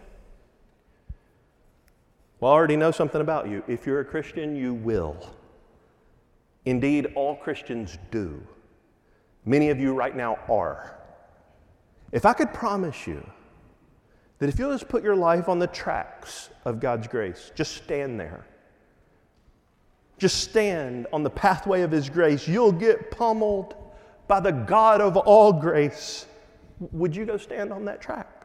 Well, 2.39 2.51
I 2.51 2.55
already 2.55 2.77
know 2.77 2.91
something 2.91 3.21
about 3.21 3.49
you. 3.49 3.63
If 3.67 3.85
you're 3.85 3.99
a 3.99 4.05
Christian, 4.05 4.55
you 4.55 4.73
will. 4.73 5.17
Indeed, 6.65 7.11
all 7.15 7.35
Christians 7.35 7.97
do. 8.11 8.41
Many 9.45 9.69
of 9.69 9.79
you 9.79 9.93
right 9.93 10.15
now 10.15 10.37
are. 10.49 10.97
If 12.11 12.25
I 12.25 12.33
could 12.33 12.53
promise 12.53 13.07
you 13.07 13.27
that 14.39 14.49
if 14.49 14.57
you'll 14.57 14.71
just 14.71 14.89
put 14.89 15.03
your 15.03 15.15
life 15.15 15.47
on 15.47 15.59
the 15.59 15.67
tracks 15.67 16.49
of 16.65 16.79
God's 16.79 17.07
grace, 17.07 17.51
just 17.55 17.75
stand 17.75 18.19
there. 18.19 18.45
Just 20.17 20.41
stand 20.41 21.07
on 21.13 21.23
the 21.23 21.29
pathway 21.29 21.81
of 21.81 21.91
His 21.91 22.09
grace, 22.09 22.47
you'll 22.47 22.71
get 22.71 23.11
pummeled 23.11 23.75
by 24.27 24.39
the 24.39 24.51
God 24.51 25.01
of 25.01 25.17
all 25.17 25.53
grace. 25.53 26.25
Would 26.91 27.15
you 27.15 27.25
go 27.25 27.37
stand 27.37 27.71
on 27.71 27.85
that 27.85 28.01
track? 28.01 28.39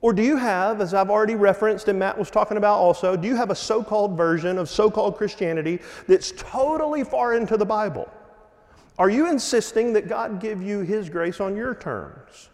Or 0.00 0.12
do 0.12 0.22
you 0.22 0.36
have, 0.36 0.80
as 0.80 0.94
I've 0.94 1.10
already 1.10 1.36
referenced 1.36 1.86
and 1.86 1.96
Matt 1.96 2.18
was 2.18 2.28
talking 2.28 2.56
about 2.56 2.78
also, 2.78 3.16
do 3.16 3.28
you 3.28 3.36
have 3.36 3.50
a 3.50 3.54
so 3.54 3.84
called 3.84 4.16
version 4.16 4.58
of 4.58 4.68
so 4.68 4.90
called 4.90 5.16
Christianity 5.16 5.78
that's 6.08 6.32
totally 6.36 7.04
far 7.04 7.34
into 7.34 7.56
the 7.56 7.64
Bible? 7.64 8.10
Are 8.98 9.08
you 9.08 9.30
insisting 9.30 9.92
that 9.92 10.08
God 10.08 10.40
give 10.40 10.60
you 10.60 10.80
His 10.80 11.08
grace 11.08 11.40
on 11.40 11.56
your 11.56 11.76
terms? 11.76 12.48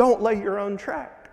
Don't 0.00 0.22
lay 0.22 0.40
your 0.40 0.58
own 0.58 0.78
track 0.78 1.28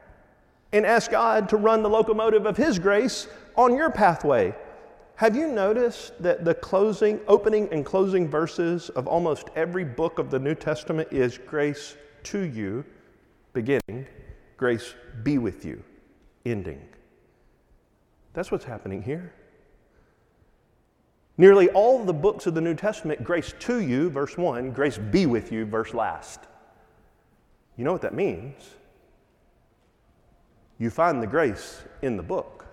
and 0.74 0.86
ask 0.86 1.10
God 1.10 1.48
to 1.48 1.56
run 1.56 1.84
the 1.84 1.90
locomotive 1.90 2.46
of 2.46 2.58
His 2.58 2.80
grace 2.80 3.30
on 3.56 3.74
your 3.74 3.90
pathway. 3.90 4.54
Have 5.16 5.38
you 5.38 5.48
noticed 5.48 6.22
that 6.22 6.44
the 6.44 6.54
closing, 6.54 7.22
opening, 7.30 7.70
and 7.72 7.86
closing 7.86 8.28
verses 8.28 8.90
of 8.90 9.08
almost 9.08 9.48
every 9.56 9.86
book 9.86 10.20
of 10.20 10.30
the 10.30 10.38
New 10.38 10.54
Testament 10.54 11.08
is 11.14 11.38
grace 11.38 11.96
to 12.24 12.42
you? 12.42 12.84
beginning, 13.54 14.06
grace 14.58 14.96
be 15.24 15.38
with 15.38 15.64
you, 15.64 15.82
ending. 16.46 16.90
That's 18.34 18.52
what's 18.52 18.66
happening 18.66 19.02
here. 19.02 19.34
Nearly 21.38 21.70
all 21.70 22.04
the 22.04 22.12
books 22.12 22.48
of 22.48 22.54
the 22.54 22.60
New 22.60 22.76
Testament, 22.76 23.24
grace 23.24 23.54
to 23.60 23.80
you, 23.80 24.10
verse 24.10 24.38
1, 24.38 24.72
grace 24.72 24.98
be 24.98 25.26
with 25.26 25.54
you, 25.54 25.64
verse 25.66 25.94
last. 25.94 26.42
You 27.78 27.84
know 27.84 27.92
what 27.92 28.02
that 28.02 28.16
means? 28.16 28.62
You 30.80 30.90
find 30.90 31.22
the 31.22 31.28
grace 31.28 31.82
in 32.02 32.18
the 32.18 32.24
book. 32.24 32.66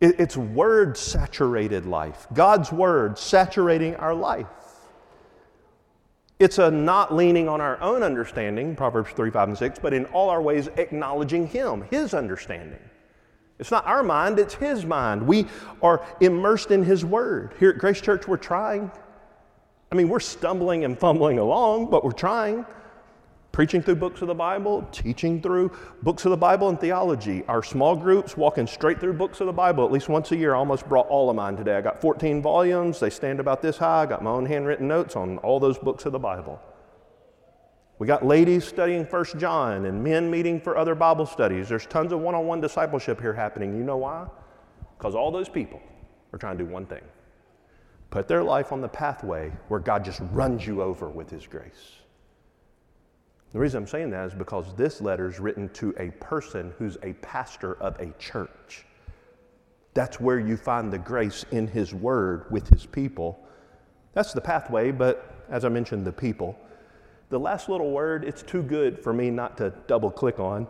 It's 0.00 0.36
word 0.36 0.96
saturated 0.96 1.84
life, 1.84 2.28
God's 2.32 2.70
word 2.70 3.18
saturating 3.18 3.96
our 3.96 4.14
life. 4.14 4.46
It's 6.38 6.58
a 6.58 6.70
not 6.70 7.12
leaning 7.12 7.48
on 7.48 7.60
our 7.60 7.80
own 7.82 8.04
understanding, 8.04 8.76
Proverbs 8.76 9.10
3, 9.10 9.28
5, 9.30 9.48
and 9.48 9.58
6, 9.58 9.78
but 9.80 9.92
in 9.92 10.04
all 10.06 10.30
our 10.30 10.40
ways 10.40 10.68
acknowledging 10.76 11.48
Him, 11.48 11.84
His 11.90 12.14
understanding. 12.14 12.78
It's 13.58 13.72
not 13.72 13.84
our 13.86 14.04
mind, 14.04 14.38
it's 14.38 14.54
His 14.54 14.86
mind. 14.86 15.26
We 15.26 15.46
are 15.82 16.06
immersed 16.20 16.70
in 16.70 16.84
His 16.84 17.04
Word. 17.04 17.54
Here 17.58 17.70
at 17.70 17.78
Grace 17.78 18.00
Church, 18.00 18.28
we're 18.28 18.36
trying. 18.36 18.92
I 19.90 19.94
mean, 19.94 20.08
we're 20.08 20.20
stumbling 20.20 20.84
and 20.84 20.98
fumbling 20.98 21.38
along, 21.38 21.90
but 21.90 22.04
we're 22.04 22.12
trying 22.12 22.66
preaching 23.58 23.82
through 23.82 23.96
books 23.96 24.22
of 24.22 24.28
the 24.28 24.34
Bible, 24.34 24.86
teaching 24.92 25.42
through 25.42 25.72
books 26.02 26.24
of 26.24 26.30
the 26.30 26.36
Bible 26.36 26.68
and 26.68 26.80
theology. 26.80 27.44
Our 27.48 27.62
small 27.62 27.96
groups 27.96 28.36
walking 28.36 28.68
straight 28.68 29.00
through 29.00 29.14
books 29.14 29.40
of 29.40 29.48
the 29.48 29.52
Bible 29.52 29.84
at 29.84 29.90
least 29.90 30.08
once 30.08 30.30
a 30.30 30.36
year. 30.36 30.54
I 30.54 30.58
almost 30.58 30.88
brought 30.88 31.08
all 31.08 31.28
of 31.28 31.34
mine 31.34 31.56
today. 31.56 31.76
I 31.76 31.80
got 31.80 32.00
14 32.00 32.40
volumes, 32.40 33.00
they 33.00 33.10
stand 33.10 33.40
about 33.40 33.60
this 33.60 33.76
high. 33.78 34.02
I 34.02 34.06
got 34.06 34.22
my 34.22 34.30
own 34.30 34.46
handwritten 34.46 34.86
notes 34.86 35.16
on 35.16 35.38
all 35.38 35.58
those 35.58 35.76
books 35.76 36.06
of 36.06 36.12
the 36.12 36.20
Bible. 36.20 36.60
We 37.98 38.06
got 38.06 38.24
ladies 38.24 38.64
studying 38.64 39.04
First 39.04 39.38
John 39.38 39.86
and 39.86 40.04
men 40.04 40.30
meeting 40.30 40.60
for 40.60 40.78
other 40.78 40.94
Bible 40.94 41.26
studies. 41.26 41.68
There's 41.68 41.86
tons 41.86 42.12
of 42.12 42.20
one 42.20 42.36
on 42.36 42.46
one 42.46 42.60
discipleship 42.60 43.20
here 43.20 43.32
happening. 43.32 43.76
You 43.76 43.82
know 43.82 43.96
why? 43.96 44.28
Because 44.96 45.16
all 45.16 45.32
those 45.32 45.48
people 45.48 45.80
are 46.32 46.38
trying 46.38 46.58
to 46.58 46.64
do 46.64 46.70
one 46.70 46.86
thing 46.86 47.02
put 48.10 48.28
their 48.28 48.42
life 48.42 48.72
on 48.72 48.80
the 48.80 48.88
pathway 48.88 49.52
where 49.68 49.80
God 49.80 50.04
just 50.04 50.20
runs 50.32 50.66
you 50.66 50.82
over 50.82 51.08
with 51.08 51.30
His 51.30 51.46
grace. 51.46 51.98
The 53.52 53.58
reason 53.58 53.82
I'm 53.82 53.86
saying 53.86 54.10
that 54.10 54.26
is 54.26 54.34
because 54.34 54.74
this 54.76 55.00
letter 55.00 55.26
is 55.26 55.40
written 55.40 55.70
to 55.70 55.94
a 55.98 56.10
person 56.22 56.74
who's 56.78 56.98
a 57.02 57.14
pastor 57.14 57.74
of 57.74 57.98
a 57.98 58.12
church. 58.18 58.84
That's 59.94 60.20
where 60.20 60.38
you 60.38 60.56
find 60.56 60.92
the 60.92 60.98
grace 60.98 61.44
in 61.50 61.66
his 61.66 61.94
word 61.94 62.44
with 62.50 62.68
his 62.68 62.84
people. 62.84 63.40
That's 64.12 64.32
the 64.32 64.40
pathway, 64.40 64.92
but 64.92 65.46
as 65.48 65.64
I 65.64 65.70
mentioned, 65.70 66.06
the 66.06 66.12
people. 66.12 66.58
The 67.30 67.40
last 67.40 67.68
little 67.68 67.90
word, 67.90 68.24
it's 68.24 68.42
too 68.42 68.62
good 68.62 69.02
for 69.02 69.12
me 69.12 69.30
not 69.30 69.56
to 69.58 69.72
double 69.86 70.10
click 70.10 70.38
on. 70.38 70.66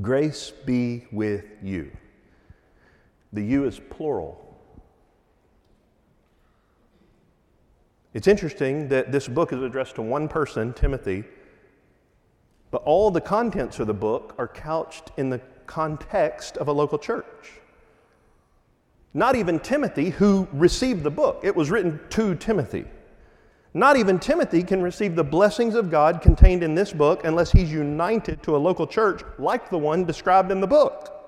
Grace 0.00 0.50
be 0.50 1.06
with 1.10 1.44
you. 1.62 1.90
The 3.32 3.42
you 3.42 3.64
is 3.64 3.80
plural. 3.90 4.49
It's 8.12 8.26
interesting 8.26 8.88
that 8.88 9.12
this 9.12 9.28
book 9.28 9.52
is 9.52 9.62
addressed 9.62 9.94
to 9.96 10.02
one 10.02 10.26
person, 10.28 10.72
Timothy, 10.72 11.24
but 12.70 12.82
all 12.82 13.10
the 13.10 13.20
contents 13.20 13.78
of 13.78 13.86
the 13.86 13.94
book 13.94 14.34
are 14.38 14.48
couched 14.48 15.10
in 15.16 15.30
the 15.30 15.40
context 15.66 16.56
of 16.56 16.68
a 16.68 16.72
local 16.72 16.98
church. 16.98 17.52
Not 19.14 19.36
even 19.36 19.58
Timothy, 19.58 20.10
who 20.10 20.48
received 20.52 21.02
the 21.02 21.10
book, 21.10 21.40
it 21.42 21.54
was 21.54 21.70
written 21.70 22.00
to 22.10 22.34
Timothy. 22.34 22.84
Not 23.74 23.96
even 23.96 24.18
Timothy 24.18 24.64
can 24.64 24.82
receive 24.82 25.14
the 25.14 25.24
blessings 25.24 25.76
of 25.76 25.90
God 25.90 26.20
contained 26.20 26.64
in 26.64 26.74
this 26.74 26.92
book 26.92 27.24
unless 27.24 27.52
he's 27.52 27.70
united 27.70 28.42
to 28.42 28.56
a 28.56 28.58
local 28.58 28.86
church 28.86 29.22
like 29.38 29.70
the 29.70 29.78
one 29.78 30.04
described 30.04 30.50
in 30.50 30.60
the 30.60 30.66
book. 30.66 31.19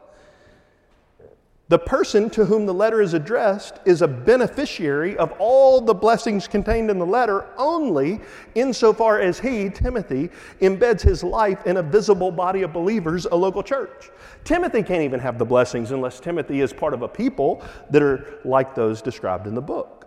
The 1.73 1.79
person 1.79 2.29
to 2.33 2.45
whom 2.45 2.67
the 2.67 2.75
letter 2.75 3.01
is 3.01 3.15
addressed 3.15 3.81
is 3.87 4.03
a 4.03 4.07
beneficiary 4.07 5.17
of 5.17 5.33
all 5.39 5.81
the 5.81 5.95
blessings 5.95 6.47
contained 6.47 6.91
in 6.91 6.99
the 6.99 7.07
letter 7.07 7.47
only 7.57 8.21
insofar 8.55 9.21
as 9.21 9.41
he, 9.41 9.71
Timothy, 9.71 10.29
embeds 10.61 11.01
his 11.01 11.25
life 11.25 11.67
in 11.67 11.79
a 11.79 11.83
visible 11.83 12.31
body 12.31 12.61
of 12.61 12.75
believers, 12.75 13.25
a 13.25 13.35
local 13.35 13.63
church. 13.63 14.11
Timothy 14.45 14.83
can't 14.83 15.01
even 15.01 15.19
have 15.19 15.39
the 15.39 15.47
blessings 15.47 15.93
unless 15.93 16.21
Timothy 16.21 16.61
is 16.61 16.75
part 16.75 16.93
of 16.93 17.01
a 17.01 17.09
people 17.09 17.65
that 17.89 18.03
are 18.03 18.39
like 18.45 18.75
those 18.75 19.01
described 19.01 19.47
in 19.47 19.55
the 19.55 19.63
book. 19.63 20.07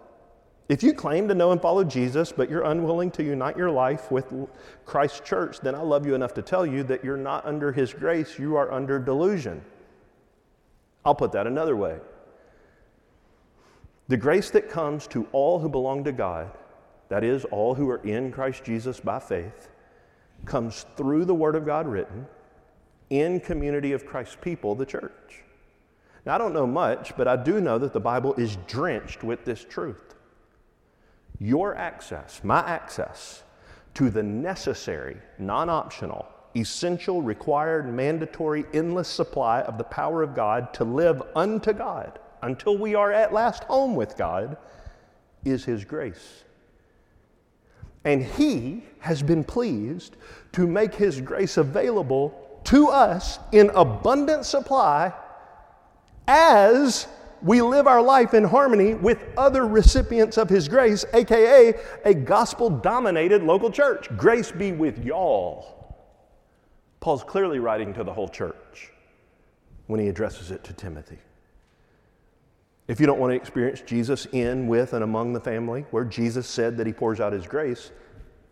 If 0.70 0.84
you 0.84 0.94
claim 0.94 1.28
to 1.30 1.34
know 1.34 1.52
and 1.52 1.60
follow 1.60 1.84
Jesus, 1.84 2.32
but 2.32 2.48
you're 2.48 2.66
unwilling 2.66 3.10
to 3.10 3.24
unite 3.24 3.58
your 3.58 3.72
life 3.72 4.12
with 4.12 4.32
Christ's 4.86 5.22
church, 5.22 5.62
then 5.62 5.74
I 5.74 5.82
love 5.82 6.06
you 6.06 6.14
enough 6.14 6.36
to 6.36 6.44
tell 6.44 6.64
you 6.64 6.84
that 6.84 7.04
you're 7.04 7.18
not 7.18 7.44
under 7.44 7.72
his 7.72 7.92
grace, 7.92 8.38
you 8.38 8.56
are 8.56 8.72
under 8.72 9.00
delusion. 9.00 9.64
I'll 11.06 11.16
put 11.16 11.32
that 11.34 11.48
another 11.48 11.76
way. 11.76 11.98
The 14.08 14.18
grace 14.18 14.50
that 14.52 14.70
comes 14.70 15.08
to 15.08 15.28
all 15.32 15.60
who 15.60 15.70
belong 15.70 16.04
to 16.04 16.12
God, 16.12 16.52
that 17.10 17.24
is, 17.24 17.46
all 17.46 17.76
who 17.76 17.90
are 17.90 18.04
in 18.04 18.32
Christ 18.32 18.64
Jesus 18.64 19.00
by 19.00 19.20
faith, 19.20 19.70
comes 20.46 20.86
through 20.96 21.26
the 21.26 21.34
Word 21.34 21.56
of 21.56 21.66
God 21.66 21.88
written 21.88 22.28
in 23.10 23.40
community 23.40 23.92
of 23.92 24.06
Christ's 24.06 24.38
people, 24.42 24.76
the 24.76 24.86
church. 24.86 25.44
Now, 26.26 26.36
I 26.36 26.38
don't 26.38 26.54
know 26.54 26.68
much, 26.68 27.16
but 27.16 27.28
I 27.28 27.36
do 27.36 27.62
know 27.62 27.78
that 27.78 27.94
the 27.94 28.00
Bible 28.00 28.34
is 28.34 28.58
drenched 28.68 29.24
with 29.24 29.46
this 29.46 29.64
truth. 29.64 30.16
Your 31.40 31.76
access, 31.76 32.42
my 32.44 32.60
access, 32.60 33.44
to 33.96 34.10
the 34.10 34.24
necessary, 34.24 35.18
non 35.38 35.70
optional, 35.70 36.26
essential, 36.56 37.22
required, 37.22 37.94
mandatory, 37.94 38.66
endless 38.74 39.08
supply 39.08 39.62
of 39.62 39.78
the 39.78 39.84
power 39.84 40.24
of 40.24 40.36
God 40.36 40.74
to 40.76 40.84
live 40.84 41.22
unto 41.36 41.74
God 41.74 42.20
until 42.42 42.78
we 42.78 42.96
are 42.96 43.12
at 43.12 43.34
last 43.34 43.64
home 43.66 43.96
with 43.96 44.18
God 44.18 44.58
is 45.44 45.66
His 45.66 45.84
grace. 45.84 46.44
And 48.04 48.24
He 48.24 48.84
has 49.00 49.22
been 49.22 49.44
pleased 49.44 50.16
to 50.54 50.68
make 50.68 50.94
His 50.94 51.22
grace 51.22 51.58
available 51.58 52.62
to 52.66 52.88
us 52.88 53.40
in 53.52 53.70
abundant 53.72 54.46
supply 54.46 55.14
as 56.28 57.08
we 57.42 57.62
live 57.62 57.86
our 57.86 58.02
life 58.02 58.34
in 58.34 58.44
harmony 58.44 58.96
with 58.96 59.20
other 59.38 59.68
recipients 59.68 60.38
of 60.38 60.50
His 60.50 60.68
grace, 60.68 61.06
aka 61.14 61.74
a 62.06 62.14
gospel 62.14 62.70
dominated 62.70 63.44
local 63.44 63.70
church. 63.70 64.08
Grace 64.18 64.52
be 64.52 64.72
with 64.72 65.04
y'all. 65.04 65.75
Paul's 67.06 67.24
clearly 67.24 67.60
writing 67.60 67.94
to 67.94 68.04
the 68.04 68.12
whole 68.12 68.28
church 68.28 68.92
when 69.86 70.00
he 70.00 70.08
addresses 70.08 70.50
it 70.50 70.64
to 70.64 70.74
Timothy. 70.74 71.20
If 72.88 73.00
you 73.00 73.06
don't 73.06 73.20
want 73.20 73.30
to 73.30 73.36
experience 73.36 73.82
Jesus 73.82 74.26
in, 74.32 74.66
with, 74.66 74.94
and 74.94 75.04
among 75.04 75.34
the 75.34 75.40
family, 75.40 75.86
where 75.92 76.04
Jesus 76.04 76.48
said 76.48 76.78
that 76.78 76.88
he 76.88 76.94
pours 76.94 77.20
out 77.20 77.32
his 77.32 77.46
grace, 77.46 77.92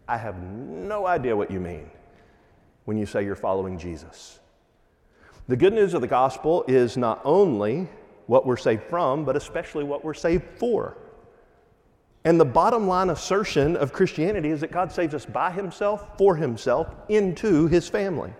I 0.07 0.17
have 0.17 0.39
no 0.43 1.07
idea 1.07 1.35
what 1.35 1.49
you 1.49 1.59
mean 1.59 1.89
when 2.85 2.95
you 2.95 3.07
say 3.07 3.25
you're 3.25 3.35
following 3.35 3.79
Jesus. 3.79 4.39
The 5.47 5.57
good 5.57 5.73
news 5.73 5.95
of 5.95 6.01
the 6.01 6.07
gospel 6.07 6.63
is 6.67 6.95
not 6.95 7.21
only 7.25 7.89
what 8.27 8.45
we're 8.45 8.57
saved 8.57 8.83
from, 8.83 9.25
but 9.25 9.35
especially 9.35 9.83
what 9.83 10.05
we're 10.05 10.13
saved 10.13 10.45
for. 10.59 10.95
And 12.23 12.39
the 12.39 12.45
bottom 12.45 12.87
line 12.87 13.09
assertion 13.09 13.75
of 13.77 13.93
Christianity 13.93 14.49
is 14.51 14.61
that 14.61 14.71
God 14.71 14.91
saves 14.91 15.15
us 15.15 15.25
by 15.25 15.49
himself, 15.49 16.19
for 16.19 16.35
himself, 16.35 16.93
into 17.09 17.65
his 17.65 17.89
family. 17.89 18.31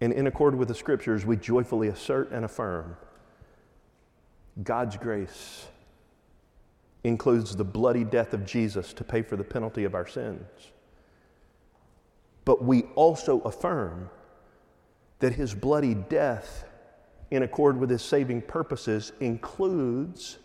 And 0.00 0.12
in 0.12 0.26
accord 0.26 0.54
with 0.54 0.68
the 0.68 0.74
scriptures, 0.74 1.26
we 1.26 1.36
joyfully 1.36 1.88
assert 1.88 2.30
and 2.30 2.44
affirm 2.44 2.96
God's 4.62 4.96
grace 4.96 5.66
includes 7.04 7.54
the 7.54 7.64
bloody 7.64 8.04
death 8.04 8.34
of 8.34 8.44
Jesus 8.44 8.92
to 8.94 9.04
pay 9.04 9.22
for 9.22 9.36
the 9.36 9.44
penalty 9.44 9.84
of 9.84 9.94
our 9.94 10.06
sins. 10.06 10.72
But 12.44 12.64
we 12.64 12.82
also 12.94 13.40
affirm 13.40 14.10
that 15.20 15.34
his 15.34 15.54
bloody 15.54 15.94
death, 15.94 16.64
in 17.30 17.42
accord 17.42 17.78
with 17.78 17.90
his 17.90 18.02
saving 18.02 18.42
purposes, 18.42 19.12
includes 19.20 20.38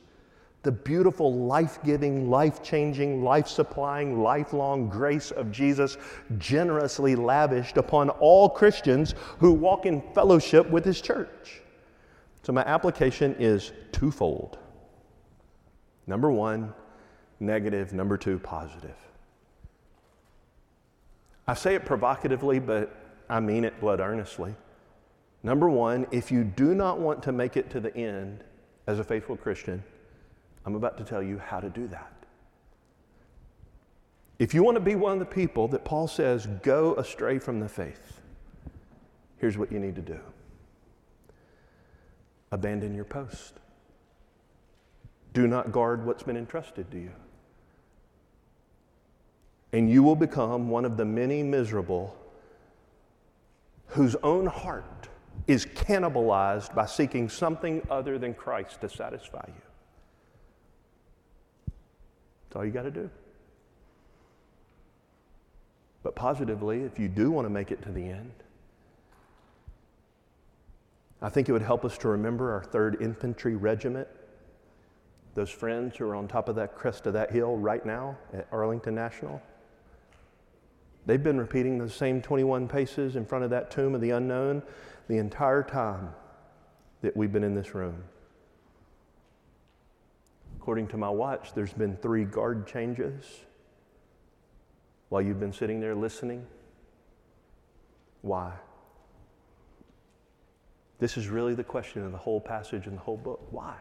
the 0.64 0.72
beautiful, 0.72 1.34
life 1.34 1.78
giving, 1.84 2.30
life 2.30 2.64
changing, 2.64 3.22
life 3.22 3.48
supplying, 3.48 4.22
lifelong 4.22 4.88
grace 4.88 5.32
of 5.32 5.52
Jesus 5.52 5.98
generously 6.38 7.16
lavished 7.16 7.76
upon 7.76 8.10
all 8.10 8.50
Christians 8.50 9.14
who 9.40 9.52
walk 9.52 9.86
in 9.86 10.02
fellowship 10.14 10.70
with 10.70 10.86
His 10.86 11.02
church. 11.02 11.62
So, 12.44 12.54
my 12.54 12.64
application 12.64 13.36
is 13.40 13.74
twofold 13.92 14.58
number 16.08 16.32
one, 16.32 16.74
negative, 17.40 17.94
number 17.94 18.18
two, 18.18 18.40
positive. 18.40 18.96
I 21.48 21.54
say 21.54 21.76
it 21.76 21.86
provocatively, 21.86 22.60
but 22.60 22.96
I 23.30 23.40
mean 23.40 23.66
it 23.66 23.80
blood 23.80 24.00
earnestly. 24.00 24.56
Number 25.44 25.70
one, 25.70 26.08
if 26.12 26.32
you 26.32 26.46
do 26.46 26.74
not 26.74 27.00
want 27.00 27.22
to 27.24 27.34
make 27.34 27.58
it 27.58 27.70
to 27.72 27.82
the 27.82 27.96
end 27.98 28.46
as 28.88 29.00
a 29.00 29.04
faithful 29.04 29.36
Christian, 29.36 29.84
I'm 30.66 30.76
about 30.76 30.98
to 30.98 31.04
tell 31.04 31.22
you 31.22 31.38
how 31.38 31.60
to 31.60 31.70
do 31.70 31.88
that. 31.88 32.12
If 34.40 34.54
you 34.54 34.64
want 34.64 34.76
to 34.76 34.82
be 34.82 34.96
one 34.96 35.14
of 35.14 35.20
the 35.20 35.26
people 35.26 35.68
that 35.70 35.86
Paul 35.86 36.08
says 36.08 36.48
go 36.64 36.96
astray 36.96 37.40
from 37.40 37.60
the 37.60 37.70
faith, 37.70 38.20
here's 39.38 39.58
what 39.58 39.72
you 39.72 39.80
need 39.80 39.96
to 39.96 40.02
do 40.02 40.20
abandon 42.52 42.94
your 42.94 43.06
post. 43.06 43.56
Do 45.34 45.48
not 45.48 45.72
guard 45.72 46.06
what's 46.06 46.22
been 46.22 46.38
entrusted 46.38 46.92
to 46.92 47.00
you. 47.00 47.12
And 49.72 49.90
you 49.90 50.04
will 50.04 50.16
become 50.16 50.70
one 50.70 50.86
of 50.86 50.98
the 50.98 51.06
many 51.06 51.42
miserable 51.42 52.16
whose 53.88 54.16
own 54.22 54.46
heart 54.46 55.10
is 55.48 55.66
cannibalized 55.66 56.76
by 56.76 56.86
seeking 56.86 57.28
something 57.28 57.82
other 57.90 58.20
than 58.20 58.36
Christ 58.36 58.82
to 58.82 58.90
satisfy 58.90 59.44
you. 59.48 59.73
That's 62.54 62.60
all 62.60 62.66
you 62.66 62.72
got 62.72 62.84
to 62.84 62.92
do. 62.92 63.10
But 66.04 66.14
positively, 66.14 66.82
if 66.82 67.00
you 67.00 67.08
do 67.08 67.32
want 67.32 67.48
to 67.48 67.50
make 67.50 67.72
it 67.72 67.82
to 67.82 67.92
the 67.92 68.04
end, 68.04 68.32
I 71.20 71.30
think 71.30 71.50
it 71.50 71.52
would 71.52 71.64
help 71.64 71.84
us 71.84 71.98
to 72.00 72.10
remember 72.10 72.52
our 72.52 72.64
3rd 72.64 73.02
Infantry 73.02 73.56
Regiment, 73.56 74.08
those 75.34 75.50
friends 75.50 75.98
who 75.98 76.06
are 76.06 76.14
on 76.14 76.28
top 76.28 76.48
of 76.48 76.56
that 76.58 76.76
crest 76.76 77.08
of 77.08 77.14
that 77.14 77.32
hill 77.32 77.58
right 77.58 77.84
now 77.84 78.20
at 78.32 78.48
Arlington 78.52 78.94
National. 78.94 79.42
They've 81.08 81.24
been 81.24 81.40
repeating 81.40 81.80
the 81.80 81.90
same 81.90 82.22
21 82.22 82.68
paces 82.68 83.16
in 83.16 83.26
front 83.26 83.46
of 83.46 83.50
that 83.50 83.72
tomb 83.72 83.96
of 83.96 84.02
the 84.02 84.12
unknown 84.12 84.62
the 85.08 85.18
entire 85.18 85.64
time 85.64 86.10
that 87.02 87.18
we've 87.18 87.34
been 87.34 87.44
in 87.44 87.56
this 87.56 87.74
room. 87.74 88.04
According 90.64 90.88
to 90.88 90.98
my 90.98 91.10
watch, 91.10 91.54
there's 91.54 91.74
been 91.74 91.98
three 91.98 92.24
guard 92.24 92.66
changes 92.66 93.26
while 95.10 95.22
you've 95.22 95.38
been 95.38 95.52
sitting 95.52 95.82
there 95.82 95.94
listening. 95.94 96.48
Why? 98.22 98.54
This 101.00 101.18
is 101.18 101.28
really 101.28 101.54
the 101.54 101.66
question 101.66 102.06
of 102.06 102.14
the 102.14 102.18
whole 102.18 102.40
passage 102.40 102.88
and 102.88 102.96
the 102.96 103.02
whole 103.02 103.18
book. 103.18 103.46
Why? 103.52 103.76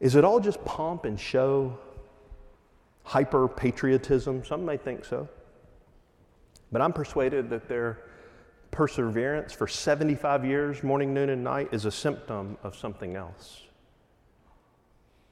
Is 0.00 0.16
it 0.16 0.24
all 0.24 0.40
just 0.40 0.64
pomp 0.64 1.04
and 1.04 1.20
show, 1.20 1.78
hyper 3.04 3.46
patriotism? 3.46 4.44
Some 4.44 4.64
may 4.64 4.76
think 4.76 5.04
so. 5.04 5.28
But 6.72 6.82
I'm 6.82 6.92
persuaded 6.92 7.48
that 7.50 7.68
their 7.68 8.00
perseverance 8.74 9.52
for 9.52 9.68
75 9.68 10.44
years, 10.44 10.82
morning, 10.82 11.14
noon, 11.14 11.30
and 11.30 11.44
night, 11.44 11.68
is 11.70 11.84
a 11.84 11.92
symptom 11.92 12.58
of 12.64 12.74
something 12.74 13.14
else. 13.14 13.62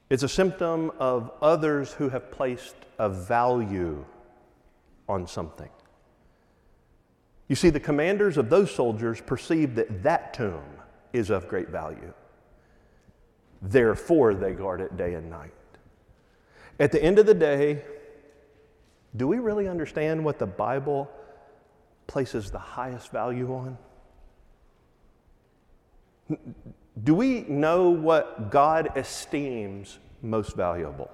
It's 0.09 0.22
a 0.22 0.28
symptom 0.28 0.93
of 1.01 1.32
others 1.43 1.93
who 1.93 2.09
have 2.11 2.30
placed 2.30 2.76
a 3.01 3.09
value 3.09 4.05
on 5.09 5.26
something. 5.26 5.68
You 7.49 7.57
see, 7.57 7.68
the 7.68 7.80
commanders 7.80 8.36
of 8.36 8.49
those 8.49 8.70
soldiers 8.70 9.20
perceive 9.20 9.74
that 9.74 10.05
that 10.05 10.34
tomb 10.34 10.62
is 11.12 11.28
of 11.28 11.49
great 11.49 11.68
value. 11.68 12.14
Therefore, 13.61 14.34
they 14.34 14.53
guard 14.53 14.80
it 14.80 14.97
day 14.97 15.14
and 15.14 15.28
night. 15.28 15.51
At 16.78 16.93
the 16.93 17.03
end 17.03 17.18
of 17.18 17.26
the 17.26 17.34
day, 17.34 17.82
do 19.16 19.26
we 19.26 19.40
really 19.40 19.66
understand 19.66 20.24
what 20.24 20.38
the 20.38 20.47
Bible 20.47 21.11
places 22.07 22.50
the 22.50 22.59
highest 22.59 23.11
value 23.11 23.53
on? 23.53 23.78
Do 27.05 27.14
we 27.14 27.40
know 27.42 27.90
what 27.90 28.50
God 28.50 28.90
esteems 28.96 29.98
most 30.22 30.57
valuable? 30.57 31.11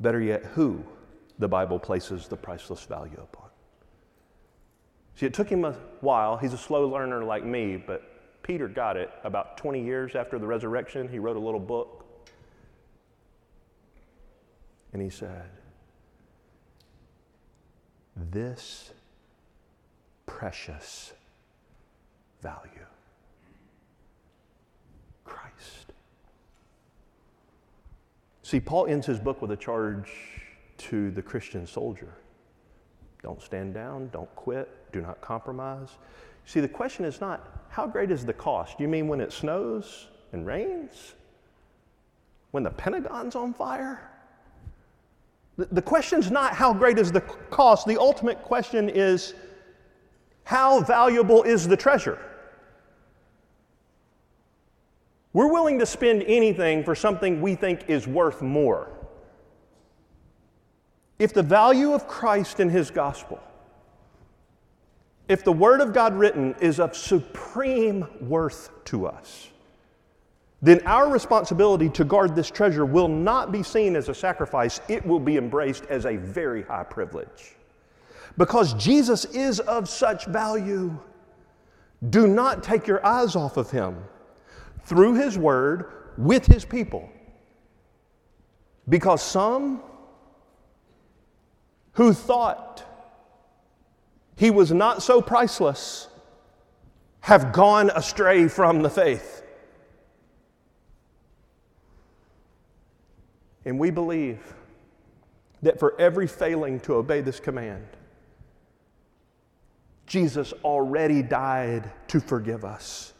Better 0.00 0.20
yet, 0.20 0.44
who 0.44 0.84
the 1.38 1.48
Bible 1.48 1.78
places 1.78 2.28
the 2.28 2.36
priceless 2.36 2.84
value 2.84 3.18
upon? 3.20 3.48
See, 5.16 5.26
it 5.26 5.34
took 5.34 5.48
him 5.48 5.64
a 5.64 5.72
while. 6.00 6.36
He's 6.36 6.52
a 6.52 6.58
slow 6.58 6.88
learner 6.88 7.22
like 7.24 7.44
me, 7.44 7.76
but 7.76 8.42
Peter 8.42 8.68
got 8.68 8.96
it 8.96 9.10
about 9.22 9.56
20 9.56 9.82
years 9.82 10.14
after 10.14 10.38
the 10.38 10.46
resurrection. 10.46 11.08
He 11.08 11.18
wrote 11.18 11.36
a 11.36 11.40
little 11.40 11.60
book. 11.60 12.04
And 14.92 15.02
he 15.02 15.10
said, 15.10 15.50
This 18.16 18.92
precious 20.26 21.12
value 22.42 22.86
Christ. 25.24 25.92
See, 28.42 28.60
Paul 28.60 28.86
ends 28.86 29.06
his 29.06 29.18
book 29.18 29.40
with 29.40 29.50
a 29.52 29.56
charge 29.56 30.10
to 30.78 31.10
the 31.10 31.22
Christian 31.22 31.66
soldier 31.66 32.14
don't 33.24 33.42
stand 33.42 33.72
down, 33.72 34.10
don't 34.12 34.32
quit, 34.36 34.68
do 34.92 35.00
not 35.00 35.18
compromise. 35.22 35.88
See, 36.44 36.60
the 36.60 36.68
question 36.68 37.06
is 37.06 37.22
not 37.22 37.64
how 37.70 37.86
great 37.86 38.10
is 38.10 38.24
the 38.24 38.34
cost? 38.34 38.78
You 38.78 38.86
mean 38.86 39.08
when 39.08 39.18
it 39.18 39.32
snows 39.32 40.08
and 40.32 40.46
rains? 40.46 41.14
When 42.50 42.62
the 42.62 42.70
Pentagon's 42.70 43.34
on 43.34 43.54
fire? 43.54 44.10
The, 45.56 45.80
question's 45.80 46.30
not 46.30 46.52
how 46.52 46.74
great 46.74 46.98
is 46.98 47.10
the 47.10 47.22
cost. 47.22 47.86
The 47.86 47.98
ultimate 47.98 48.42
question 48.42 48.90
is 48.90 49.34
how 50.44 50.80
valuable 50.80 51.42
is 51.42 51.66
the 51.66 51.76
treasure? 51.76 52.18
We're 55.32 55.50
willing 55.50 55.80
to 55.80 55.86
spend 55.86 56.22
anything 56.26 56.84
for 56.84 56.94
something 56.94 57.42
we 57.42 57.56
think 57.56 57.88
is 57.88 58.06
worth 58.06 58.40
more. 58.40 58.88
If 61.18 61.34
the 61.34 61.42
value 61.42 61.92
of 61.92 62.06
Christ 62.06 62.60
and 62.60 62.70
His 62.70 62.90
gospel, 62.90 63.40
if 65.28 65.42
the 65.42 65.52
Word 65.52 65.80
of 65.80 65.92
God 65.92 66.14
written 66.14 66.54
is 66.60 66.78
of 66.78 66.94
supreme 66.94 68.06
worth 68.20 68.70
to 68.86 69.06
us, 69.06 69.48
then 70.60 70.80
our 70.86 71.10
responsibility 71.10 71.88
to 71.90 72.04
guard 72.04 72.36
this 72.36 72.50
treasure 72.50 72.86
will 72.86 73.08
not 73.08 73.50
be 73.50 73.62
seen 73.62 73.96
as 73.96 74.08
a 74.08 74.14
sacrifice, 74.14 74.80
it 74.88 75.04
will 75.04 75.20
be 75.20 75.36
embraced 75.36 75.84
as 75.86 76.06
a 76.06 76.16
very 76.16 76.62
high 76.62 76.84
privilege. 76.84 77.56
Because 78.36 78.74
Jesus 78.74 79.24
is 79.26 79.60
of 79.60 79.88
such 79.88 80.26
value, 80.26 80.98
do 82.10 82.26
not 82.26 82.62
take 82.62 82.86
your 82.86 83.04
eyes 83.06 83.36
off 83.36 83.56
of 83.56 83.70
him 83.70 83.96
through 84.84 85.14
his 85.14 85.38
word 85.38 85.86
with 86.18 86.46
his 86.46 86.64
people. 86.64 87.08
Because 88.88 89.22
some 89.22 89.82
who 91.92 92.12
thought 92.12 92.84
he 94.36 94.50
was 94.50 94.72
not 94.72 95.02
so 95.02 95.22
priceless 95.22 96.08
have 97.20 97.52
gone 97.52 97.90
astray 97.94 98.48
from 98.48 98.82
the 98.82 98.90
faith. 98.90 99.42
And 103.64 103.78
we 103.78 103.90
believe 103.90 104.54
that 105.62 105.78
for 105.78 105.98
every 105.98 106.26
failing 106.26 106.80
to 106.80 106.94
obey 106.94 107.22
this 107.22 107.40
command, 107.40 107.86
Jesus 110.06 110.52
already 110.64 111.22
died 111.22 111.90
to 112.08 112.20
forgive 112.20 112.64
us 112.64 113.14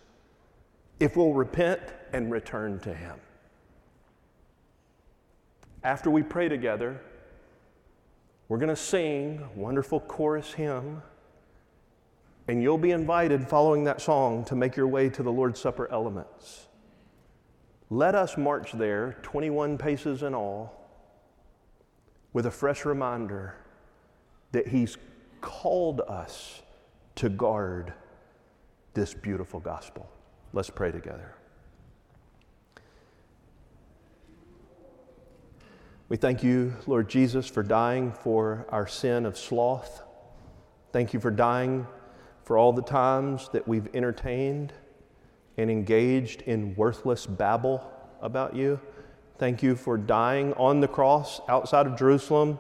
if 1.01 1.16
we'll 1.16 1.32
repent 1.32 1.80
and 2.12 2.30
return 2.30 2.78
to 2.80 2.95
Him. 2.95 3.16
After 5.82 6.11
we 6.11 6.22
pray 6.22 6.49
together, 6.49 7.01
we're 8.49 8.59
going 8.59 8.68
to 8.68 8.76
sing 8.76 9.43
a 9.43 9.59
wonderful 9.59 10.01
chorus 10.01 10.53
hymn, 10.53 11.03
and 12.47 12.62
you'll 12.62 12.78
be 12.78 12.91
invited 12.91 13.49
following 13.49 13.85
that 13.85 14.01
song 14.01 14.45
to 14.45 14.55
make 14.55 14.76
your 14.76 14.87
way 14.87 15.09
to 15.09 15.22
the 15.22 15.32
Lord's 15.32 15.61
Supper 15.61 15.91
elements. 15.91 16.68
Let 17.91 18.14
us 18.14 18.37
march 18.37 18.72
there, 18.72 19.18
21 19.22 19.78
paces 19.78 20.22
in 20.22 20.35
all, 20.35 20.89
with 22.32 22.47
a 22.47 22.51
fresh 22.51 22.85
reminder 22.85 23.57
that 24.53 24.68
He's 24.68 24.97
called 25.41 26.01
us 26.03 26.62
to 27.16 27.28
guard 27.28 27.92
this 28.94 29.14
beautiful 29.14 29.60
gospel. 29.60 30.08
Let's 30.52 30.70
pray 30.70 30.92
together. 30.92 31.34
We 36.08 36.16
thank 36.16 36.42
you, 36.42 36.74
Lord 36.86 37.08
Jesus, 37.08 37.46
for 37.48 37.62
dying 37.62 38.12
for 38.12 38.66
our 38.68 38.86
sin 38.86 39.26
of 39.26 39.38
sloth. 39.38 40.02
Thank 40.92 41.14
you 41.14 41.20
for 41.20 41.30
dying 41.30 41.86
for 42.44 42.58
all 42.58 42.72
the 42.72 42.82
times 42.82 43.48
that 43.52 43.66
we've 43.66 43.88
entertained 43.94 44.72
and 45.56 45.70
engaged 45.70 46.42
in 46.42 46.74
worthless 46.76 47.26
babble 47.26 47.90
about 48.20 48.54
you. 48.54 48.78
Thank 49.38 49.62
you 49.62 49.74
for 49.74 49.96
dying 49.96 50.52
on 50.54 50.80
the 50.80 50.88
cross 50.88 51.40
outside 51.48 51.86
of 51.86 51.96
Jerusalem 51.98 52.58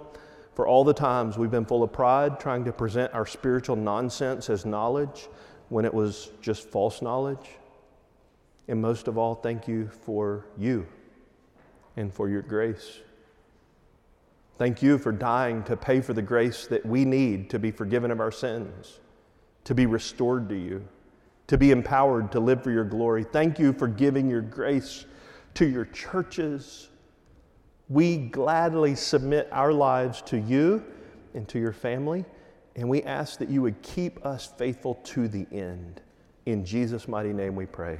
for 0.54 0.66
all 0.66 0.84
the 0.84 0.94
times 0.94 1.36
we've 1.36 1.50
been 1.50 1.64
full 1.64 1.82
of 1.82 1.92
pride, 1.92 2.38
trying 2.38 2.64
to 2.64 2.72
present 2.72 3.12
our 3.12 3.26
spiritual 3.26 3.76
nonsense 3.76 4.48
as 4.48 4.64
knowledge 4.64 5.28
when 5.68 5.84
it 5.84 5.92
was 5.92 6.30
just 6.40 6.68
false 6.68 7.02
knowledge. 7.02 7.50
And 8.68 8.80
most 8.80 9.08
of 9.08 9.18
all, 9.18 9.34
thank 9.34 9.66
you 9.66 9.88
for 9.88 10.46
you 10.56 10.86
and 11.96 12.12
for 12.12 12.28
your 12.28 12.42
grace. 12.42 13.00
Thank 14.56 14.82
you 14.82 14.98
for 14.98 15.10
dying 15.10 15.64
to 15.64 15.76
pay 15.76 16.00
for 16.00 16.12
the 16.12 16.22
grace 16.22 16.66
that 16.68 16.86
we 16.86 17.04
need 17.04 17.50
to 17.50 17.58
be 17.58 17.72
forgiven 17.72 18.12
of 18.12 18.20
our 18.20 18.30
sins, 18.30 19.00
to 19.64 19.74
be 19.74 19.86
restored 19.86 20.48
to 20.48 20.54
you, 20.54 20.86
to 21.48 21.58
be 21.58 21.72
empowered 21.72 22.30
to 22.32 22.40
live 22.40 22.62
for 22.62 22.70
your 22.70 22.84
glory. 22.84 23.24
Thank 23.24 23.58
you 23.58 23.72
for 23.72 23.88
giving 23.88 24.30
your 24.30 24.40
grace 24.40 25.06
to 25.54 25.66
your 25.66 25.86
churches 25.86 26.90
we 27.88 28.16
gladly 28.16 28.94
submit 28.94 29.48
our 29.52 29.72
lives 29.72 30.22
to 30.22 30.38
you 30.38 30.84
and 31.34 31.46
to 31.48 31.58
your 31.58 31.72
family, 31.72 32.24
and 32.76 32.88
we 32.88 33.02
ask 33.02 33.38
that 33.38 33.48
you 33.48 33.62
would 33.62 33.80
keep 33.82 34.24
us 34.24 34.46
faithful 34.58 34.94
to 35.04 35.28
the 35.28 35.46
end. 35.52 36.00
In 36.46 36.64
Jesus' 36.64 37.08
mighty 37.08 37.32
name 37.32 37.54
we 37.54 37.66
pray. 37.66 37.98